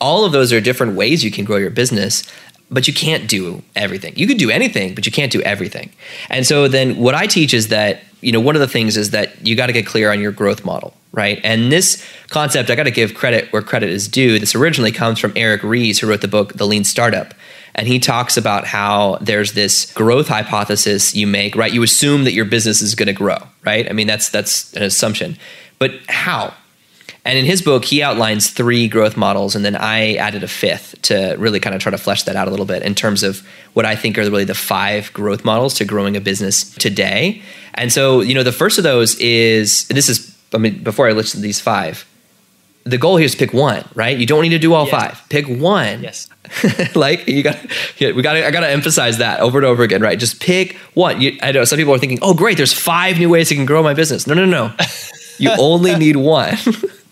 all 0.00 0.24
of 0.24 0.32
those 0.32 0.52
are 0.52 0.60
different 0.60 0.94
ways 0.94 1.24
you 1.24 1.30
can 1.30 1.44
grow 1.44 1.56
your 1.56 1.70
business 1.70 2.24
but 2.70 2.88
you 2.88 2.94
can't 2.94 3.28
do 3.28 3.62
everything. 3.76 4.14
You 4.16 4.26
can 4.26 4.36
do 4.36 4.50
anything, 4.50 4.94
but 4.94 5.06
you 5.06 5.12
can't 5.12 5.30
do 5.30 5.40
everything. 5.42 5.92
And 6.30 6.46
so 6.46 6.66
then 6.68 6.96
what 6.96 7.14
I 7.14 7.26
teach 7.26 7.54
is 7.54 7.68
that, 7.68 8.02
you 8.20 8.32
know, 8.32 8.40
one 8.40 8.56
of 8.56 8.60
the 8.60 8.68
things 8.68 8.96
is 8.96 9.10
that 9.10 9.46
you 9.46 9.54
got 9.54 9.66
to 9.66 9.72
get 9.72 9.86
clear 9.86 10.10
on 10.10 10.20
your 10.20 10.32
growth 10.32 10.64
model, 10.64 10.94
right? 11.12 11.40
And 11.44 11.70
this 11.70 12.04
concept, 12.30 12.70
I 12.70 12.74
got 12.74 12.84
to 12.84 12.90
give 12.90 13.14
credit 13.14 13.52
where 13.52 13.62
credit 13.62 13.90
is 13.90 14.08
due. 14.08 14.38
This 14.38 14.54
originally 14.54 14.92
comes 14.92 15.18
from 15.18 15.32
Eric 15.36 15.62
Ries, 15.62 15.98
who 15.98 16.08
wrote 16.08 16.22
the 16.22 16.28
book 16.28 16.54
The 16.54 16.66
Lean 16.66 16.84
Startup. 16.84 17.34
And 17.76 17.86
he 17.88 17.98
talks 17.98 18.36
about 18.36 18.66
how 18.66 19.18
there's 19.20 19.52
this 19.52 19.92
growth 19.92 20.28
hypothesis 20.28 21.14
you 21.14 21.26
make, 21.26 21.56
right? 21.56 21.72
You 21.72 21.82
assume 21.82 22.24
that 22.24 22.32
your 22.32 22.44
business 22.44 22.80
is 22.80 22.94
going 22.94 23.08
to 23.08 23.12
grow, 23.12 23.38
right? 23.64 23.88
I 23.88 23.92
mean, 23.92 24.06
that's 24.06 24.30
that's 24.30 24.72
an 24.74 24.82
assumption. 24.82 25.36
But 25.78 25.92
how? 26.08 26.54
And 27.24 27.38
in 27.38 27.46
his 27.46 27.62
book, 27.62 27.86
he 27.86 28.02
outlines 28.02 28.50
three 28.50 28.86
growth 28.86 29.16
models, 29.16 29.56
and 29.56 29.64
then 29.64 29.76
I 29.76 30.14
added 30.16 30.42
a 30.42 30.48
fifth 30.48 31.00
to 31.02 31.36
really 31.38 31.58
kind 31.58 31.74
of 31.74 31.80
try 31.80 31.90
to 31.90 31.98
flesh 31.98 32.24
that 32.24 32.36
out 32.36 32.48
a 32.48 32.50
little 32.50 32.66
bit 32.66 32.82
in 32.82 32.94
terms 32.94 33.22
of 33.22 33.46
what 33.72 33.86
I 33.86 33.96
think 33.96 34.18
are 34.18 34.22
really 34.22 34.44
the 34.44 34.54
five 34.54 35.10
growth 35.14 35.42
models 35.42 35.74
to 35.74 35.86
growing 35.86 36.16
a 36.16 36.20
business 36.20 36.70
today. 36.74 37.42
And 37.74 37.90
so, 37.90 38.20
you 38.20 38.34
know, 38.34 38.42
the 38.42 38.52
first 38.52 38.76
of 38.76 38.84
those 38.84 39.18
is 39.20 39.88
this 39.88 40.10
is, 40.10 40.36
I 40.52 40.58
mean, 40.58 40.82
before 40.82 41.08
I 41.08 41.12
list 41.12 41.40
these 41.40 41.60
five, 41.60 42.04
the 42.84 42.98
goal 42.98 43.16
here 43.16 43.24
is 43.24 43.34
pick 43.34 43.54
one, 43.54 43.82
right? 43.94 44.16
You 44.16 44.26
don't 44.26 44.42
need 44.42 44.50
to 44.50 44.58
do 44.58 44.74
all 44.74 44.84
five. 44.84 45.22
Pick 45.30 45.46
one. 45.48 46.02
Yes. 46.02 46.28
like 46.94 47.26
you 47.26 47.42
got, 47.42 47.58
yeah, 47.98 48.12
we 48.12 48.20
got. 48.20 48.36
I 48.36 48.50
got 48.50 48.60
to 48.60 48.68
emphasize 48.68 49.16
that 49.16 49.40
over 49.40 49.58
and 49.58 49.64
over 49.64 49.82
again, 49.82 50.02
right? 50.02 50.18
Just 50.18 50.42
pick 50.42 50.76
one. 50.92 51.22
You, 51.22 51.38
I 51.42 51.52
know 51.52 51.64
some 51.64 51.78
people 51.78 51.94
are 51.94 51.98
thinking, 51.98 52.18
"Oh, 52.20 52.34
great! 52.34 52.58
There's 52.58 52.74
five 52.74 53.18
new 53.18 53.30
ways 53.30 53.50
I 53.50 53.54
can 53.54 53.64
grow 53.64 53.82
my 53.82 53.94
business." 53.94 54.26
No, 54.26 54.34
no, 54.34 54.44
no. 54.44 54.74
you 55.38 55.50
only 55.58 55.96
need 55.96 56.16
one. 56.16 56.58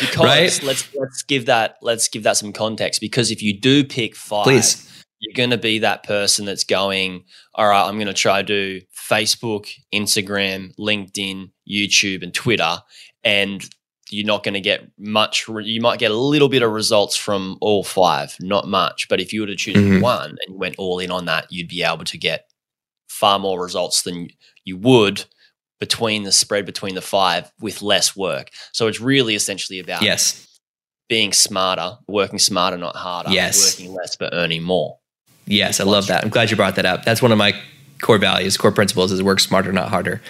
because 0.00 0.24
right? 0.24 0.62
let's 0.62 0.94
let's 0.94 1.22
give 1.22 1.46
that 1.46 1.76
let's 1.82 2.08
give 2.08 2.22
that 2.22 2.36
some 2.36 2.52
context 2.52 3.00
because 3.00 3.30
if 3.30 3.42
you 3.42 3.58
do 3.58 3.84
pick 3.84 4.14
five 4.14 4.44
Please. 4.44 5.04
you're 5.20 5.34
going 5.34 5.50
to 5.50 5.58
be 5.58 5.80
that 5.80 6.04
person 6.04 6.44
that's 6.44 6.64
going 6.64 7.24
all 7.54 7.68
right 7.68 7.88
i'm 7.88 7.96
going 7.96 8.06
to 8.06 8.14
try 8.14 8.42
to 8.42 8.46
do 8.46 8.80
facebook 8.94 9.70
instagram 9.94 10.74
linkedin 10.78 11.50
youtube 11.70 12.22
and 12.22 12.34
twitter 12.34 12.78
and 13.24 13.68
you're 14.10 14.26
not 14.26 14.42
going 14.42 14.54
to 14.54 14.60
get 14.60 14.90
much 14.98 15.46
you 15.48 15.80
might 15.80 15.98
get 15.98 16.10
a 16.10 16.16
little 16.16 16.48
bit 16.48 16.62
of 16.62 16.72
results 16.72 17.16
from 17.16 17.58
all 17.60 17.84
five 17.84 18.36
not 18.40 18.66
much 18.66 19.08
but 19.08 19.20
if 19.20 19.32
you 19.32 19.40
were 19.40 19.46
to 19.46 19.56
choose 19.56 19.76
mm-hmm. 19.76 20.00
one 20.00 20.30
and 20.30 20.54
you 20.54 20.58
went 20.58 20.74
all 20.78 20.98
in 20.98 21.10
on 21.10 21.26
that 21.26 21.46
you'd 21.50 21.68
be 21.68 21.82
able 21.82 22.04
to 22.04 22.18
get 22.18 22.46
far 23.08 23.38
more 23.38 23.60
results 23.60 24.02
than 24.02 24.28
you 24.64 24.76
would 24.76 25.24
between 25.80 26.24
the 26.24 26.32
spread 26.32 26.66
between 26.66 26.94
the 26.94 27.00
five 27.00 27.50
with 27.60 27.82
less 27.82 28.16
work. 28.16 28.50
So 28.72 28.86
it's 28.86 29.00
really 29.00 29.34
essentially 29.34 29.78
about 29.78 30.02
yes. 30.02 30.46
being 31.08 31.32
smarter, 31.32 31.98
working 32.08 32.38
smarter, 32.38 32.76
not 32.76 32.96
harder, 32.96 33.30
yes. 33.30 33.78
working 33.78 33.94
less 33.94 34.16
but 34.16 34.32
earning 34.32 34.62
more. 34.62 34.98
Yes, 35.46 35.80
I 35.80 35.84
love 35.84 36.08
that. 36.08 36.24
I'm 36.24 36.30
glad 36.30 36.50
you 36.50 36.56
brought 36.56 36.76
that 36.76 36.84
up. 36.84 37.04
That's 37.04 37.22
one 37.22 37.32
of 37.32 37.38
my 37.38 37.54
core 38.02 38.18
values, 38.18 38.56
core 38.56 38.72
principles 38.72 39.12
is 39.12 39.22
work 39.22 39.40
smarter, 39.40 39.72
not 39.72 39.88
harder. 39.88 40.20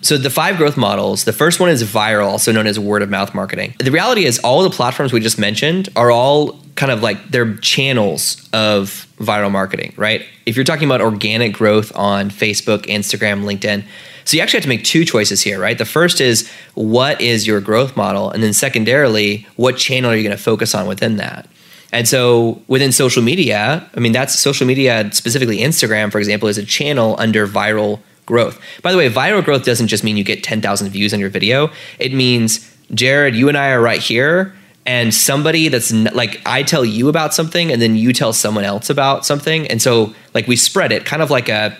So 0.00 0.18
the 0.18 0.30
five 0.30 0.56
growth 0.58 0.76
models, 0.76 1.24
the 1.24 1.32
first 1.32 1.60
one 1.60 1.70
is 1.70 1.82
viral, 1.82 2.26
also 2.26 2.52
known 2.52 2.66
as 2.66 2.78
word 2.78 3.02
of 3.02 3.08
mouth 3.08 3.34
marketing. 3.34 3.74
The 3.78 3.90
reality 3.90 4.24
is 4.26 4.38
all 4.40 4.62
the 4.62 4.70
platforms 4.70 5.12
we 5.12 5.20
just 5.20 5.38
mentioned 5.38 5.88
are 5.96 6.10
all 6.10 6.58
kind 6.74 6.92
of 6.92 7.02
like 7.02 7.30
they're 7.30 7.54
channels 7.56 8.48
of 8.52 9.06
viral 9.18 9.50
marketing, 9.50 9.94
right? 9.96 10.22
If 10.44 10.56
you're 10.56 10.64
talking 10.64 10.86
about 10.86 11.00
organic 11.00 11.54
growth 11.54 11.94
on 11.96 12.30
Facebook, 12.30 12.82
Instagram, 12.86 13.44
LinkedIn, 13.44 13.84
so 14.24 14.36
you 14.36 14.42
actually 14.42 14.58
have 14.58 14.64
to 14.64 14.68
make 14.68 14.84
two 14.84 15.04
choices 15.04 15.42
here, 15.42 15.60
right? 15.60 15.76
The 15.76 15.84
first 15.84 16.20
is 16.20 16.50
what 16.74 17.20
is 17.20 17.46
your 17.46 17.60
growth 17.60 17.96
model? 17.96 18.30
And 18.30 18.42
then 18.42 18.52
secondarily, 18.52 19.46
what 19.56 19.76
channel 19.76 20.10
are 20.10 20.16
you 20.16 20.22
going 20.22 20.36
to 20.36 20.42
focus 20.42 20.74
on 20.74 20.86
within 20.86 21.16
that? 21.16 21.48
And 21.92 22.08
so 22.08 22.60
within 22.66 22.90
social 22.90 23.22
media, 23.22 23.88
I 23.94 24.00
mean, 24.00 24.12
that's 24.12 24.36
social 24.36 24.66
media, 24.66 25.08
specifically 25.12 25.58
Instagram, 25.58 26.10
for 26.10 26.18
example, 26.18 26.48
is 26.48 26.58
a 26.58 26.64
channel 26.64 27.14
under 27.18 27.46
viral 27.46 28.00
growth. 28.26 28.60
By 28.82 28.90
the 28.90 28.98
way, 28.98 29.08
viral 29.08 29.44
growth 29.44 29.64
doesn't 29.64 29.88
just 29.88 30.02
mean 30.02 30.16
you 30.16 30.24
get 30.24 30.42
10,000 30.42 30.90
views 30.90 31.14
on 31.14 31.20
your 31.20 31.28
video. 31.28 31.70
It 31.98 32.12
means, 32.12 32.58
Jaryd, 32.92 33.34
you 33.34 33.48
and 33.48 33.56
I 33.56 33.70
are 33.70 33.80
right 33.80 34.00
here 34.00 34.54
and 34.86 35.14
somebody 35.14 35.68
that's 35.68 35.92
n- 35.92 36.10
like 36.14 36.40
I 36.46 36.62
tell 36.62 36.84
you 36.84 37.08
about 37.08 37.32
something 37.32 37.72
and 37.72 37.80
then 37.80 37.96
you 37.96 38.12
tell 38.12 38.32
someone 38.32 38.64
else 38.64 38.90
about 38.90 39.24
something 39.24 39.66
and 39.68 39.80
so 39.80 40.14
like 40.34 40.46
we 40.46 40.56
spread 40.56 40.92
it 40.92 41.04
kind 41.04 41.22
of 41.22 41.30
like 41.30 41.48
a 41.48 41.76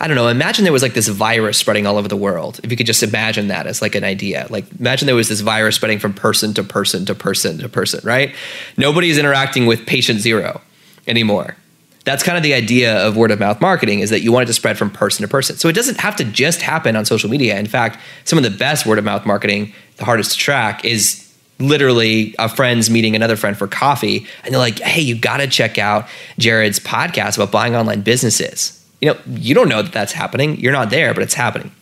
I 0.00 0.06
don't 0.06 0.14
know, 0.14 0.28
imagine 0.28 0.62
there 0.62 0.72
was 0.72 0.82
like 0.82 0.94
this 0.94 1.08
virus 1.08 1.58
spreading 1.58 1.86
all 1.86 1.96
over 1.96 2.06
the 2.06 2.16
world. 2.16 2.60
If 2.62 2.70
you 2.70 2.76
could 2.76 2.86
just 2.86 3.02
imagine 3.02 3.48
that 3.48 3.66
as 3.66 3.82
like 3.82 3.96
an 3.96 4.04
idea. 4.04 4.46
Like 4.48 4.66
imagine 4.78 5.06
there 5.06 5.16
was 5.16 5.28
this 5.28 5.40
virus 5.40 5.74
spreading 5.74 5.98
from 5.98 6.12
person 6.12 6.54
to 6.54 6.62
person 6.62 7.04
to 7.06 7.14
person 7.14 7.58
to 7.58 7.68
person, 7.68 8.00
right? 8.04 8.34
Nobody's 8.76 9.18
interacting 9.18 9.66
with 9.66 9.86
patient 9.86 10.20
zero 10.20 10.60
anymore. 11.08 11.56
That's 12.04 12.22
kind 12.22 12.36
of 12.36 12.44
the 12.44 12.54
idea 12.54 12.96
of 13.06 13.16
word 13.16 13.32
of 13.32 13.40
mouth 13.40 13.60
marketing 13.60 14.00
is 14.00 14.10
that 14.10 14.20
you 14.20 14.30
want 14.30 14.44
it 14.44 14.46
to 14.46 14.52
spread 14.52 14.78
from 14.78 14.88
person 14.88 15.22
to 15.22 15.28
person. 15.28 15.56
So 15.56 15.68
it 15.68 15.74
doesn't 15.74 15.98
have 15.98 16.14
to 16.16 16.24
just 16.24 16.62
happen 16.62 16.94
on 16.94 17.04
social 17.04 17.28
media. 17.28 17.58
In 17.58 17.66
fact, 17.66 17.98
some 18.24 18.38
of 18.38 18.44
the 18.44 18.50
best 18.50 18.86
word 18.86 18.98
of 18.98 19.04
mouth 19.04 19.26
marketing, 19.26 19.74
the 19.96 20.04
hardest 20.04 20.32
to 20.32 20.38
track 20.38 20.84
is 20.84 21.24
literally 21.58 22.36
a 22.38 22.48
friend's 22.48 22.88
meeting 22.88 23.16
another 23.16 23.34
friend 23.34 23.56
for 23.56 23.66
coffee 23.66 24.28
and 24.44 24.54
they're 24.54 24.60
like, 24.60 24.78
"Hey, 24.78 25.00
you 25.00 25.16
got 25.16 25.38
to 25.38 25.48
check 25.48 25.76
out 25.76 26.06
Jaryd's 26.38 26.78
podcast 26.78 27.36
about 27.36 27.50
buying 27.50 27.74
online 27.74 28.02
businesses." 28.02 28.77
You 29.00 29.12
know, 29.12 29.18
you 29.26 29.54
don't 29.54 29.68
know 29.68 29.82
that 29.82 29.92
that's 29.92 30.12
happening. 30.12 30.58
You're 30.58 30.72
not 30.72 30.90
there, 30.90 31.14
but 31.14 31.22
it's 31.22 31.34
happening. 31.34 31.72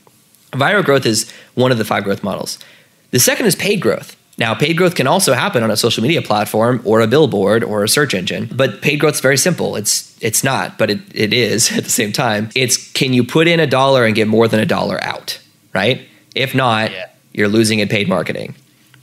Viral 0.53 0.85
growth 0.85 1.07
is 1.07 1.31
one 1.55 1.73
of 1.73 1.79
the 1.79 1.85
five 1.85 2.05
growth 2.05 2.23
models. 2.23 2.59
The 3.11 3.19
second 3.19 3.47
is 3.47 3.55
paid 3.55 3.81
growth. 3.81 4.17
Now, 4.39 4.55
paid 4.55 4.77
growth 4.77 4.95
can 4.95 5.07
also 5.07 5.33
happen 5.33 5.63
on 5.63 5.71
a 5.71 5.77
social 5.77 6.03
media 6.03 6.21
platform 6.21 6.83
or 6.85 7.01
a 7.01 7.07
billboard 7.07 7.65
or 7.65 7.83
a 7.83 7.89
search 7.89 8.13
engine, 8.13 8.51
but 8.53 8.83
paid 8.83 9.01
growth 9.01 9.15
is 9.15 9.21
very 9.21 9.39
simple. 9.39 9.77
It's 9.77 10.17
it's 10.23 10.45
not, 10.45 10.77
but 10.77 10.91
it, 10.91 11.01
it 11.15 11.33
is 11.33 11.73
at 11.77 11.85
the 11.85 11.91
same 11.91 12.13
time. 12.13 12.51
It's 12.55 12.93
can 12.93 13.13
you 13.13 13.25
put 13.25 13.49
in 13.49 13.61
a 13.61 13.67
dollar 13.67 14.05
and 14.05 14.15
get 14.15 14.29
more 14.29 14.47
than 14.47 14.61
a 14.61 14.67
dollar 14.67 15.03
out, 15.03 15.41
right? 15.75 16.07
If 16.35 16.55
not, 16.55 16.93
yeah. 16.93 17.07
you're 17.33 17.49
losing 17.49 17.79
in 17.79 17.89
paid 17.89 18.09
marketing, 18.09 18.55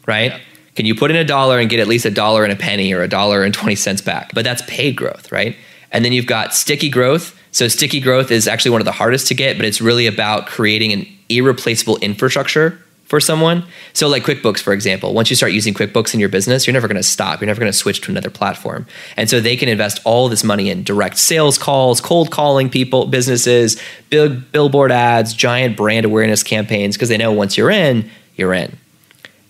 right? 0.06 0.34
Yeah. 0.34 0.40
Can 0.76 0.86
you 0.86 0.96
put 0.96 1.12
in 1.12 1.18
a 1.18 1.24
dollar 1.24 1.60
and 1.60 1.70
get 1.70 1.80
at 1.80 1.88
least 1.88 2.06
a 2.06 2.12
dollar 2.12 2.44
and 2.44 2.52
a 2.52 2.56
penny 2.56 2.94
or 2.94 3.02
a 3.02 3.08
dollar 3.08 3.44
and 3.44 3.54
20 3.54 3.76
cents 3.76 4.02
back? 4.02 4.34
But 4.34 4.44
that's 4.44 4.64
paid 4.64 4.96
growth, 4.96 5.32
right? 5.32 5.56
And 5.92 6.04
then 6.04 6.14
you've 6.14 6.26
got 6.26 6.54
sticky 6.54 6.90
growth. 6.90 7.40
So, 7.54 7.68
sticky 7.68 8.00
growth 8.00 8.32
is 8.32 8.48
actually 8.48 8.72
one 8.72 8.82
of 8.82 8.86
the 8.86 8.92
hardest 8.92 9.28
to 9.28 9.36
get, 9.36 9.58
but 9.58 9.66
it's 9.66 9.80
really 9.80 10.08
about 10.08 10.48
creating 10.48 10.92
an 10.92 11.08
irreplaceable 11.30 11.98
infrastructure 11.98 12.80
for 13.06 13.20
someone. 13.20 13.64
So, 13.94 14.08
like 14.08 14.24
QuickBooks, 14.24 14.60
for 14.60 14.74
example, 14.74 15.14
once 15.14 15.30
you 15.30 15.36
start 15.36 15.52
using 15.52 15.76
QuickBooks 15.76 16.16
in 16.16 16.20
your 16.20 16.30
business, 16.30 16.66
you're 16.66 16.74
never 16.74 16.88
going 16.88 16.98
to 16.98 17.04
stop. 17.04 17.40
You're 17.40 17.46
never 17.46 17.60
going 17.60 17.72
to 17.72 17.78
switch 17.78 18.02
to 18.02 18.12
another 18.12 18.32
platform. 18.32 18.88
And 19.18 19.30
so, 19.30 19.40
they 19.40 19.56
can 19.56 19.70
invest 19.70 20.00
all 20.04 20.30
this 20.30 20.44
money 20.44 20.72
in 20.72 20.84
direct 20.84 21.20
sales 21.20 21.60
calls, 21.60 22.02
cold 22.02 22.32
calling 22.32 22.72
people, 22.72 23.06
businesses, 23.06 23.80
big 24.10 24.52
billboard 24.52 24.92
ads, 24.92 25.32
giant 25.36 25.78
brand 25.78 26.08
awareness 26.08 26.42
campaigns, 26.42 26.96
because 26.96 27.10
they 27.10 27.18
know 27.18 27.32
once 27.32 27.56
you're 27.56 27.70
in, 27.70 28.10
you're 28.36 28.56
in. 28.56 28.76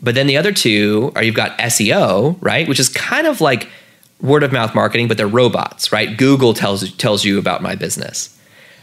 But 0.02 0.16
then 0.16 0.28
the 0.28 0.36
other 0.36 0.52
two 0.52 1.14
are 1.16 1.24
you've 1.24 1.36
got 1.36 1.58
SEO, 1.58 2.38
right? 2.42 2.68
Which 2.68 2.82
is 2.82 2.90
kind 2.90 3.28
of 3.28 3.40
like 3.40 3.70
word 4.24 4.42
of 4.42 4.52
mouth 4.52 4.74
marketing, 4.74 5.08
but 5.08 5.18
they're 5.18 5.28
robots, 5.28 5.92
right? 5.92 6.18
Google 6.18 6.56
tells 6.56 6.92
tells 6.94 7.24
you 7.24 7.38
about 7.38 7.62
my 7.62 7.76
business. 7.76 8.30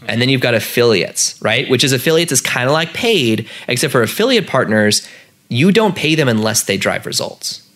And 0.07 0.23
then 0.23 0.29
you've 0.29 0.41
got 0.41 0.55
affiliates, 0.55 1.41
right? 1.43 1.69
Which 1.69 1.85
is 1.85 1.93
affiliates 1.93 2.33
is 2.33 2.41
kind 2.41 2.67
of 2.69 2.73
like 2.73 2.95
paid, 2.95 3.49
except 3.69 3.93
for 3.93 4.03
affiliate 4.03 4.47
partners, 4.47 5.07
you 5.49 5.73
don't 5.73 5.95
pay 5.95 6.15
them 6.15 6.29
unless 6.29 6.63
they 6.63 6.77
drive 6.77 7.05
results. 7.05 7.67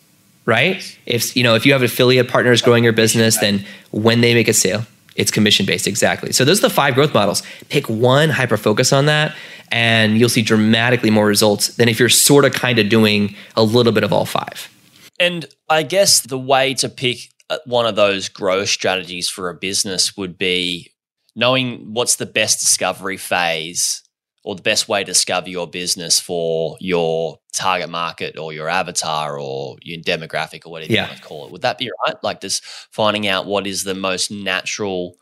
Right? 0.46 0.98
If 1.06 1.34
you 1.36 1.42
know, 1.42 1.54
if 1.54 1.64
you 1.64 1.72
have 1.72 1.82
affiliate 1.82 2.28
partners 2.28 2.62
growing 2.62 2.84
your 2.84 2.92
business, 2.92 3.38
then 3.38 3.64
when 3.90 4.20
they 4.20 4.34
make 4.34 4.48
a 4.48 4.52
sale, 4.52 4.84
it's 5.16 5.30
commission 5.30 5.64
based 5.64 5.86
exactly. 5.86 6.32
So 6.32 6.44
those 6.44 6.58
are 6.58 6.68
the 6.68 6.74
five 6.74 6.94
growth 6.94 7.14
models. 7.14 7.42
Pick 7.70 7.88
one, 7.88 8.28
hyper 8.28 8.58
focus 8.58 8.92
on 8.92 9.06
that, 9.06 9.34
and 9.70 10.18
you'll 10.18 10.28
see 10.28 10.42
dramatically 10.42 11.10
more 11.10 11.26
results 11.26 11.76
than 11.76 11.88
if 11.88 11.98
you're 11.98 12.10
sort 12.10 12.44
of 12.44 12.52
kind 12.52 12.78
of 12.78 12.88
doing 12.90 13.34
a 13.56 13.62
little 13.62 13.92
bit 13.92 14.04
of 14.04 14.12
all 14.12 14.26
five. 14.26 14.70
And 15.18 15.46
I 15.70 15.82
guess 15.82 16.20
the 16.20 16.38
way 16.38 16.74
to 16.74 16.88
pick 16.88 17.30
Uh, 17.50 17.58
one 17.66 17.86
of 17.86 17.96
those 17.96 18.28
growth 18.28 18.68
strategies 18.68 19.28
for 19.28 19.50
a 19.50 19.54
business 19.54 20.16
would 20.16 20.38
be 20.38 20.90
knowing 21.36 21.92
what's 21.92 22.16
the 22.16 22.26
best 22.26 22.60
discovery 22.60 23.16
phase 23.16 24.02
or 24.44 24.54
the 24.54 24.62
best 24.62 24.88
way 24.88 25.00
to 25.00 25.12
discover 25.12 25.48
your 25.48 25.66
business 25.66 26.20
for 26.20 26.76
your 26.80 27.38
target 27.52 27.88
market 27.88 28.38
or 28.38 28.52
your 28.52 28.68
avatar 28.68 29.38
or 29.38 29.76
your 29.82 29.98
demographic 30.00 30.66
or 30.66 30.70
whatever 30.70 30.92
yeah. 30.92 31.02
you 31.02 31.08
want 31.08 31.16
to 31.16 31.26
call 31.26 31.46
it. 31.46 31.52
Would 31.52 31.62
that 31.62 31.78
be 31.78 31.90
right? 32.06 32.16
Like 32.22 32.40
just 32.40 32.64
finding 32.64 33.26
out 33.26 33.46
what 33.46 33.66
is 33.66 33.84
the 33.84 33.94
most 33.94 34.30
natural 34.30 35.16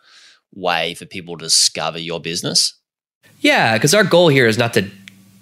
way 0.53 0.95
for 0.95 1.07
people 1.07 1.37
to 1.39 1.45
discover 1.45 1.99
your 1.99 2.21
business? 2.21 2.75
Yeah, 3.41 3.75
because 3.77 3.95
our 3.95 4.05
goal 4.05 4.29
here 4.29 4.47
is 4.47 4.59
not 4.59 4.75
to 4.75 4.89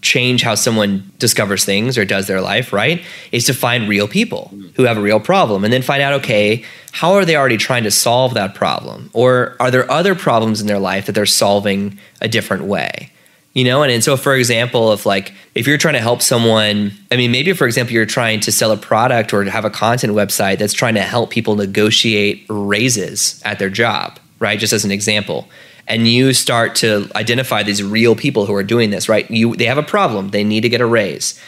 change 0.03 0.43
how 0.43 0.55
someone 0.55 1.11
discovers 1.19 1.65
things 1.65 1.99
or 1.99 2.05
does 2.05 2.27
their 2.27 2.41
life, 2.41 2.73
right? 2.73 3.03
Is 3.33 3.45
to 3.47 3.55
find 3.55 3.89
real 3.89 4.09
people 4.09 4.53
who 4.75 4.85
have 4.85 4.97
a 4.97 5.03
real 5.03 5.21
problem 5.21 5.65
and 5.65 5.73
then 5.73 5.83
find 5.83 6.03
out, 6.03 6.15
okay, 6.15 6.65
how 6.93 7.15
are 7.15 7.25
they 7.25 7.37
already 7.37 7.59
trying 7.59 7.85
to 7.85 7.91
solve 7.91 8.35
that 8.35 8.55
problem? 8.55 9.11
Or 9.13 9.57
are 9.61 9.71
there 9.71 9.91
other 9.91 10.15
problems 10.15 10.61
in 10.61 10.67
their 10.67 10.79
life 10.79 11.07
that 11.07 11.13
they're 11.13 11.27
solving 11.27 11.99
a 12.21 12.29
different 12.29 12.65
way? 12.65 13.13
You 13.53 13.65
know, 13.65 13.83
and, 13.83 13.91
and 13.91 14.03
so 14.03 14.17
for 14.17 14.35
example, 14.37 14.93
if 14.93 15.05
like 15.05 15.33
if 15.55 15.67
you're 15.67 15.77
trying 15.77 15.95
to 15.95 16.01
help 16.01 16.23
someone, 16.23 16.93
I 17.11 17.17
mean, 17.17 17.33
maybe 17.33 17.53
for 17.53 17.67
example, 17.67 17.93
you're 17.93 18.07
trying 18.07 18.41
to 18.41 18.53
sell 18.53 18.71
a 18.71 18.77
product 18.77 19.35
or 19.35 19.43
have 19.45 19.65
a 19.65 19.71
content 19.71 20.13
website 20.13 20.59
that's 20.59 20.73
trying 20.73 20.95
to 20.95 21.03
help 21.03 21.31
people 21.31 21.57
negotiate 21.57 22.47
raises 22.49 23.43
at 23.45 23.59
their 23.59 23.69
job, 23.69 24.21
right? 24.39 24.59
Just 24.59 24.73
as 24.73 24.85
an 24.85 24.93
example 24.93 25.49
and 25.91 26.07
you 26.07 26.33
start 26.33 26.77
to 26.77 27.11
identify 27.17 27.65
these 27.65 27.83
real 27.83 28.15
people 28.15 28.47
who 28.47 28.55
are 28.55 28.63
doing 28.63 28.91
this, 28.91 29.09
right? 29.09 29.29
You 29.29 29.57
they 29.57 29.67
have 29.67 29.77
a 29.77 29.83
problem, 29.83 30.31
they 30.31 30.45
need 30.45 30.61
to 30.61 30.69
get 30.69 30.81
a 30.81 30.87
raise. 30.87 31.39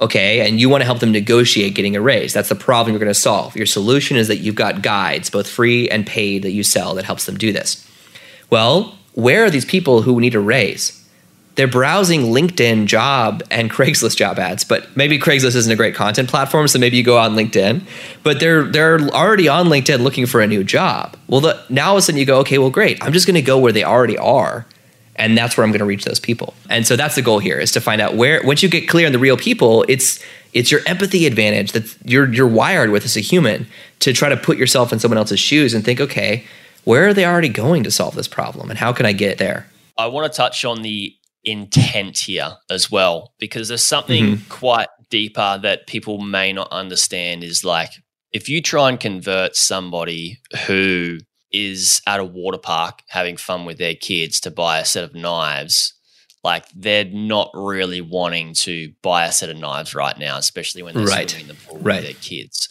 Okay, 0.00 0.46
and 0.46 0.60
you 0.60 0.68
want 0.68 0.80
to 0.80 0.84
help 0.84 0.98
them 0.98 1.12
negotiate 1.12 1.76
getting 1.76 1.94
a 1.94 2.00
raise. 2.00 2.32
That's 2.32 2.48
the 2.48 2.56
problem 2.56 2.92
you're 2.92 2.98
going 2.98 3.08
to 3.08 3.14
solve. 3.14 3.54
Your 3.54 3.64
solution 3.64 4.16
is 4.16 4.26
that 4.26 4.38
you've 4.38 4.56
got 4.56 4.82
guides, 4.82 5.30
both 5.30 5.48
free 5.48 5.88
and 5.88 6.04
paid, 6.04 6.42
that 6.42 6.50
you 6.50 6.64
sell 6.64 6.96
that 6.96 7.04
helps 7.04 7.26
them 7.26 7.38
do 7.38 7.52
this. 7.52 7.88
Well, 8.50 8.98
where 9.12 9.44
are 9.44 9.50
these 9.50 9.64
people 9.64 10.02
who 10.02 10.20
need 10.20 10.34
a 10.34 10.40
raise? 10.40 11.03
They're 11.54 11.68
browsing 11.68 12.22
LinkedIn 12.22 12.86
job 12.86 13.42
and 13.50 13.70
Craigslist 13.70 14.16
job 14.16 14.38
ads, 14.38 14.64
but 14.64 14.94
maybe 14.96 15.18
Craigslist 15.18 15.54
isn't 15.54 15.70
a 15.70 15.76
great 15.76 15.94
content 15.94 16.28
platform, 16.28 16.66
so 16.66 16.78
maybe 16.78 16.96
you 16.96 17.04
go 17.04 17.16
on 17.16 17.34
LinkedIn. 17.36 17.82
But 18.22 18.40
they're 18.40 18.64
they're 18.64 19.00
already 19.10 19.48
on 19.48 19.66
LinkedIn 19.66 20.00
looking 20.00 20.26
for 20.26 20.40
a 20.40 20.46
new 20.46 20.64
job. 20.64 21.16
Well, 21.28 21.40
the, 21.40 21.62
now 21.68 21.90
all 21.90 21.94
of 21.94 21.98
a 21.98 22.02
sudden 22.02 22.18
you 22.18 22.26
go, 22.26 22.38
okay, 22.40 22.58
well, 22.58 22.70
great. 22.70 23.02
I'm 23.04 23.12
just 23.12 23.26
going 23.26 23.36
to 23.36 23.42
go 23.42 23.58
where 23.58 23.72
they 23.72 23.84
already 23.84 24.18
are, 24.18 24.66
and 25.16 25.38
that's 25.38 25.56
where 25.56 25.64
I'm 25.64 25.70
going 25.70 25.78
to 25.78 25.84
reach 25.84 26.04
those 26.04 26.18
people. 26.18 26.54
And 26.68 26.86
so 26.86 26.96
that's 26.96 27.14
the 27.14 27.22
goal 27.22 27.38
here 27.38 27.58
is 27.58 27.70
to 27.72 27.80
find 27.80 28.00
out 28.00 28.16
where. 28.16 28.40
Once 28.44 28.62
you 28.62 28.68
get 28.68 28.88
clear 28.88 29.06
on 29.06 29.12
the 29.12 29.18
real 29.18 29.36
people, 29.36 29.84
it's 29.88 30.22
it's 30.52 30.72
your 30.72 30.80
empathy 30.86 31.24
advantage 31.26 31.72
that 31.72 31.96
you're 32.04 32.32
you're 32.32 32.48
wired 32.48 32.90
with 32.90 33.04
as 33.04 33.16
a 33.16 33.20
human 33.20 33.66
to 34.00 34.12
try 34.12 34.28
to 34.28 34.36
put 34.36 34.58
yourself 34.58 34.92
in 34.92 34.98
someone 34.98 35.18
else's 35.18 35.40
shoes 35.40 35.72
and 35.72 35.84
think, 35.84 36.00
okay, 36.00 36.44
where 36.82 37.06
are 37.06 37.14
they 37.14 37.24
already 37.24 37.48
going 37.48 37.84
to 37.84 37.92
solve 37.92 38.16
this 38.16 38.26
problem, 38.26 38.70
and 38.70 38.78
how 38.80 38.92
can 38.92 39.06
I 39.06 39.12
get 39.12 39.38
there? 39.38 39.68
I 39.96 40.08
want 40.08 40.32
to 40.32 40.36
touch 40.36 40.64
on 40.64 40.82
the 40.82 41.14
intent 41.44 42.18
here 42.18 42.56
as 42.70 42.90
well 42.90 43.34
because 43.38 43.68
there's 43.68 43.84
something 43.84 44.24
mm-hmm. 44.24 44.48
quite 44.48 44.88
deeper 45.10 45.58
that 45.62 45.86
people 45.86 46.18
may 46.18 46.52
not 46.52 46.68
understand 46.70 47.44
is 47.44 47.64
like 47.64 47.90
if 48.32 48.48
you 48.48 48.62
try 48.62 48.88
and 48.88 48.98
convert 48.98 49.54
somebody 49.54 50.40
who 50.66 51.18
is 51.52 52.02
at 52.06 52.20
a 52.20 52.24
water 52.24 52.58
park 52.58 53.02
having 53.08 53.36
fun 53.36 53.64
with 53.64 53.78
their 53.78 53.94
kids 53.94 54.40
to 54.40 54.50
buy 54.50 54.78
a 54.78 54.84
set 54.84 55.04
of 55.04 55.14
knives 55.14 55.94
like 56.42 56.64
they're 56.74 57.04
not 57.04 57.50
really 57.54 58.00
wanting 58.00 58.52
to 58.54 58.92
buy 59.02 59.24
a 59.24 59.32
set 59.32 59.50
of 59.50 59.56
knives 59.56 59.94
right 59.94 60.18
now 60.18 60.38
especially 60.38 60.82
when 60.82 60.94
they're 60.94 61.06
right. 61.06 61.30
swimming 61.30 61.48
in 61.48 61.54
the 61.54 61.62
pool 61.62 61.78
right. 61.78 61.96
with 61.96 62.04
their 62.04 62.22
kids 62.22 62.68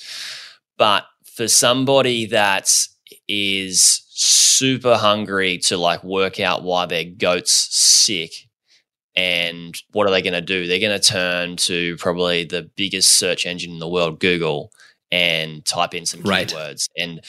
but 0.78 1.06
for 1.24 1.48
somebody 1.48 2.26
that 2.26 2.70
is 3.28 4.04
super 4.10 4.98
hungry 4.98 5.58
to 5.58 5.78
like 5.78 6.04
work 6.04 6.40
out 6.40 6.64
why 6.64 6.86
their 6.86 7.06
goat's 7.06 7.54
sick 7.54 8.32
and 9.15 9.76
what 9.91 10.08
are 10.08 10.12
they 10.12 10.21
going 10.21 10.34
to 10.34 10.41
do? 10.41 10.67
They're 10.67 10.80
going 10.80 10.99
to 10.99 11.08
turn 11.08 11.56
to 11.58 11.95
probably 11.97 12.45
the 12.45 12.69
biggest 12.76 13.13
search 13.13 13.45
engine 13.45 13.71
in 13.71 13.80
the 13.80 13.88
world, 13.88 14.19
Google, 14.19 14.71
and 15.12 15.63
type 15.65 15.93
in 15.93 16.06
some 16.06 16.21
right. 16.21 16.47
keywords. 16.47 16.89
And 16.97 17.21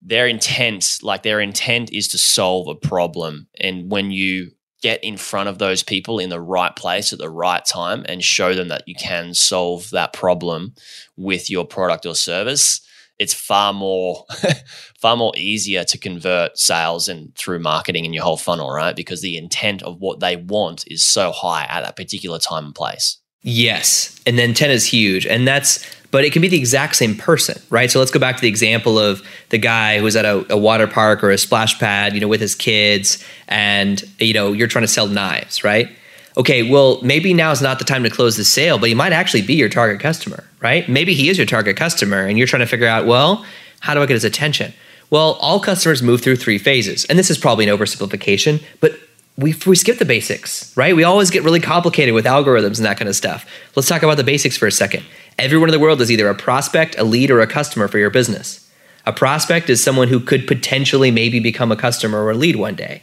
their 0.00 0.28
intent, 0.28 0.98
like 1.02 1.22
their 1.22 1.40
intent 1.40 1.92
is 1.92 2.08
to 2.08 2.18
solve 2.18 2.68
a 2.68 2.74
problem. 2.74 3.48
And 3.60 3.90
when 3.90 4.10
you 4.10 4.52
get 4.82 5.02
in 5.02 5.16
front 5.16 5.48
of 5.48 5.58
those 5.58 5.82
people 5.82 6.18
in 6.18 6.28
the 6.28 6.40
right 6.40 6.76
place 6.76 7.12
at 7.12 7.18
the 7.18 7.30
right 7.30 7.64
time 7.64 8.04
and 8.08 8.22
show 8.22 8.54
them 8.54 8.68
that 8.68 8.86
you 8.86 8.94
can 8.94 9.34
solve 9.34 9.90
that 9.90 10.12
problem 10.12 10.74
with 11.16 11.50
your 11.50 11.64
product 11.64 12.06
or 12.06 12.14
service, 12.14 12.82
it's 13.18 13.34
far 13.34 13.72
more 13.72 14.24
far 14.98 15.16
more 15.16 15.32
easier 15.36 15.84
to 15.84 15.98
convert 15.98 16.58
sales 16.58 17.08
and 17.08 17.34
through 17.34 17.58
marketing 17.58 18.04
in 18.04 18.12
your 18.12 18.24
whole 18.24 18.36
funnel, 18.36 18.70
right? 18.70 18.96
Because 18.96 19.20
the 19.20 19.36
intent 19.36 19.82
of 19.82 20.00
what 20.00 20.20
they 20.20 20.36
want 20.36 20.84
is 20.86 21.02
so 21.02 21.32
high 21.32 21.64
at 21.64 21.82
that 21.82 21.96
particular 21.96 22.38
time 22.38 22.66
and 22.66 22.74
place. 22.74 23.18
Yes. 23.48 24.20
And 24.26 24.36
then 24.36 24.54
10 24.54 24.70
is 24.70 24.84
huge. 24.84 25.24
And 25.24 25.46
that's, 25.46 25.86
but 26.10 26.24
it 26.24 26.32
can 26.32 26.42
be 26.42 26.48
the 26.48 26.56
exact 26.56 26.96
same 26.96 27.14
person, 27.14 27.62
right? 27.70 27.88
So 27.88 28.00
let's 28.00 28.10
go 28.10 28.18
back 28.18 28.34
to 28.34 28.42
the 28.42 28.48
example 28.48 28.98
of 28.98 29.22
the 29.50 29.58
guy 29.58 30.00
who's 30.00 30.16
at 30.16 30.24
a, 30.24 30.44
a, 30.52 30.56
water 30.56 30.88
park 30.88 31.22
or 31.22 31.30
a 31.30 31.38
splash 31.38 31.78
pad, 31.78 32.12
you 32.12 32.20
know, 32.20 32.26
with 32.26 32.40
his 32.40 32.56
kids, 32.56 33.24
and, 33.46 34.02
you 34.18 34.34
know, 34.34 34.52
you're 34.52 34.66
trying 34.66 34.82
to 34.82 34.88
sell 34.88 35.06
knives, 35.06 35.62
right? 35.62 35.88
Okay, 36.36 36.68
well, 36.68 37.00
maybe 37.02 37.32
now 37.32 37.52
is 37.52 37.62
not 37.62 37.78
the 37.78 37.84
time 37.84 38.02
to 38.02 38.10
close 38.10 38.36
the 38.36 38.44
sale, 38.44 38.78
but 38.78 38.88
he 38.88 38.96
might 38.96 39.12
actually 39.12 39.42
be 39.42 39.54
your 39.54 39.68
target 39.68 40.00
customer, 40.00 40.42
right? 40.66 40.88
Maybe 40.88 41.14
he 41.14 41.28
is 41.28 41.38
your 41.38 41.46
target 41.46 41.76
customer 41.76 42.26
and 42.26 42.36
you're 42.36 42.48
trying 42.48 42.66
to 42.66 42.66
figure 42.66 42.88
out, 42.88 43.06
well, 43.06 43.46
how 43.78 43.94
do 43.94 44.02
I 44.02 44.06
get 44.06 44.14
his 44.14 44.24
attention? 44.24 44.74
Well, 45.10 45.34
all 45.34 45.60
customers 45.60 46.02
move 46.02 46.22
through 46.22 46.34
three 46.34 46.58
phases. 46.58 47.04
And 47.04 47.16
this 47.16 47.30
is 47.30 47.38
probably 47.38 47.68
an 47.68 47.78
oversimplification, 47.78 48.60
but 48.80 48.98
we, 49.36 49.54
we 49.64 49.76
skip 49.76 49.98
the 49.98 50.04
basics, 50.04 50.76
right? 50.76 50.96
We 50.96 51.04
always 51.04 51.30
get 51.30 51.44
really 51.44 51.60
complicated 51.60 52.14
with 52.14 52.24
algorithms 52.24 52.78
and 52.78 52.84
that 52.84 52.98
kind 52.98 53.08
of 53.08 53.14
stuff. 53.14 53.46
Let's 53.76 53.88
talk 53.88 54.02
about 54.02 54.16
the 54.16 54.24
basics 54.24 54.56
for 54.56 54.66
a 54.66 54.72
second. 54.72 55.04
Everyone 55.38 55.68
in 55.68 55.72
the 55.72 55.78
world 55.78 56.00
is 56.00 56.10
either 56.10 56.28
a 56.28 56.34
prospect, 56.34 56.98
a 56.98 57.04
lead, 57.04 57.30
or 57.30 57.38
a 57.40 57.46
customer 57.46 57.86
for 57.86 57.98
your 57.98 58.10
business. 58.10 58.68
A 59.06 59.12
prospect 59.12 59.70
is 59.70 59.84
someone 59.84 60.08
who 60.08 60.18
could 60.18 60.48
potentially 60.48 61.12
maybe 61.12 61.38
become 61.38 61.70
a 61.70 61.76
customer 61.76 62.24
or 62.24 62.32
a 62.32 62.34
lead 62.34 62.56
one 62.56 62.74
day. 62.74 63.02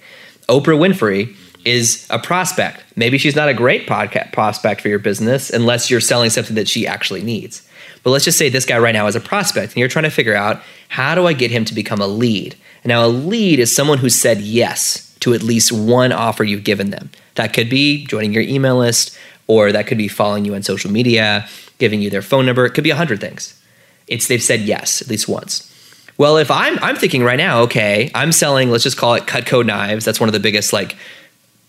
Oprah 0.49 0.77
Winfrey 0.77 1.33
is 1.65 2.07
a 2.09 2.19
prospect. 2.19 2.83
Maybe 2.95 3.17
she's 3.17 3.35
not 3.35 3.49
a 3.49 3.53
great 3.53 3.87
podcast 3.87 4.31
prospect 4.31 4.81
for 4.81 4.89
your 4.89 4.99
business 4.99 5.49
unless 5.49 5.89
you're 5.89 6.01
selling 6.01 6.29
something 6.29 6.55
that 6.55 6.67
she 6.67 6.85
actually 6.87 7.23
needs. 7.23 7.67
But 8.03 8.11
let's 8.11 8.25
just 8.25 8.37
say 8.37 8.49
this 8.49 8.65
guy 8.65 8.77
right 8.77 8.93
now 8.93 9.07
is 9.07 9.15
a 9.15 9.21
prospect 9.21 9.73
and 9.73 9.77
you're 9.77 9.87
trying 9.87 10.03
to 10.03 10.09
figure 10.09 10.35
out 10.35 10.61
how 10.89 11.15
do 11.15 11.25
I 11.25 11.33
get 11.33 11.51
him 11.51 11.65
to 11.65 11.73
become 11.73 11.99
a 11.99 12.07
lead? 12.07 12.55
Now, 12.85 13.05
a 13.05 13.07
lead 13.07 13.59
is 13.59 13.73
someone 13.73 13.99
who 13.99 14.09
said 14.09 14.41
yes 14.41 15.15
to 15.21 15.33
at 15.33 15.41
least 15.41 15.71
one 15.71 16.11
offer 16.11 16.43
you've 16.43 16.65
given 16.65 16.89
them. 16.89 17.09
That 17.35 17.53
could 17.53 17.69
be 17.69 18.05
joining 18.05 18.33
your 18.33 18.43
email 18.43 18.77
list, 18.77 19.17
or 19.47 19.71
that 19.71 19.87
could 19.87 19.97
be 19.97 20.09
following 20.09 20.43
you 20.43 20.53
on 20.53 20.63
social 20.63 20.91
media, 20.91 21.47
giving 21.77 22.01
you 22.01 22.09
their 22.09 22.21
phone 22.21 22.45
number. 22.45 22.65
It 22.65 22.71
could 22.71 22.83
be 22.83 22.89
a 22.89 22.95
hundred 22.95 23.21
things. 23.21 23.59
It's 24.07 24.27
they've 24.27 24.43
said 24.43 24.61
yes 24.61 25.01
at 25.01 25.07
least 25.07 25.29
once. 25.29 25.69
Well, 26.17 26.37
if 26.37 26.51
I'm 26.51 26.77
I'm 26.79 26.95
thinking 26.95 27.23
right 27.23 27.37
now, 27.37 27.61
okay, 27.61 28.11
I'm 28.13 28.31
selling, 28.31 28.69
let's 28.69 28.83
just 28.83 28.97
call 28.97 29.15
it 29.15 29.23
Cutco 29.23 29.65
knives. 29.65 30.05
That's 30.05 30.19
one 30.19 30.29
of 30.29 30.33
the 30.33 30.39
biggest 30.39 30.73
like 30.73 30.95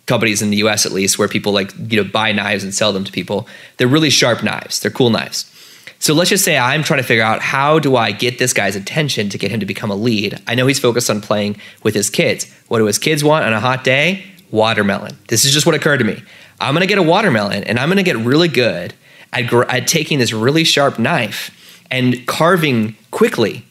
companies 0.07 0.43
in 0.43 0.51
the 0.51 0.59
US 0.59 0.87
at 0.87 0.93
least 0.93 1.19
where 1.19 1.29
people 1.29 1.53
like, 1.53 1.73
you 1.91 2.03
know, 2.03 2.09
buy 2.09 2.33
knives 2.33 2.65
and 2.65 2.75
sell 2.75 2.93
them 2.93 3.05
to 3.05 3.13
people. 3.13 3.47
They're 3.77 3.89
really 3.89 4.11
sharp 4.11 4.43
knives. 4.43 4.81
They're 4.81 4.91
cool 4.91 5.11
knives. 5.11 5.51
So 5.99 6.13
let's 6.13 6.29
just 6.29 6.45
say 6.45 6.59
I'm 6.59 6.83
trying 6.83 7.01
to 7.01 7.07
figure 7.07 7.25
out 7.25 7.41
how 7.41 7.79
do 7.79 7.97
I 7.97 8.13
get 8.13 8.39
this 8.39 8.53
guy's 8.53 8.77
attention 8.77 9.31
to 9.31 9.39
get 9.39 9.51
him 9.51 9.61
to 9.61 9.67
become 9.67 9.91
a 9.91 9.95
lead. 9.95 10.39
I 10.47 10.55
know 10.55 10.67
he's 10.67 10.79
focused 10.79 11.09
on 11.09 11.23
playing 11.23 11.57
with 11.83 11.95
his 11.95 12.11
kids. 12.11 12.53
What 12.69 12.79
do 12.79 12.85
his 12.85 12.99
kids 12.99 13.25
want 13.25 13.47
on 13.47 13.55
a 13.55 13.61
hot 13.61 13.85
day? 13.85 14.25
Watermelon. 14.51 15.17
This 15.29 15.47
is 15.47 15.53
just 15.53 15.65
what 15.65 15.75
occurred 15.75 15.99
to 15.99 16.05
me. 16.05 16.23
I'm 16.61 16.75
going 16.75 16.83
to 16.83 16.87
get 16.87 16.99
a 16.99 17.03
watermelon 17.03 17.65
and 17.65 17.79
I'm 17.79 17.89
going 17.89 17.97
to 17.97 18.03
get 18.03 18.17
really 18.17 18.49
good 18.49 18.93
at, 19.33 19.53
at 19.53 19.89
taking 19.89 20.19
this 20.19 20.33
really 20.33 20.65
sharp 20.65 20.99
knife 20.99 21.81
and 21.91 22.27
carving 22.27 22.97
quickly 23.11 23.65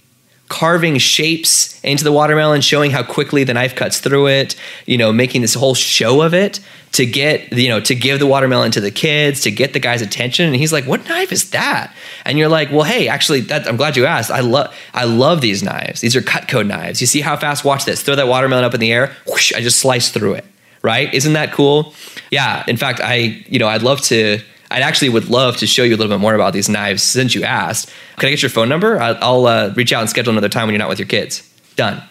carving 0.53 0.99
shapes 0.99 1.79
into 1.83 2.03
the 2.03 2.11
watermelon, 2.11 2.61
showing 2.61 2.91
how 2.91 3.01
quickly 3.01 3.43
the 3.43 3.55
knife 3.55 3.75
cuts 3.75 3.99
through 3.99 4.27
it, 4.27 4.55
you 4.85 4.99
know, 4.99 5.11
making 5.11 5.41
this 5.41 5.55
whole 5.55 5.73
show 5.73 6.21
of 6.21 6.35
it 6.35 6.59
to 6.91 7.07
get, 7.07 7.51
you 7.51 7.69
know, 7.69 7.79
to 7.79 7.95
give 7.95 8.19
the 8.19 8.27
watermelon 8.27 8.69
to 8.69 8.79
the 8.79 8.91
kids, 8.91 9.41
to 9.41 9.49
get 9.49 9.73
the 9.73 9.79
guy's 9.79 10.03
attention. 10.03 10.45
And 10.45 10.55
he's 10.55 10.71
like, 10.71 10.85
"What 10.85 11.09
knife 11.09 11.31
is 11.31 11.49
that?" 11.49 11.91
And 12.23 12.37
you're 12.37 12.49
like, 12.49 12.71
"Well, 12.71 12.83
hey, 12.83 13.07
actually, 13.07 13.41
that, 13.41 13.67
I'm 13.67 13.77
glad 13.77 13.97
you 13.97 14.05
asked. 14.05 14.29
I 14.29 14.41
love, 14.41 14.71
I 14.93 15.05
love 15.05 15.41
these 15.41 15.63
knives. 15.63 16.01
These 16.01 16.15
are 16.15 16.21
Cutco 16.21 16.63
knives. 16.63 17.01
You 17.01 17.07
see 17.07 17.21
how 17.21 17.35
fast? 17.35 17.65
Watch 17.65 17.85
this. 17.85 18.03
Throw 18.03 18.15
that 18.15 18.27
watermelon 18.27 18.63
up 18.63 18.75
in 18.75 18.79
the 18.79 18.91
air. 18.91 19.11
Whoosh, 19.25 19.53
I 19.55 19.61
just 19.61 19.79
slice 19.79 20.09
through 20.09 20.35
it. 20.35 20.45
Right? 20.83 21.11
Isn't 21.11 21.33
that 21.33 21.51
cool? 21.51 21.95
Yeah. 22.29 22.63
In 22.67 22.77
fact, 22.77 22.99
I, 22.99 23.43
you 23.47 23.57
know, 23.57 23.69
I'd 23.69 23.81
love 23.81 24.01
to 24.01 24.39
I 24.73 24.79
actually 24.79 25.09
would 25.09 25.29
love 25.29 25.57
to 25.57 25.67
show 25.67 25.83
you 25.83 25.95
a 25.95 25.97
little 25.97 26.11
bit 26.11 26.19
more 26.19 26.33
about 26.33 26.51
these 26.53 26.67
knives 26.67 27.03
since 27.03 27.35
you 27.35 27.43
asked. 27.43 27.91
Can 28.17 28.27
I 28.27 28.31
get 28.31 28.41
your 28.41 28.49
phone 28.49 28.69
number? 28.69 28.99
I'll 28.99 29.45
uh, 29.45 29.71
reach 29.75 29.93
out 29.93 30.01
and 30.01 30.09
schedule 30.09 30.31
another 30.31 30.49
time 30.49 30.65
when 30.65 30.73
you're 30.73 30.79
not 30.79 30.89
with 30.89 30.97
your 30.97 31.07
kids. 31.07 31.47
Done. 31.75 32.01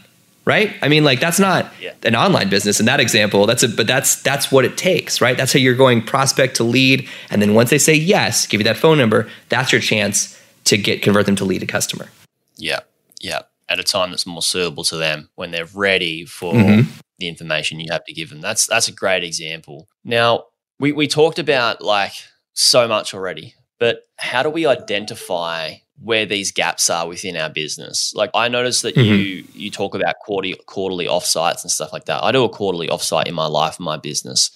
Right? 0.45 0.75
I 0.81 0.89
mean, 0.89 1.05
like 1.05 1.21
that's 1.21 1.39
not 1.39 1.73
yeah. 1.81 1.95
an 2.05 2.17
online 2.17 2.49
business 2.49 2.81
in 2.81 2.87
that 2.87 2.99
example. 3.01 3.47
That's 3.47 3.63
a, 3.63 3.69
but 3.69 3.87
that's 3.87 4.21
that's 4.23 4.51
what 4.51 4.65
it 4.65 4.77
takes, 4.77 5.21
right? 5.21 5.37
That's 5.37 5.53
how 5.53 5.61
you're 5.61 5.77
going 5.77 6.03
prospect 6.03 6.57
to 6.57 6.65
lead, 6.65 7.09
and 7.31 7.41
then 7.41 7.55
once 7.55 7.71
they 7.71 7.79
say 7.79 7.95
yes, 7.95 8.49
give 8.49 8.61
you 8.61 8.65
that 8.65 8.77
phone 8.77 8.99
number. 8.99 9.29
That's 9.51 9.71
your 9.71 9.81
chance 9.81 10.37
to 10.65 10.77
get 10.77 11.01
convert 11.01 11.27
them 11.27 11.37
to 11.37 11.45
lead 11.45 11.63
a 11.63 11.67
customer. 11.67 12.09
Yeah, 12.57 12.81
yeah. 13.21 13.43
At 13.69 13.79
a 13.79 13.85
time 13.85 14.11
that's 14.11 14.27
more 14.27 14.43
suitable 14.43 14.83
to 14.85 14.97
them 14.97 15.29
when 15.37 15.53
they're 15.53 15.69
ready 15.75 16.25
for 16.25 16.55
mm-hmm. 16.55 16.91
the 17.19 17.29
information 17.29 17.79
you 17.79 17.93
have 17.93 18.05
to 18.07 18.13
give 18.13 18.31
them. 18.31 18.41
That's 18.41 18.67
that's 18.67 18.89
a 18.89 18.93
great 18.93 19.23
example. 19.23 19.87
Now 20.05 20.47
we 20.81 20.91
we 20.91 21.07
talked 21.07 21.39
about 21.39 21.83
like 21.83 22.15
so 22.55 22.87
much 22.89 23.15
already, 23.15 23.55
but 23.79 24.03
how 24.17 24.43
do 24.43 24.51
we 24.51 24.67
identify 24.67 25.75
where 26.01 26.27
these 26.27 26.51
gaps 26.51 26.91
are 26.91 27.09
within 27.09 27.37
our 27.37 27.49
business? 27.49 28.13
Like 28.15 28.31
I 28.35 28.49
noticed 28.49 28.83
that 28.83 28.95
mm-hmm. 28.95 29.15
you 29.15 29.45
you 29.55 29.71
talk 29.71 29.95
about 29.95 30.17
quarterly 30.25 30.55
quarterly 30.67 31.07
offsites 31.07 31.63
and 31.63 31.71
stuff 31.71 31.93
like 31.93 32.07
that. 32.07 32.23
I 32.23 32.33
do 32.33 32.45
a 32.45 32.49
quarterly 32.49 32.89
offsite 32.89 33.27
in 33.27 33.35
my 33.35 33.47
life, 33.47 33.79
in 33.79 33.85
my 33.85 33.97
business. 33.97 34.51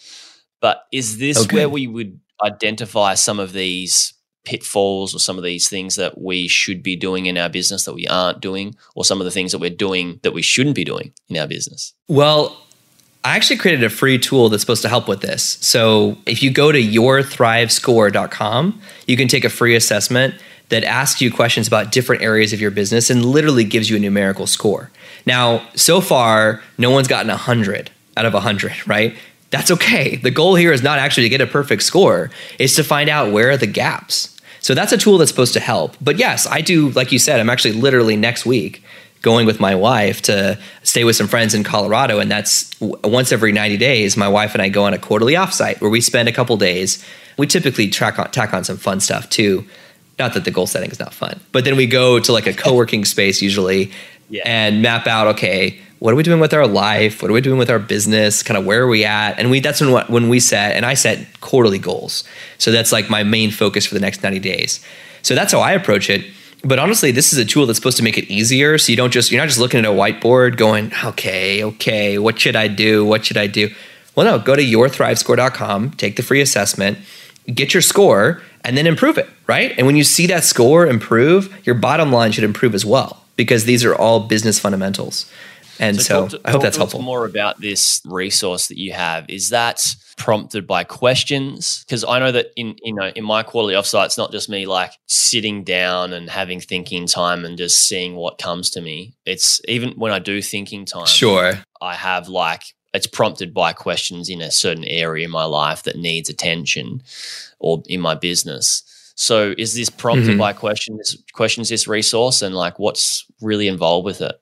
But 0.61 0.82
is 0.92 1.18
this 1.18 1.44
okay. 1.44 1.56
where 1.56 1.68
we 1.68 1.87
would 1.87 2.18
identify 2.42 3.14
some 3.14 3.38
of 3.38 3.52
these 3.52 4.14
pitfalls 4.44 5.14
or 5.14 5.18
some 5.18 5.37
of 5.37 5.44
these 5.44 5.68
things 5.68 5.96
that 5.96 6.20
we 6.20 6.48
should 6.48 6.82
be 6.82 6.96
doing 6.96 7.26
in 7.26 7.37
our 7.37 7.48
business 7.48 7.85
that 7.85 7.94
we 7.94 8.06
aren't 8.06 8.40
doing, 8.40 8.74
or 8.94 9.04
some 9.04 9.20
of 9.20 9.24
the 9.24 9.30
things 9.30 9.52
that 9.52 9.59
we're 9.59 9.70
doing 9.70 10.20
that 10.22 10.32
we 10.32 10.42
shouldn't 10.42 10.76
be 10.76 10.85
doing 10.85 11.12
in 11.28 11.37
our 11.37 11.46
business? 11.46 11.92
Well, 12.09 12.56
I 13.27 13.35
actually 13.35 13.57
created 13.57 13.83
a 13.83 13.91
free 13.91 14.21
tool 14.21 14.49
that's 14.49 14.62
supposed 14.62 14.83
to 14.83 14.89
help 14.89 15.09
with 15.09 15.21
this. 15.21 15.59
So 15.61 16.17
if 16.27 16.45
you 16.45 16.53
go 16.53 16.71
to 16.71 16.81
yourthrivescore.com, 16.81 18.81
you 19.09 19.17
can 19.17 19.27
take 19.27 19.45
a 19.45 19.49
free 19.49 19.75
assessment 19.75 20.37
that 20.69 20.85
asks 20.85 21.21
you 21.21 21.33
questions 21.33 21.67
about 21.67 21.91
different 21.91 22.23
areas 22.23 22.53
of 22.53 22.61
your 22.61 22.71
business 22.71 23.11
and 23.11 23.25
literally 23.25 23.65
gives 23.65 23.91
you 23.91 23.97
a 23.97 23.99
numerical 23.99 24.47
score. 24.47 24.93
Now, 25.27 25.67
so 25.75 26.01
far, 26.01 26.62
no 26.79 26.93
one's 26.93 27.09
gotten 27.09 27.27
100 27.27 27.91
out 28.17 28.27
of 28.27 28.33
100, 28.33 28.87
right? 28.87 29.17
That's 29.51 29.73
okay. 29.73 30.15
The 30.15 30.31
goal 30.31 30.55
here 30.55 30.73
is 30.73 30.85
not 30.85 31.01
actually 31.01 31.25
to 31.25 31.29
get 31.29 31.41
a 31.41 31.49
perfect 31.49 31.83
score, 31.83 32.31
it's 32.61 32.77
to 32.77 32.85
find 32.85 33.11
out 33.11 33.33
where 33.33 33.51
are 33.51 33.57
the 33.57 33.67
gaps. 33.67 34.41
So 34.61 34.73
that's 34.73 34.93
a 34.93 34.99
tool 34.99 35.19
that's 35.19 35.33
supposed 35.33 35.55
to 35.55 35.61
help. 35.61 35.97
But 36.01 36.17
yes, 36.17 36.47
I 36.47 36.61
do, 36.61 36.91
like 36.91 37.11
you 37.11 37.19
said, 37.19 37.41
I'm 37.41 37.51
actually 37.51 37.75
literally 37.75 38.17
next 38.17 38.47
week 38.47 38.85
going 39.27 39.45
with 39.45 39.59
my 39.59 39.75
wife 39.75 40.23
to 40.23 40.57
stay 40.85 41.03
with 41.03 41.17
some 41.17 41.27
friends 41.27 41.53
in 41.53 41.65
Colorado. 41.65 42.21
And 42.21 42.31
that's 42.31 42.73
once 42.81 43.33
every 43.33 43.51
90 43.51 43.77
days, 43.77 44.17
my 44.17 44.29
wife 44.29 44.55
and 44.55 44.62
I 44.62 44.69
go 44.69 44.85
on 44.85 44.95
a 44.95 44.99
quarterly 44.99 45.33
offsite 45.33 45.81
where 45.81 45.91
we 45.91 46.01
spend 46.01 46.29
a 46.29 46.33
couple 46.33 46.57
days. 46.57 47.05
We 47.37 47.49
typically 47.49 47.89
track 47.89 48.21
on, 48.21 48.31
tack 48.31 48.55
on 48.55 48.62
some 48.62 48.77
fun 48.77 49.01
stuff 49.01 49.29
too. 49.29 49.67
Not 50.21 50.35
that 50.35 50.45
the 50.45 50.53
goal 50.53 50.69
setting 50.69 50.93
is 50.93 51.01
not 51.01 51.12
fun, 51.12 51.41
but 51.51 51.65
then 51.65 51.75
we 51.75 51.89
go 51.89 52.21
to 52.21 52.33
like 52.33 52.47
a 52.47 52.53
co 52.62 52.73
working 52.77 53.05
space 53.05 53.43
usually 53.43 53.91
yeah. 54.31 54.45
and 54.47 54.81
map 54.81 55.09
out, 55.09 55.27
okay, 55.35 55.77
what 55.99 56.12
are 56.12 56.17
we 56.17 56.23
doing 56.23 56.39
with 56.39 56.55
our 56.55 56.69
life? 56.69 57.21
What 57.21 57.29
are 57.29 57.35
we 57.35 57.41
doing 57.41 57.59
with 57.59 57.69
our 57.69 57.81
business? 57.81 58.45
Kind 58.45 58.57
of 58.57 58.65
where 58.65 58.83
are 58.83 58.87
we 58.87 59.05
at? 59.05 59.41
And 59.41 59.51
we 59.51 59.59
that's 59.59 59.81
when 59.81 59.91
when 60.07 60.29
we 60.29 60.39
set 60.39 60.77
and 60.77 60.87
I 60.87 60.95
set 60.95 61.41
quarterly 61.41 61.81
goals. 61.81 62.23
So 62.59 62.71
that's 62.71 62.93
like 62.93 63.11
my 63.11 63.25
main 63.25 63.51
focus 63.51 63.87
for 63.87 63.95
the 63.95 64.01
next 64.01 64.23
90 64.23 64.39
days. 64.39 64.87
So 65.23 65.35
that's 65.35 65.53
how 65.53 65.59
I 65.59 65.73
approach 65.73 66.11
it 66.11 66.25
but 66.66 66.79
honestly, 66.79 67.12
this 67.12 67.33
is 67.33 67.38
a 67.38 67.44
tool 67.44 67.66
that's 67.66 67.79
supposed 67.79 67.96
to 67.98 68.02
make 68.02 68.18
it 68.18 68.31
easier. 68.31 68.79
So 68.79 68.90
you 68.90 68.96
don't 68.96 69.12
just 69.12 69.31
you're 69.31 69.40
not 69.40 69.48
just 69.48 69.61
looking 69.61 69.79
at 69.79 69.87
a 69.87 69.88
whiteboard 69.88 70.57
going, 70.57 70.92
okay, 71.05 71.62
okay, 71.62 72.18
what 72.18 72.38
should 72.38 72.57
I 72.57 72.68
do? 72.68 73.05
What 73.05 73.24
should 73.24 73.37
I 73.37 73.46
do? 73.46 73.70
Well, 74.14 74.26
no, 74.26 74.42
go 74.42 74.57
to 74.57 74.62
yourthrivescore.com, 74.62 75.92
take 75.92 76.16
the 76.16 76.22
free 76.22 76.40
assessment, 76.40 76.98
get 77.52 77.74
your 77.74 77.83
score, 77.83 78.42
and 78.64 78.76
then 78.76 78.87
improve 78.87 79.18
it, 79.18 79.29
right? 79.46 79.74
And 79.76 79.87
when 79.87 79.96
you 79.96 80.05
see 80.05 80.26
that 80.26 80.42
score 80.42 80.87
improve, 80.87 81.55
your 81.66 81.74
bottom 81.74 82.11
line 82.11 82.33
should 82.33 82.44
improve 82.44 82.74
as 82.74 82.85
well 82.85 83.22
because 83.37 83.64
these 83.64 83.85
are 83.85 83.94
all 83.94 84.26
business 84.26 84.59
fundamentals. 84.59 85.31
And 85.79 86.01
so, 86.01 86.29
so 86.29 86.39
to, 86.39 86.49
I 86.49 86.51
hope 86.53 86.62
that's 86.62 86.77
helpful. 86.77 87.03
More 87.03 87.25
about 87.25 87.61
this 87.61 88.01
resource 88.05 88.69
that 88.69 88.79
you 88.79 88.93
have 88.93 89.29
is 89.29 89.51
that 89.51 89.85
prompted 90.17 90.67
by 90.67 90.83
questions 90.83 91.85
because 91.85 92.03
I 92.03 92.19
know 92.19 92.33
that 92.33 92.47
in 92.57 92.77
you 92.83 92.95
know 92.95 93.09
in 93.15 93.25
my 93.25 93.43
quarterly 93.43 93.75
offsite, 93.75 94.07
it's 94.07 94.19
not 94.19 94.33
just 94.33 94.49
me 94.49 94.67
like 94.67 94.93
sitting 95.07 95.65
down 95.65 96.12
and 96.12 96.31
having 96.31 96.61
thinking 96.61 97.07
time 97.07 97.45
and 97.45 97.59
just 97.59 97.87
seeing 97.87 98.17
what 98.17 98.39
comes 98.39 98.71
to 98.71 98.81
me. 98.81 99.15
It's 99.25 99.61
even 99.69 99.91
when 99.93 100.12
I 100.12 100.19
do 100.19 100.41
thinking 100.43 100.85
time. 100.85 101.07
Sure, 101.07 101.55
I 101.81 101.95
have 101.95 102.29
like 102.29 102.62
it's 102.95 103.07
prompted 103.07 103.53
by 103.53 103.73
questions 103.73 104.29
in 104.29 104.41
a 104.41 104.51
certain 104.51 104.85
area 104.85 105.27
in 105.27 105.31
my 105.31 105.45
life 105.45 105.83
that 105.83 105.97
needs 105.97 106.31
attention 106.31 107.03
or 107.59 107.83
in 107.87 108.01
my 108.01 108.15
business. 108.15 108.83
So 109.17 109.55
is 109.57 109.75
this 109.75 109.91
prompted 109.91 110.31
mm-hmm. 110.31 110.39
by 110.39 110.53
questions 110.53 111.17
questions 111.33 111.69
this 111.69 111.87
resource 111.89 112.43
and 112.43 112.55
like 112.55 112.79
what's 112.79 113.27
really 113.41 113.69
involved 113.69 114.05
with 114.05 114.21
it? 114.21 114.41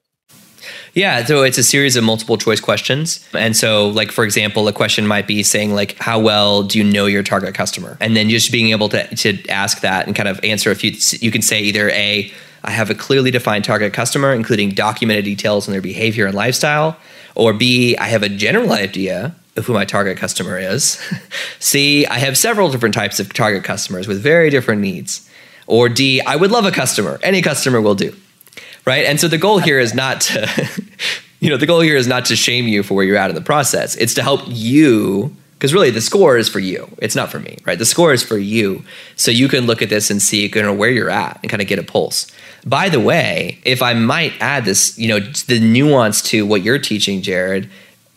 Yeah, 0.94 1.24
so 1.24 1.42
it's 1.42 1.58
a 1.58 1.64
series 1.64 1.96
of 1.96 2.04
multiple 2.04 2.38
choice 2.38 2.60
questions. 2.60 3.26
And 3.34 3.56
so 3.56 3.88
like 3.88 4.12
for 4.12 4.24
example, 4.24 4.68
a 4.68 4.72
question 4.72 5.06
might 5.06 5.26
be 5.26 5.42
saying 5.42 5.74
like 5.74 5.98
how 5.98 6.20
well 6.20 6.62
do 6.62 6.78
you 6.78 6.84
know 6.84 7.06
your 7.06 7.24
target 7.24 7.54
customer? 7.54 7.98
And 8.00 8.16
then 8.16 8.30
just 8.30 8.52
being 8.52 8.70
able 8.70 8.88
to 8.90 9.14
to 9.16 9.48
ask 9.48 9.80
that 9.80 10.06
and 10.06 10.14
kind 10.14 10.28
of 10.28 10.42
answer 10.44 10.70
a 10.70 10.74
few 10.76 10.92
you 11.20 11.30
can 11.30 11.42
say 11.42 11.60
either 11.60 11.90
a 11.90 12.32
I 12.62 12.70
have 12.70 12.90
a 12.90 12.94
clearly 12.94 13.30
defined 13.30 13.64
target 13.64 13.92
customer, 13.92 14.32
including 14.32 14.70
documented 14.70 15.26
details 15.26 15.68
on 15.68 15.72
their 15.72 15.82
behavior 15.82 16.26
and 16.26 16.34
lifestyle. 16.34 16.96
Or 17.34 17.52
B, 17.52 17.94
I 17.96 18.06
have 18.06 18.22
a 18.22 18.28
general 18.28 18.72
idea 18.72 19.34
of 19.56 19.66
who 19.66 19.74
my 19.74 19.84
target 19.84 20.16
customer 20.16 20.58
is. 20.58 20.98
C, 21.58 22.06
I 22.06 22.18
have 22.18 22.38
several 22.38 22.70
different 22.70 22.94
types 22.94 23.20
of 23.20 23.32
target 23.34 23.64
customers 23.64 24.08
with 24.08 24.22
very 24.22 24.48
different 24.48 24.80
needs. 24.80 25.28
Or 25.66 25.88
D, 25.88 26.20
I 26.22 26.36
would 26.36 26.50
love 26.50 26.64
a 26.64 26.70
customer. 26.70 27.18
Any 27.22 27.42
customer 27.42 27.80
will 27.80 27.94
do. 27.94 28.16
Right? 28.84 29.06
And 29.06 29.18
so 29.18 29.28
the 29.28 29.38
goal 29.38 29.58
here 29.58 29.78
is 29.78 29.94
not 29.94 30.20
to, 30.22 30.70
you 31.40 31.48
know, 31.48 31.56
the 31.56 31.66
goal 31.66 31.80
here 31.80 31.96
is 31.96 32.06
not 32.06 32.26
to 32.26 32.36
shame 32.36 32.68
you 32.68 32.82
for 32.82 32.94
where 32.94 33.04
you're 33.04 33.16
at 33.16 33.30
in 33.30 33.34
the 33.34 33.42
process. 33.42 33.96
It's 33.96 34.14
to 34.14 34.22
help 34.22 34.42
you 34.46 35.34
because 35.64 35.72
really 35.72 35.90
the 35.90 36.02
score 36.02 36.36
is 36.36 36.46
for 36.46 36.58
you. 36.58 36.86
It's 36.98 37.16
not 37.16 37.30
for 37.30 37.38
me, 37.38 37.56
right? 37.64 37.78
The 37.78 37.86
score 37.86 38.12
is 38.12 38.22
for 38.22 38.36
you. 38.36 38.84
So 39.16 39.30
you 39.30 39.48
can 39.48 39.64
look 39.64 39.80
at 39.80 39.88
this 39.88 40.10
and 40.10 40.20
see 40.20 40.46
you 40.46 40.62
know, 40.62 40.74
where 40.74 40.90
you're 40.90 41.08
at 41.08 41.38
and 41.42 41.50
kind 41.50 41.62
of 41.62 41.68
get 41.68 41.78
a 41.78 41.82
pulse. 41.82 42.30
By 42.66 42.90
the 42.90 43.00
way, 43.00 43.60
if 43.64 43.80
I 43.80 43.94
might 43.94 44.34
add 44.40 44.66
this, 44.66 44.98
you 44.98 45.08
know, 45.08 45.20
the 45.20 45.60
nuance 45.60 46.20
to 46.24 46.44
what 46.44 46.62
you're 46.62 46.78
teaching, 46.78 47.22
Jaryd, 47.22 47.70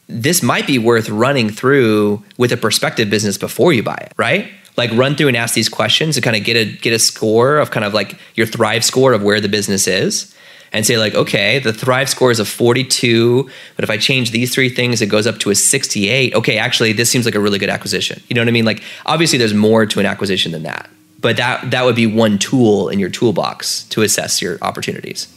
this 0.07 0.43
might 0.43 0.67
be 0.67 0.77
worth 0.77 1.07
running 1.09 1.49
through 1.49 2.21
with 2.37 2.51
a 2.51 2.57
prospective 2.57 3.09
business 3.09 3.37
before 3.37 3.71
you 3.71 3.81
buy 3.81 3.95
it, 3.95 4.11
right? 4.17 4.49
Like 4.75 4.91
run 4.91 5.15
through 5.15 5.29
and 5.29 5.37
ask 5.37 5.53
these 5.53 5.69
questions 5.69 6.17
and 6.17 6.23
kind 6.25 6.35
of 6.35 6.43
get 6.43 6.57
a 6.57 6.65
get 6.65 6.91
a 6.91 6.99
score 6.99 7.57
of 7.57 7.71
kind 7.71 7.85
of 7.85 7.93
like 7.93 8.19
your 8.35 8.45
thrive 8.45 8.83
score 8.85 9.13
of 9.13 9.23
where 9.23 9.39
the 9.41 9.49
business 9.49 9.87
is 9.87 10.35
and 10.73 10.85
say 10.85 10.97
like 10.97 11.15
okay 11.15 11.59
the 11.59 11.73
thrive 11.73 12.09
score 12.09 12.31
is 12.31 12.39
a 12.39 12.45
42 12.45 13.49
but 13.75 13.83
if 13.83 13.89
i 13.89 13.97
change 13.97 14.31
these 14.31 14.53
three 14.53 14.69
things 14.69 15.01
it 15.01 15.07
goes 15.07 15.27
up 15.27 15.39
to 15.39 15.49
a 15.49 15.55
68 15.55 16.33
okay 16.35 16.57
actually 16.57 16.93
this 16.93 17.09
seems 17.09 17.25
like 17.25 17.35
a 17.35 17.39
really 17.39 17.59
good 17.59 17.69
acquisition. 17.69 18.21
You 18.29 18.35
know 18.35 18.41
what 18.41 18.47
i 18.47 18.51
mean? 18.51 18.65
Like 18.65 18.83
obviously 19.05 19.37
there's 19.37 19.53
more 19.53 19.85
to 19.85 19.99
an 19.99 20.05
acquisition 20.05 20.51
than 20.51 20.63
that 20.63 20.89
but 21.19 21.37
that 21.37 21.71
that 21.71 21.85
would 21.85 21.95
be 21.95 22.07
one 22.07 22.37
tool 22.37 22.89
in 22.89 22.99
your 22.99 23.09
toolbox 23.09 23.83
to 23.85 24.01
assess 24.01 24.41
your 24.41 24.57
opportunities. 24.61 25.27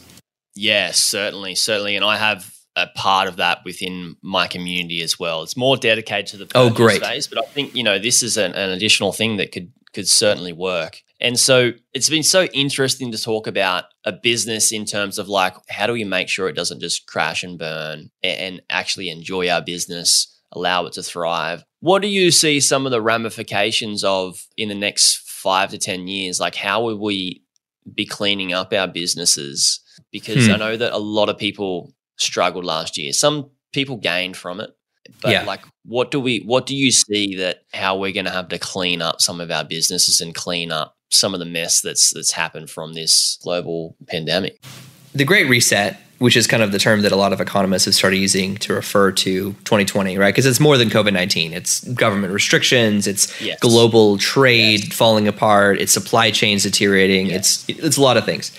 Yes 0.55 0.97
certainly 0.97 1.55
certainly 1.55 1.95
and 1.95 2.05
i 2.05 2.17
have 2.17 2.51
a 2.77 2.87
part 2.87 3.27
of 3.27 3.35
that 3.35 3.59
within 3.65 4.15
my 4.21 4.47
community 4.47 5.01
as 5.01 5.19
well. 5.19 5.43
It's 5.43 5.57
more 5.57 5.75
dedicated 5.75 6.27
to 6.27 6.37
the 6.37 6.47
oh 6.55 6.69
great. 6.69 7.01
phase 7.01 7.27
but 7.27 7.37
i 7.37 7.45
think 7.47 7.75
you 7.75 7.83
know 7.83 7.99
this 7.99 8.23
is 8.23 8.37
an, 8.37 8.53
an 8.53 8.69
additional 8.69 9.11
thing 9.11 9.37
that 9.37 9.51
could 9.51 9.71
could 9.93 10.07
certainly 10.07 10.53
work 10.53 11.01
and 11.21 11.39
so 11.39 11.71
it's 11.93 12.09
been 12.09 12.23
so 12.23 12.45
interesting 12.45 13.11
to 13.11 13.17
talk 13.21 13.45
about 13.45 13.85
a 14.03 14.11
business 14.11 14.71
in 14.71 14.85
terms 14.85 15.19
of 15.19 15.29
like, 15.29 15.55
how 15.69 15.85
do 15.85 15.93
we 15.93 16.03
make 16.03 16.27
sure 16.27 16.49
it 16.49 16.55
doesn't 16.55 16.81
just 16.81 17.05
crash 17.05 17.43
and 17.43 17.59
burn 17.59 18.09
and 18.23 18.61
actually 18.71 19.09
enjoy 19.09 19.47
our 19.47 19.61
business, 19.61 20.35
allow 20.51 20.85
it 20.87 20.93
to 20.93 21.03
thrive? 21.03 21.63
What 21.79 22.01
do 22.01 22.07
you 22.07 22.31
see 22.31 22.59
some 22.59 22.87
of 22.87 22.91
the 22.91 23.01
ramifications 23.01 24.03
of 24.03 24.47
in 24.57 24.69
the 24.69 24.75
next 24.75 25.29
five 25.29 25.69
to 25.69 25.77
10 25.77 26.07
years? 26.07 26.39
Like, 26.39 26.55
how 26.55 26.83
will 26.83 26.99
we 26.99 27.43
be 27.93 28.05
cleaning 28.05 28.51
up 28.51 28.73
our 28.73 28.87
businesses? 28.87 29.79
Because 30.11 30.47
hmm. 30.47 30.53
I 30.53 30.57
know 30.57 30.75
that 30.75 30.91
a 30.91 30.97
lot 30.97 31.29
of 31.29 31.37
people 31.37 31.93
struggled 32.17 32.65
last 32.65 32.97
year. 32.97 33.13
Some 33.13 33.51
people 33.73 33.97
gained 33.97 34.37
from 34.37 34.59
it. 34.59 34.71
But 35.21 35.31
yeah. 35.31 35.43
like 35.43 35.61
what 35.83 36.11
do 36.11 36.19
we 36.19 36.39
what 36.45 36.67
do 36.67 36.75
you 36.75 36.91
see 36.91 37.35
that 37.37 37.63
how 37.73 37.97
we're 37.97 38.13
going 38.13 38.25
to 38.25 38.31
have 38.31 38.49
to 38.49 38.59
clean 38.59 39.01
up 39.01 39.19
some 39.19 39.41
of 39.41 39.49
our 39.49 39.63
businesses 39.63 40.21
and 40.21 40.33
clean 40.33 40.71
up 40.71 40.95
some 41.11 41.33
of 41.33 41.39
the 41.39 41.45
mess 41.45 41.81
that's 41.81 42.11
that's 42.11 42.31
happened 42.31 42.69
from 42.69 42.93
this 42.93 43.37
global 43.43 43.95
pandemic. 44.07 44.59
The 45.13 45.25
Great 45.25 45.49
Reset, 45.49 45.97
which 46.19 46.37
is 46.37 46.47
kind 46.47 46.63
of 46.63 46.71
the 46.71 46.79
term 46.79 47.01
that 47.01 47.11
a 47.11 47.15
lot 47.15 47.33
of 47.33 47.41
economists 47.41 47.85
have 47.85 47.95
started 47.95 48.17
using 48.17 48.55
to 48.57 48.73
refer 48.73 49.11
to 49.11 49.51
2020, 49.53 50.17
right? 50.17 50.33
Because 50.33 50.45
it's 50.45 50.59
more 50.59 50.77
than 50.77 50.89
COVID 50.89 51.13
19. 51.13 51.53
It's 51.53 51.83
government 51.89 52.33
restrictions, 52.33 53.07
it's 53.07 53.39
yes. 53.41 53.59
global 53.59 54.17
trade 54.17 54.85
yes. 54.85 54.93
falling 54.93 55.27
apart, 55.27 55.79
it's 55.79 55.91
supply 55.91 56.31
chains 56.31 56.63
deteriorating, 56.63 57.27
yes. 57.27 57.65
it's 57.67 57.79
it's 57.79 57.97
a 57.97 58.01
lot 58.01 58.17
of 58.17 58.25
things. 58.25 58.51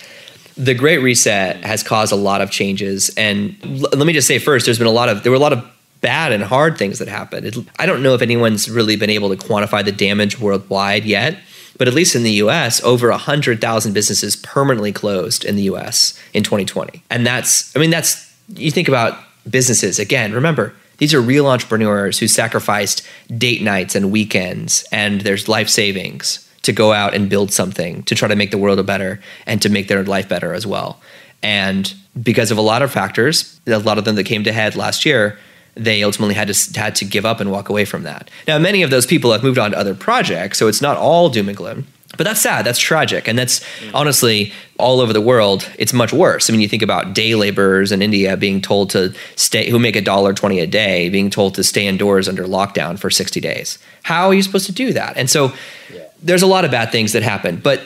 The 0.56 0.74
Great 0.74 0.98
Reset 0.98 1.64
has 1.64 1.82
caused 1.82 2.12
a 2.12 2.16
lot 2.16 2.42
of 2.42 2.50
changes, 2.50 3.10
and 3.16 3.56
l- 3.64 3.88
let 3.96 4.06
me 4.06 4.12
just 4.12 4.28
say 4.28 4.38
first, 4.38 4.66
there's 4.66 4.78
been 4.78 4.86
a 4.86 4.90
lot 4.90 5.08
of 5.08 5.22
there 5.22 5.32
were 5.32 5.36
a 5.36 5.40
lot 5.40 5.54
of 5.54 5.64
bad 6.02 6.32
and 6.32 6.42
hard 6.42 6.76
things 6.76 6.98
that 6.98 7.08
happened. 7.08 7.46
It, 7.46 7.56
I 7.78 7.86
don't 7.86 8.02
know 8.02 8.12
if 8.12 8.20
anyone's 8.20 8.68
really 8.68 8.96
been 8.96 9.08
able 9.08 9.34
to 9.34 9.36
quantify 9.36 9.82
the 9.84 9.92
damage 9.92 10.38
worldwide 10.38 11.04
yet 11.04 11.38
but 11.78 11.88
at 11.88 11.94
least 11.94 12.14
in 12.14 12.22
the 12.22 12.32
US, 12.32 12.82
over 12.82 13.10
100,000 13.10 13.92
businesses 13.92 14.36
permanently 14.36 14.92
closed 14.92 15.44
in 15.44 15.56
the 15.56 15.62
US 15.64 16.18
in 16.32 16.42
2020. 16.42 17.02
And 17.10 17.26
that's, 17.26 17.74
I 17.76 17.80
mean, 17.80 17.90
that's, 17.90 18.32
you 18.54 18.70
think 18.70 18.88
about 18.88 19.18
businesses, 19.48 19.98
again, 19.98 20.32
remember, 20.32 20.74
these 20.98 21.14
are 21.14 21.20
real 21.20 21.46
entrepreneurs 21.46 22.18
who 22.18 22.28
sacrificed 22.28 23.02
date 23.36 23.62
nights 23.62 23.94
and 23.94 24.12
weekends 24.12 24.84
and 24.92 25.22
their 25.22 25.36
life 25.48 25.68
savings 25.68 26.48
to 26.62 26.72
go 26.72 26.92
out 26.92 27.14
and 27.14 27.28
build 27.28 27.52
something 27.52 28.04
to 28.04 28.14
try 28.14 28.28
to 28.28 28.36
make 28.36 28.52
the 28.52 28.58
world 28.58 28.78
a 28.78 28.84
better 28.84 29.20
and 29.46 29.60
to 29.62 29.68
make 29.68 29.88
their 29.88 30.04
life 30.04 30.28
better 30.28 30.54
as 30.54 30.66
well. 30.66 31.00
And 31.42 31.92
because 32.22 32.50
of 32.50 32.58
a 32.58 32.62
lot 32.62 32.82
of 32.82 32.92
factors, 32.92 33.60
a 33.66 33.78
lot 33.78 33.98
of 33.98 34.04
them 34.04 34.14
that 34.14 34.24
came 34.24 34.44
to 34.44 34.52
head 34.52 34.76
last 34.76 35.04
year, 35.04 35.38
they 35.74 36.02
ultimately 36.02 36.34
had 36.34 36.48
to 36.48 36.80
had 36.80 36.94
to 36.96 37.04
give 37.04 37.24
up 37.24 37.40
and 37.40 37.50
walk 37.50 37.68
away 37.68 37.84
from 37.84 38.02
that. 38.02 38.30
Now, 38.46 38.58
many 38.58 38.82
of 38.82 38.90
those 38.90 39.06
people 39.06 39.32
have 39.32 39.42
moved 39.42 39.58
on 39.58 39.70
to 39.70 39.78
other 39.78 39.94
projects, 39.94 40.58
so 40.58 40.68
it's 40.68 40.82
not 40.82 40.96
all 40.96 41.28
doom 41.28 41.48
and 41.48 41.56
gloom. 41.56 41.86
But 42.18 42.24
that's 42.24 42.42
sad. 42.42 42.66
That's 42.66 42.78
tragic, 42.78 43.26
and 43.26 43.38
that's 43.38 43.60
mm. 43.60 43.90
honestly 43.94 44.52
all 44.78 45.00
over 45.00 45.14
the 45.14 45.20
world. 45.20 45.66
It's 45.78 45.94
much 45.94 46.12
worse. 46.12 46.50
I 46.50 46.52
mean, 46.52 46.60
you 46.60 46.68
think 46.68 46.82
about 46.82 47.14
day 47.14 47.34
laborers 47.34 47.90
in 47.90 48.02
India 48.02 48.36
being 48.36 48.60
told 48.60 48.90
to 48.90 49.14
stay, 49.34 49.70
who 49.70 49.78
make 49.78 49.96
a 49.96 50.02
dollar 50.02 50.34
twenty 50.34 50.60
a 50.60 50.66
day, 50.66 51.08
being 51.08 51.30
told 51.30 51.54
to 51.54 51.64
stay 51.64 51.86
indoors 51.86 52.28
under 52.28 52.44
lockdown 52.44 52.98
for 52.98 53.08
sixty 53.08 53.40
days. 53.40 53.78
How 54.02 54.28
are 54.28 54.34
you 54.34 54.42
supposed 54.42 54.66
to 54.66 54.72
do 54.72 54.92
that? 54.92 55.16
And 55.16 55.30
so, 55.30 55.54
yeah. 55.92 56.02
there's 56.22 56.42
a 56.42 56.46
lot 56.46 56.66
of 56.66 56.70
bad 56.70 56.92
things 56.92 57.12
that 57.12 57.22
happen. 57.22 57.56
But 57.56 57.80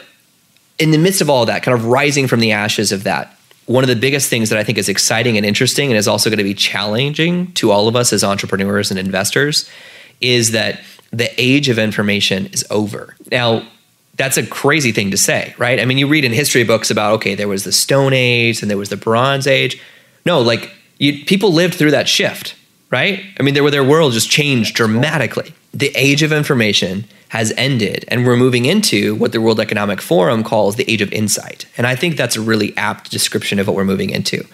in 0.80 0.90
the 0.90 0.98
midst 0.98 1.20
of 1.20 1.30
all 1.30 1.46
that, 1.46 1.62
kind 1.62 1.78
of 1.78 1.86
rising 1.86 2.26
from 2.26 2.40
the 2.40 2.50
ashes 2.50 2.90
of 2.90 3.04
that, 3.04 3.35
one 3.66 3.84
of 3.84 3.88
the 3.88 3.96
biggest 3.96 4.30
things 4.30 4.48
that 4.50 4.58
I 4.58 4.64
think 4.64 4.78
is 4.78 4.88
exciting 4.88 5.36
and 5.36 5.44
interesting 5.44 5.90
and 5.90 5.98
is 5.98 6.08
also 6.08 6.30
going 6.30 6.38
to 6.38 6.44
be 6.44 6.54
challenging 6.54 7.52
to 7.54 7.70
all 7.70 7.88
of 7.88 7.96
us 7.96 8.12
as 8.12 8.22
entrepreneurs 8.22 8.90
and 8.90 8.98
investors 8.98 9.68
is 10.20 10.52
that 10.52 10.80
the 11.10 11.28
age 11.40 11.68
of 11.68 11.78
information 11.78 12.46
is 12.46 12.64
over. 12.70 13.16
Now, 13.30 13.66
that's 14.16 14.36
a 14.36 14.46
crazy 14.46 14.92
thing 14.92 15.10
to 15.10 15.16
say, 15.16 15.54
right? 15.58 15.78
I 15.78 15.84
mean, 15.84 15.98
you 15.98 16.06
read 16.06 16.24
in 16.24 16.32
history 16.32 16.64
books 16.64 16.90
about, 16.90 17.14
okay, 17.14 17.34
there 17.34 17.48
was 17.48 17.64
the 17.64 17.72
Stone 17.72 18.12
Age 18.14 18.62
and 18.62 18.70
there 18.70 18.78
was 18.78 18.88
the 18.88 18.96
Bronze 18.96 19.46
Age. 19.46 19.80
No, 20.24 20.40
like 20.40 20.70
you, 20.98 21.24
people 21.24 21.52
lived 21.52 21.74
through 21.74 21.90
that 21.90 22.08
shift, 22.08 22.54
right? 22.90 23.22
I 23.38 23.42
mean, 23.42 23.54
there, 23.54 23.62
were 23.62 23.70
their 23.70 23.84
world 23.84 24.12
just 24.12 24.30
changed 24.30 24.74
dramatically. 24.74 25.52
The 25.74 25.92
age 25.94 26.22
of 26.22 26.32
information 26.32 27.04
has 27.28 27.52
ended 27.56 28.04
and 28.08 28.24
we're 28.24 28.36
moving 28.36 28.64
into 28.64 29.14
what 29.16 29.32
the 29.32 29.40
World 29.40 29.60
Economic 29.60 30.00
Forum 30.00 30.44
calls 30.44 30.76
the 30.76 30.90
age 30.90 31.02
of 31.02 31.12
insight. 31.12 31.66
And 31.76 31.86
I 31.86 31.96
think 31.96 32.16
that's 32.16 32.36
a 32.36 32.40
really 32.40 32.76
apt 32.76 33.10
description 33.10 33.58
of 33.58 33.66
what 33.66 33.76
we're 33.76 33.84
moving 33.84 34.10
into. 34.10 34.46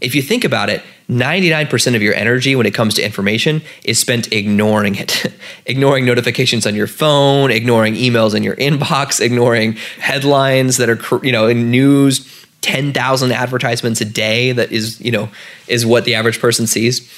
If 0.00 0.14
you 0.14 0.22
think 0.22 0.44
about 0.44 0.68
it, 0.68 0.82
99% 1.08 1.94
of 1.94 2.02
your 2.02 2.14
energy 2.14 2.56
when 2.56 2.66
it 2.66 2.74
comes 2.74 2.94
to 2.94 3.02
information 3.02 3.62
is 3.84 3.98
spent 3.98 4.32
ignoring 4.32 4.96
it, 4.96 5.26
ignoring 5.66 6.04
notifications 6.04 6.66
on 6.66 6.74
your 6.74 6.86
phone, 6.86 7.50
ignoring 7.50 7.94
emails 7.94 8.34
in 8.34 8.42
your 8.42 8.56
inbox, 8.56 9.20
ignoring 9.24 9.74
headlines 9.98 10.78
that 10.78 10.88
are, 10.88 11.24
you 11.24 11.32
know, 11.32 11.46
in 11.46 11.70
news, 11.70 12.46
10,000 12.62 13.32
advertisements 13.32 14.00
a 14.00 14.04
day 14.06 14.52
that 14.52 14.72
is, 14.72 15.00
you 15.00 15.10
know, 15.10 15.28
is 15.68 15.84
what 15.84 16.04
the 16.04 16.14
average 16.14 16.40
person 16.40 16.66
sees. 16.66 17.10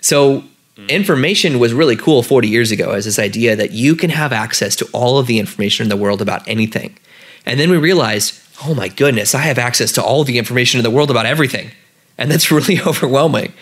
So. 0.00 0.44
Mm-hmm. 0.78 0.90
Information 0.90 1.58
was 1.58 1.74
really 1.74 1.96
cool 1.96 2.22
40 2.22 2.46
years 2.46 2.70
ago 2.70 2.92
as 2.92 3.04
this 3.04 3.18
idea 3.18 3.56
that 3.56 3.72
you 3.72 3.96
can 3.96 4.10
have 4.10 4.32
access 4.32 4.76
to 4.76 4.88
all 4.92 5.18
of 5.18 5.26
the 5.26 5.40
information 5.40 5.82
in 5.84 5.88
the 5.88 5.96
world 5.96 6.22
about 6.22 6.46
anything. 6.46 6.96
And 7.44 7.58
then 7.58 7.68
we 7.68 7.76
realized, 7.76 8.40
oh 8.64 8.74
my 8.74 8.86
goodness, 8.86 9.34
I 9.34 9.40
have 9.40 9.58
access 9.58 9.90
to 9.92 10.02
all 10.02 10.22
the 10.22 10.38
information 10.38 10.78
in 10.78 10.84
the 10.84 10.90
world 10.90 11.10
about 11.10 11.26
everything. 11.26 11.72
And 12.16 12.30
that's 12.30 12.50
really 12.52 12.80
overwhelming. 12.80 13.52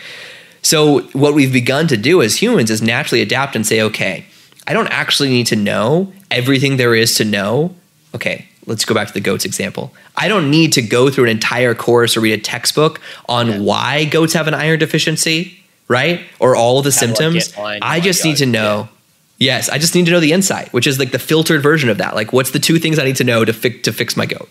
So, 0.60 1.02
what 1.12 1.32
we've 1.32 1.52
begun 1.52 1.86
to 1.88 1.96
do 1.96 2.20
as 2.20 2.42
humans 2.42 2.70
is 2.70 2.82
naturally 2.82 3.22
adapt 3.22 3.54
and 3.54 3.64
say, 3.64 3.80
okay, 3.82 4.26
I 4.66 4.72
don't 4.72 4.88
actually 4.88 5.30
need 5.30 5.46
to 5.46 5.56
know 5.56 6.12
everything 6.30 6.76
there 6.76 6.94
is 6.94 7.14
to 7.14 7.24
know. 7.24 7.74
Okay, 8.14 8.46
let's 8.66 8.84
go 8.84 8.94
back 8.94 9.06
to 9.06 9.14
the 9.14 9.20
goats 9.20 9.44
example. 9.44 9.94
I 10.16 10.28
don't 10.28 10.50
need 10.50 10.72
to 10.72 10.82
go 10.82 11.08
through 11.08 11.24
an 11.24 11.30
entire 11.30 11.74
course 11.74 12.16
or 12.16 12.20
read 12.20 12.38
a 12.38 12.42
textbook 12.42 13.00
on 13.28 13.48
yeah. 13.48 13.58
why 13.60 14.04
goats 14.06 14.32
have 14.32 14.48
an 14.48 14.54
iron 14.54 14.80
deficiency 14.80 15.62
right? 15.88 16.20
Or 16.38 16.56
all 16.56 16.78
of 16.78 16.84
the 16.84 16.90
How 16.90 16.98
symptoms. 16.98 17.54
I, 17.56 17.78
I 17.82 18.00
just 18.00 18.24
need 18.24 18.38
to 18.38 18.46
know. 18.46 18.88
Yeah. 18.88 18.92
Yes, 19.38 19.68
I 19.68 19.76
just 19.76 19.94
need 19.94 20.06
to 20.06 20.12
know 20.12 20.20
the 20.20 20.32
insight, 20.32 20.72
which 20.72 20.86
is 20.86 20.98
like 20.98 21.12
the 21.12 21.18
filtered 21.18 21.62
version 21.62 21.90
of 21.90 21.98
that. 21.98 22.14
Like, 22.14 22.32
what's 22.32 22.52
the 22.52 22.58
two 22.58 22.78
things 22.78 22.98
I 22.98 23.04
need 23.04 23.16
to 23.16 23.24
know 23.24 23.44
to 23.44 23.52
fix 23.52 23.82
to 23.82 23.92
fix 23.92 24.16
my 24.16 24.24
goat? 24.24 24.48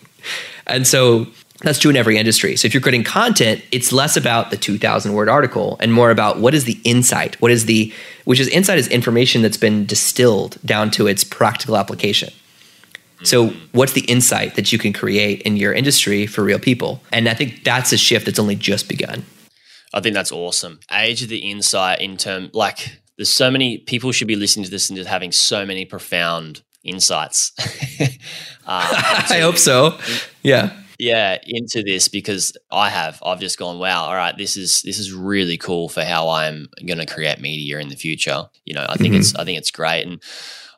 And 0.67 0.85
so 0.85 1.25
that's 1.61 1.79
true 1.79 1.89
in 1.89 1.97
every 1.97 2.17
industry. 2.17 2.55
So 2.55 2.67
if 2.67 2.73
you're 2.73 2.81
creating 2.81 3.05
content, 3.05 3.63
it's 3.71 3.91
less 3.91 4.17
about 4.17 4.51
the 4.51 4.57
2000 4.57 5.13
word 5.13 5.29
article 5.29 5.77
and 5.79 5.91
more 5.91 6.11
about 6.11 6.39
what 6.39 6.53
is 6.53 6.65
the 6.65 6.79
insight? 6.83 7.39
What 7.41 7.51
is 7.51 7.65
the 7.65 7.91
which 8.25 8.39
is 8.39 8.47
insight 8.49 8.77
is 8.77 8.87
information 8.89 9.41
that's 9.41 9.57
been 9.57 9.85
distilled 9.85 10.57
down 10.65 10.91
to 10.91 11.07
its 11.07 11.23
practical 11.23 11.77
application. 11.77 12.33
So 13.23 13.49
what's 13.71 13.93
the 13.93 14.01
insight 14.01 14.55
that 14.55 14.71
you 14.71 14.77
can 14.77 14.93
create 14.93 15.41
in 15.43 15.57
your 15.57 15.73
industry 15.73 16.27
for 16.27 16.43
real 16.43 16.59
people? 16.59 17.01
And 17.11 17.27
I 17.29 17.33
think 17.33 17.63
that's 17.63 17.91
a 17.91 17.97
shift 17.97 18.25
that's 18.25 18.39
only 18.39 18.55
just 18.55 18.89
begun. 18.89 19.25
I 19.95 20.01
think 20.01 20.13
that's 20.13 20.31
awesome. 20.31 20.81
Age 20.91 21.23
of 21.23 21.29
the 21.29 21.49
insight 21.49 22.01
in 22.01 22.17
term 22.17 22.51
like 22.53 22.99
there's 23.17 23.31
so 23.31 23.49
many 23.49 23.77
people 23.77 24.11
should 24.11 24.27
be 24.27 24.35
listening 24.35 24.65
to 24.65 24.71
this 24.71 24.89
and 24.89 24.97
just 24.97 25.09
having 25.09 25.31
so 25.31 25.65
many 25.65 25.85
profound 25.85 26.61
insights. 26.83 27.53
uh, 28.01 28.07
I 28.67 29.39
hope 29.41 29.57
so. 29.57 29.97
Yeah. 30.43 30.77
yeah, 30.99 31.37
into 31.45 31.81
this 31.81 32.09
because 32.09 32.55
I 32.71 32.89
have. 32.89 33.21
I've 33.25 33.39
just 33.39 33.57
gone, 33.57 33.79
wow, 33.79 34.03
all 34.03 34.15
right, 34.15 34.37
this 34.37 34.57
is 34.57 34.81
this 34.83 34.99
is 34.99 35.13
really 35.13 35.57
cool 35.57 35.87
for 35.89 36.03
how 36.03 36.29
I'm 36.29 36.67
going 36.85 36.99
to 36.99 37.05
create 37.05 37.39
media 37.39 37.79
in 37.79 37.87
the 37.87 37.95
future. 37.95 38.43
You 38.65 38.75
know, 38.75 38.85
I 38.87 38.95
think 38.95 39.13
mm-hmm. 39.13 39.21
it's 39.21 39.35
I 39.35 39.45
think 39.45 39.57
it's 39.57 39.71
great, 39.71 40.03
and 40.03 40.21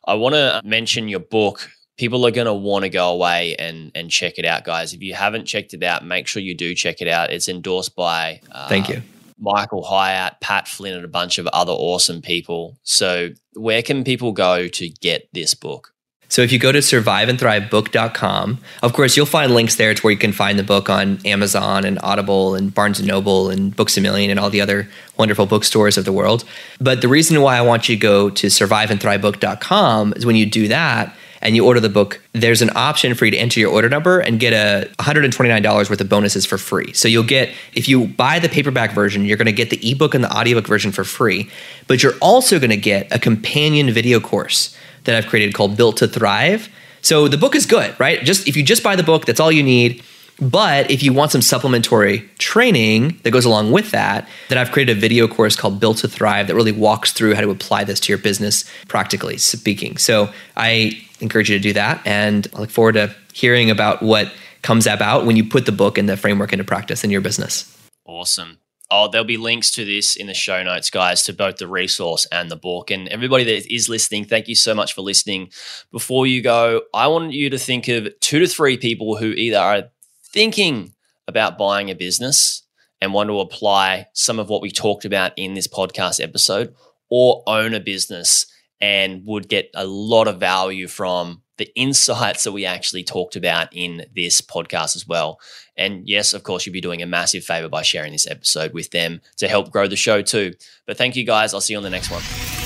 I 0.06 0.14
want 0.14 0.34
to 0.34 0.62
mention 0.64 1.08
your 1.08 1.20
book. 1.20 1.70
People 1.98 2.26
are 2.26 2.30
going 2.30 2.46
to 2.46 2.54
want 2.54 2.84
to 2.84 2.88
go 2.88 3.10
away 3.10 3.56
and 3.56 3.92
and 3.94 4.10
check 4.10 4.38
it 4.38 4.44
out, 4.44 4.64
guys. 4.64 4.94
If 4.94 5.02
you 5.02 5.14
haven't 5.14 5.44
checked 5.44 5.74
it 5.74 5.82
out, 5.82 6.04
make 6.04 6.26
sure 6.26 6.40
you 6.42 6.54
do 6.54 6.74
check 6.74 7.02
it 7.02 7.08
out. 7.08 7.30
It's 7.30 7.48
endorsed 7.48 7.94
by. 7.94 8.40
Uh, 8.50 8.68
Thank 8.68 8.88
you. 8.88 9.02
Michael 9.40 9.84
Hyatt, 9.84 10.34
Pat 10.40 10.66
Flynn, 10.66 10.94
and 10.94 11.04
a 11.04 11.08
bunch 11.08 11.38
of 11.38 11.46
other 11.48 11.72
awesome 11.72 12.22
people. 12.22 12.76
So, 12.82 13.30
where 13.54 13.82
can 13.82 14.02
people 14.02 14.32
go 14.32 14.66
to 14.68 14.88
get 14.88 15.28
this 15.32 15.54
book? 15.54 15.92
So 16.30 16.42
if 16.42 16.52
you 16.52 16.58
go 16.58 16.72
to 16.72 16.80
surviveandthrivebook.com, 16.80 18.58
of 18.82 18.92
course, 18.92 19.16
you'll 19.16 19.26
find 19.26 19.54
links 19.54 19.76
there 19.76 19.94
to 19.94 20.02
where 20.02 20.10
you 20.10 20.18
can 20.18 20.32
find 20.32 20.58
the 20.58 20.62
book 20.62 20.90
on 20.90 21.24
Amazon 21.24 21.86
and 21.86 21.98
Audible 22.02 22.54
and 22.54 22.72
Barnes 22.72 22.98
and 22.98 23.08
Noble 23.08 23.48
and 23.48 23.74
Books 23.74 23.96
a 23.96 24.02
Million 24.02 24.30
and 24.30 24.38
all 24.38 24.50
the 24.50 24.60
other 24.60 24.88
wonderful 25.16 25.46
bookstores 25.46 25.96
of 25.96 26.04
the 26.04 26.12
world. 26.12 26.44
But 26.80 27.00
the 27.00 27.08
reason 27.08 27.40
why 27.40 27.56
I 27.56 27.62
want 27.62 27.88
you 27.88 27.96
to 27.96 28.00
go 28.00 28.28
to 28.28 28.48
surviveandthrivebook.com 28.48 30.14
is 30.16 30.26
when 30.26 30.36
you 30.36 30.44
do 30.44 30.68
that 30.68 31.16
and 31.40 31.56
you 31.56 31.64
order 31.64 31.80
the 31.80 31.88
book, 31.88 32.20
there's 32.32 32.62
an 32.62 32.70
option 32.74 33.14
for 33.14 33.24
you 33.24 33.30
to 33.30 33.36
enter 33.36 33.60
your 33.60 33.70
order 33.70 33.88
number 33.88 34.20
and 34.20 34.40
get 34.40 34.52
a 34.52 34.88
$129 34.96 35.90
worth 35.90 36.00
of 36.00 36.08
bonuses 36.08 36.44
for 36.44 36.58
free. 36.58 36.92
So 36.92 37.08
you'll 37.08 37.22
get, 37.22 37.50
if 37.74 37.88
you 37.88 38.06
buy 38.06 38.38
the 38.38 38.48
paperback 38.48 38.92
version, 38.92 39.24
you're 39.24 39.36
going 39.36 39.46
to 39.46 39.52
get 39.52 39.70
the 39.70 39.90
ebook 39.90 40.14
and 40.14 40.24
the 40.24 40.36
audiobook 40.36 40.66
version 40.66 40.92
for 40.92 41.04
free, 41.04 41.50
but 41.86 42.02
you're 42.02 42.16
also 42.20 42.58
going 42.58 42.70
to 42.70 42.76
get 42.76 43.12
a 43.14 43.18
companion 43.18 43.90
video 43.90 44.20
course 44.20 44.76
that 45.04 45.14
I've 45.14 45.26
created 45.26 45.54
called 45.54 45.76
Built 45.76 45.98
to 45.98 46.08
Thrive. 46.08 46.68
So 47.00 47.28
the 47.28 47.38
book 47.38 47.54
is 47.54 47.66
good, 47.66 47.98
right? 47.98 48.22
Just 48.24 48.48
if 48.48 48.56
you 48.56 48.62
just 48.62 48.82
buy 48.82 48.96
the 48.96 49.02
book, 49.02 49.24
that's 49.24 49.40
all 49.40 49.52
you 49.52 49.62
need. 49.62 50.02
But 50.40 50.90
if 50.90 51.02
you 51.02 51.12
want 51.12 51.32
some 51.32 51.42
supplementary 51.42 52.20
training 52.38 53.18
that 53.24 53.32
goes 53.32 53.44
along 53.44 53.72
with 53.72 53.90
that, 53.90 54.28
then 54.48 54.58
I've 54.58 54.70
created 54.70 54.96
a 54.96 55.00
video 55.00 55.26
course 55.26 55.56
called 55.56 55.80
Built 55.80 55.98
to 55.98 56.08
Thrive 56.08 56.46
that 56.46 56.54
really 56.54 56.70
walks 56.70 57.12
through 57.12 57.34
how 57.34 57.40
to 57.40 57.50
apply 57.50 57.84
this 57.84 57.98
to 58.00 58.12
your 58.12 58.18
business, 58.18 58.64
practically 58.86 59.36
speaking. 59.36 59.96
So 59.96 60.32
I 60.56 61.02
encourage 61.20 61.50
you 61.50 61.58
to 61.58 61.62
do 61.62 61.72
that. 61.74 62.00
And 62.06 62.46
I 62.54 62.60
look 62.60 62.70
forward 62.70 62.92
to 62.94 63.14
hearing 63.32 63.70
about 63.70 64.02
what 64.02 64.32
comes 64.62 64.86
about 64.86 65.26
when 65.26 65.36
you 65.36 65.44
put 65.44 65.66
the 65.66 65.72
book 65.72 65.98
and 65.98 66.08
the 66.08 66.16
framework 66.16 66.52
into 66.52 66.64
practice 66.64 67.04
in 67.04 67.10
your 67.10 67.20
business. 67.20 67.74
Awesome. 68.04 68.58
Oh, 68.90 69.08
there'll 69.08 69.26
be 69.26 69.36
links 69.36 69.70
to 69.72 69.84
this 69.84 70.16
in 70.16 70.28
the 70.28 70.34
show 70.34 70.62
notes, 70.62 70.88
guys, 70.88 71.22
to 71.24 71.34
both 71.34 71.58
the 71.58 71.66
resource 71.66 72.26
and 72.32 72.50
the 72.50 72.56
book. 72.56 72.90
And 72.90 73.06
everybody 73.08 73.44
that 73.44 73.72
is 73.72 73.88
listening, 73.88 74.24
thank 74.24 74.48
you 74.48 74.54
so 74.54 74.74
much 74.74 74.94
for 74.94 75.02
listening. 75.02 75.50
Before 75.92 76.26
you 76.26 76.40
go, 76.42 76.82
I 76.94 77.06
want 77.08 77.32
you 77.32 77.50
to 77.50 77.58
think 77.58 77.86
of 77.88 78.08
two 78.20 78.38
to 78.38 78.46
three 78.46 78.78
people 78.78 79.16
who 79.16 79.32
either 79.32 79.58
are 79.58 79.90
thinking 80.32 80.94
about 81.26 81.58
buying 81.58 81.90
a 81.90 81.94
business 81.94 82.62
and 83.00 83.12
want 83.12 83.28
to 83.28 83.40
apply 83.40 84.06
some 84.14 84.38
of 84.38 84.48
what 84.48 84.62
we 84.62 84.70
talked 84.70 85.04
about 85.04 85.32
in 85.36 85.52
this 85.52 85.68
podcast 85.68 86.22
episode, 86.22 86.74
or 87.10 87.42
own 87.46 87.74
a 87.74 87.80
business 87.80 88.46
and 88.80 89.24
would 89.26 89.48
get 89.48 89.70
a 89.74 89.86
lot 89.86 90.28
of 90.28 90.38
value 90.38 90.86
from 90.88 91.42
the 91.56 91.70
insights 91.74 92.44
that 92.44 92.52
we 92.52 92.64
actually 92.64 93.02
talked 93.02 93.36
about 93.36 93.68
in 93.72 94.06
this 94.14 94.40
podcast 94.40 94.94
as 94.96 95.06
well. 95.06 95.40
And 95.76 96.08
yes, 96.08 96.32
of 96.32 96.44
course, 96.44 96.64
you'll 96.64 96.72
be 96.72 96.80
doing 96.80 97.02
a 97.02 97.06
massive 97.06 97.44
favor 97.44 97.68
by 97.68 97.82
sharing 97.82 98.12
this 98.12 98.28
episode 98.28 98.72
with 98.72 98.90
them 98.90 99.20
to 99.36 99.48
help 99.48 99.70
grow 99.70 99.88
the 99.88 99.96
show 99.96 100.22
too. 100.22 100.54
But 100.86 100.96
thank 100.96 101.16
you 101.16 101.24
guys. 101.24 101.52
I'll 101.52 101.60
see 101.60 101.74
you 101.74 101.78
on 101.78 101.82
the 101.84 101.90
next 101.90 102.10
one. 102.10 102.57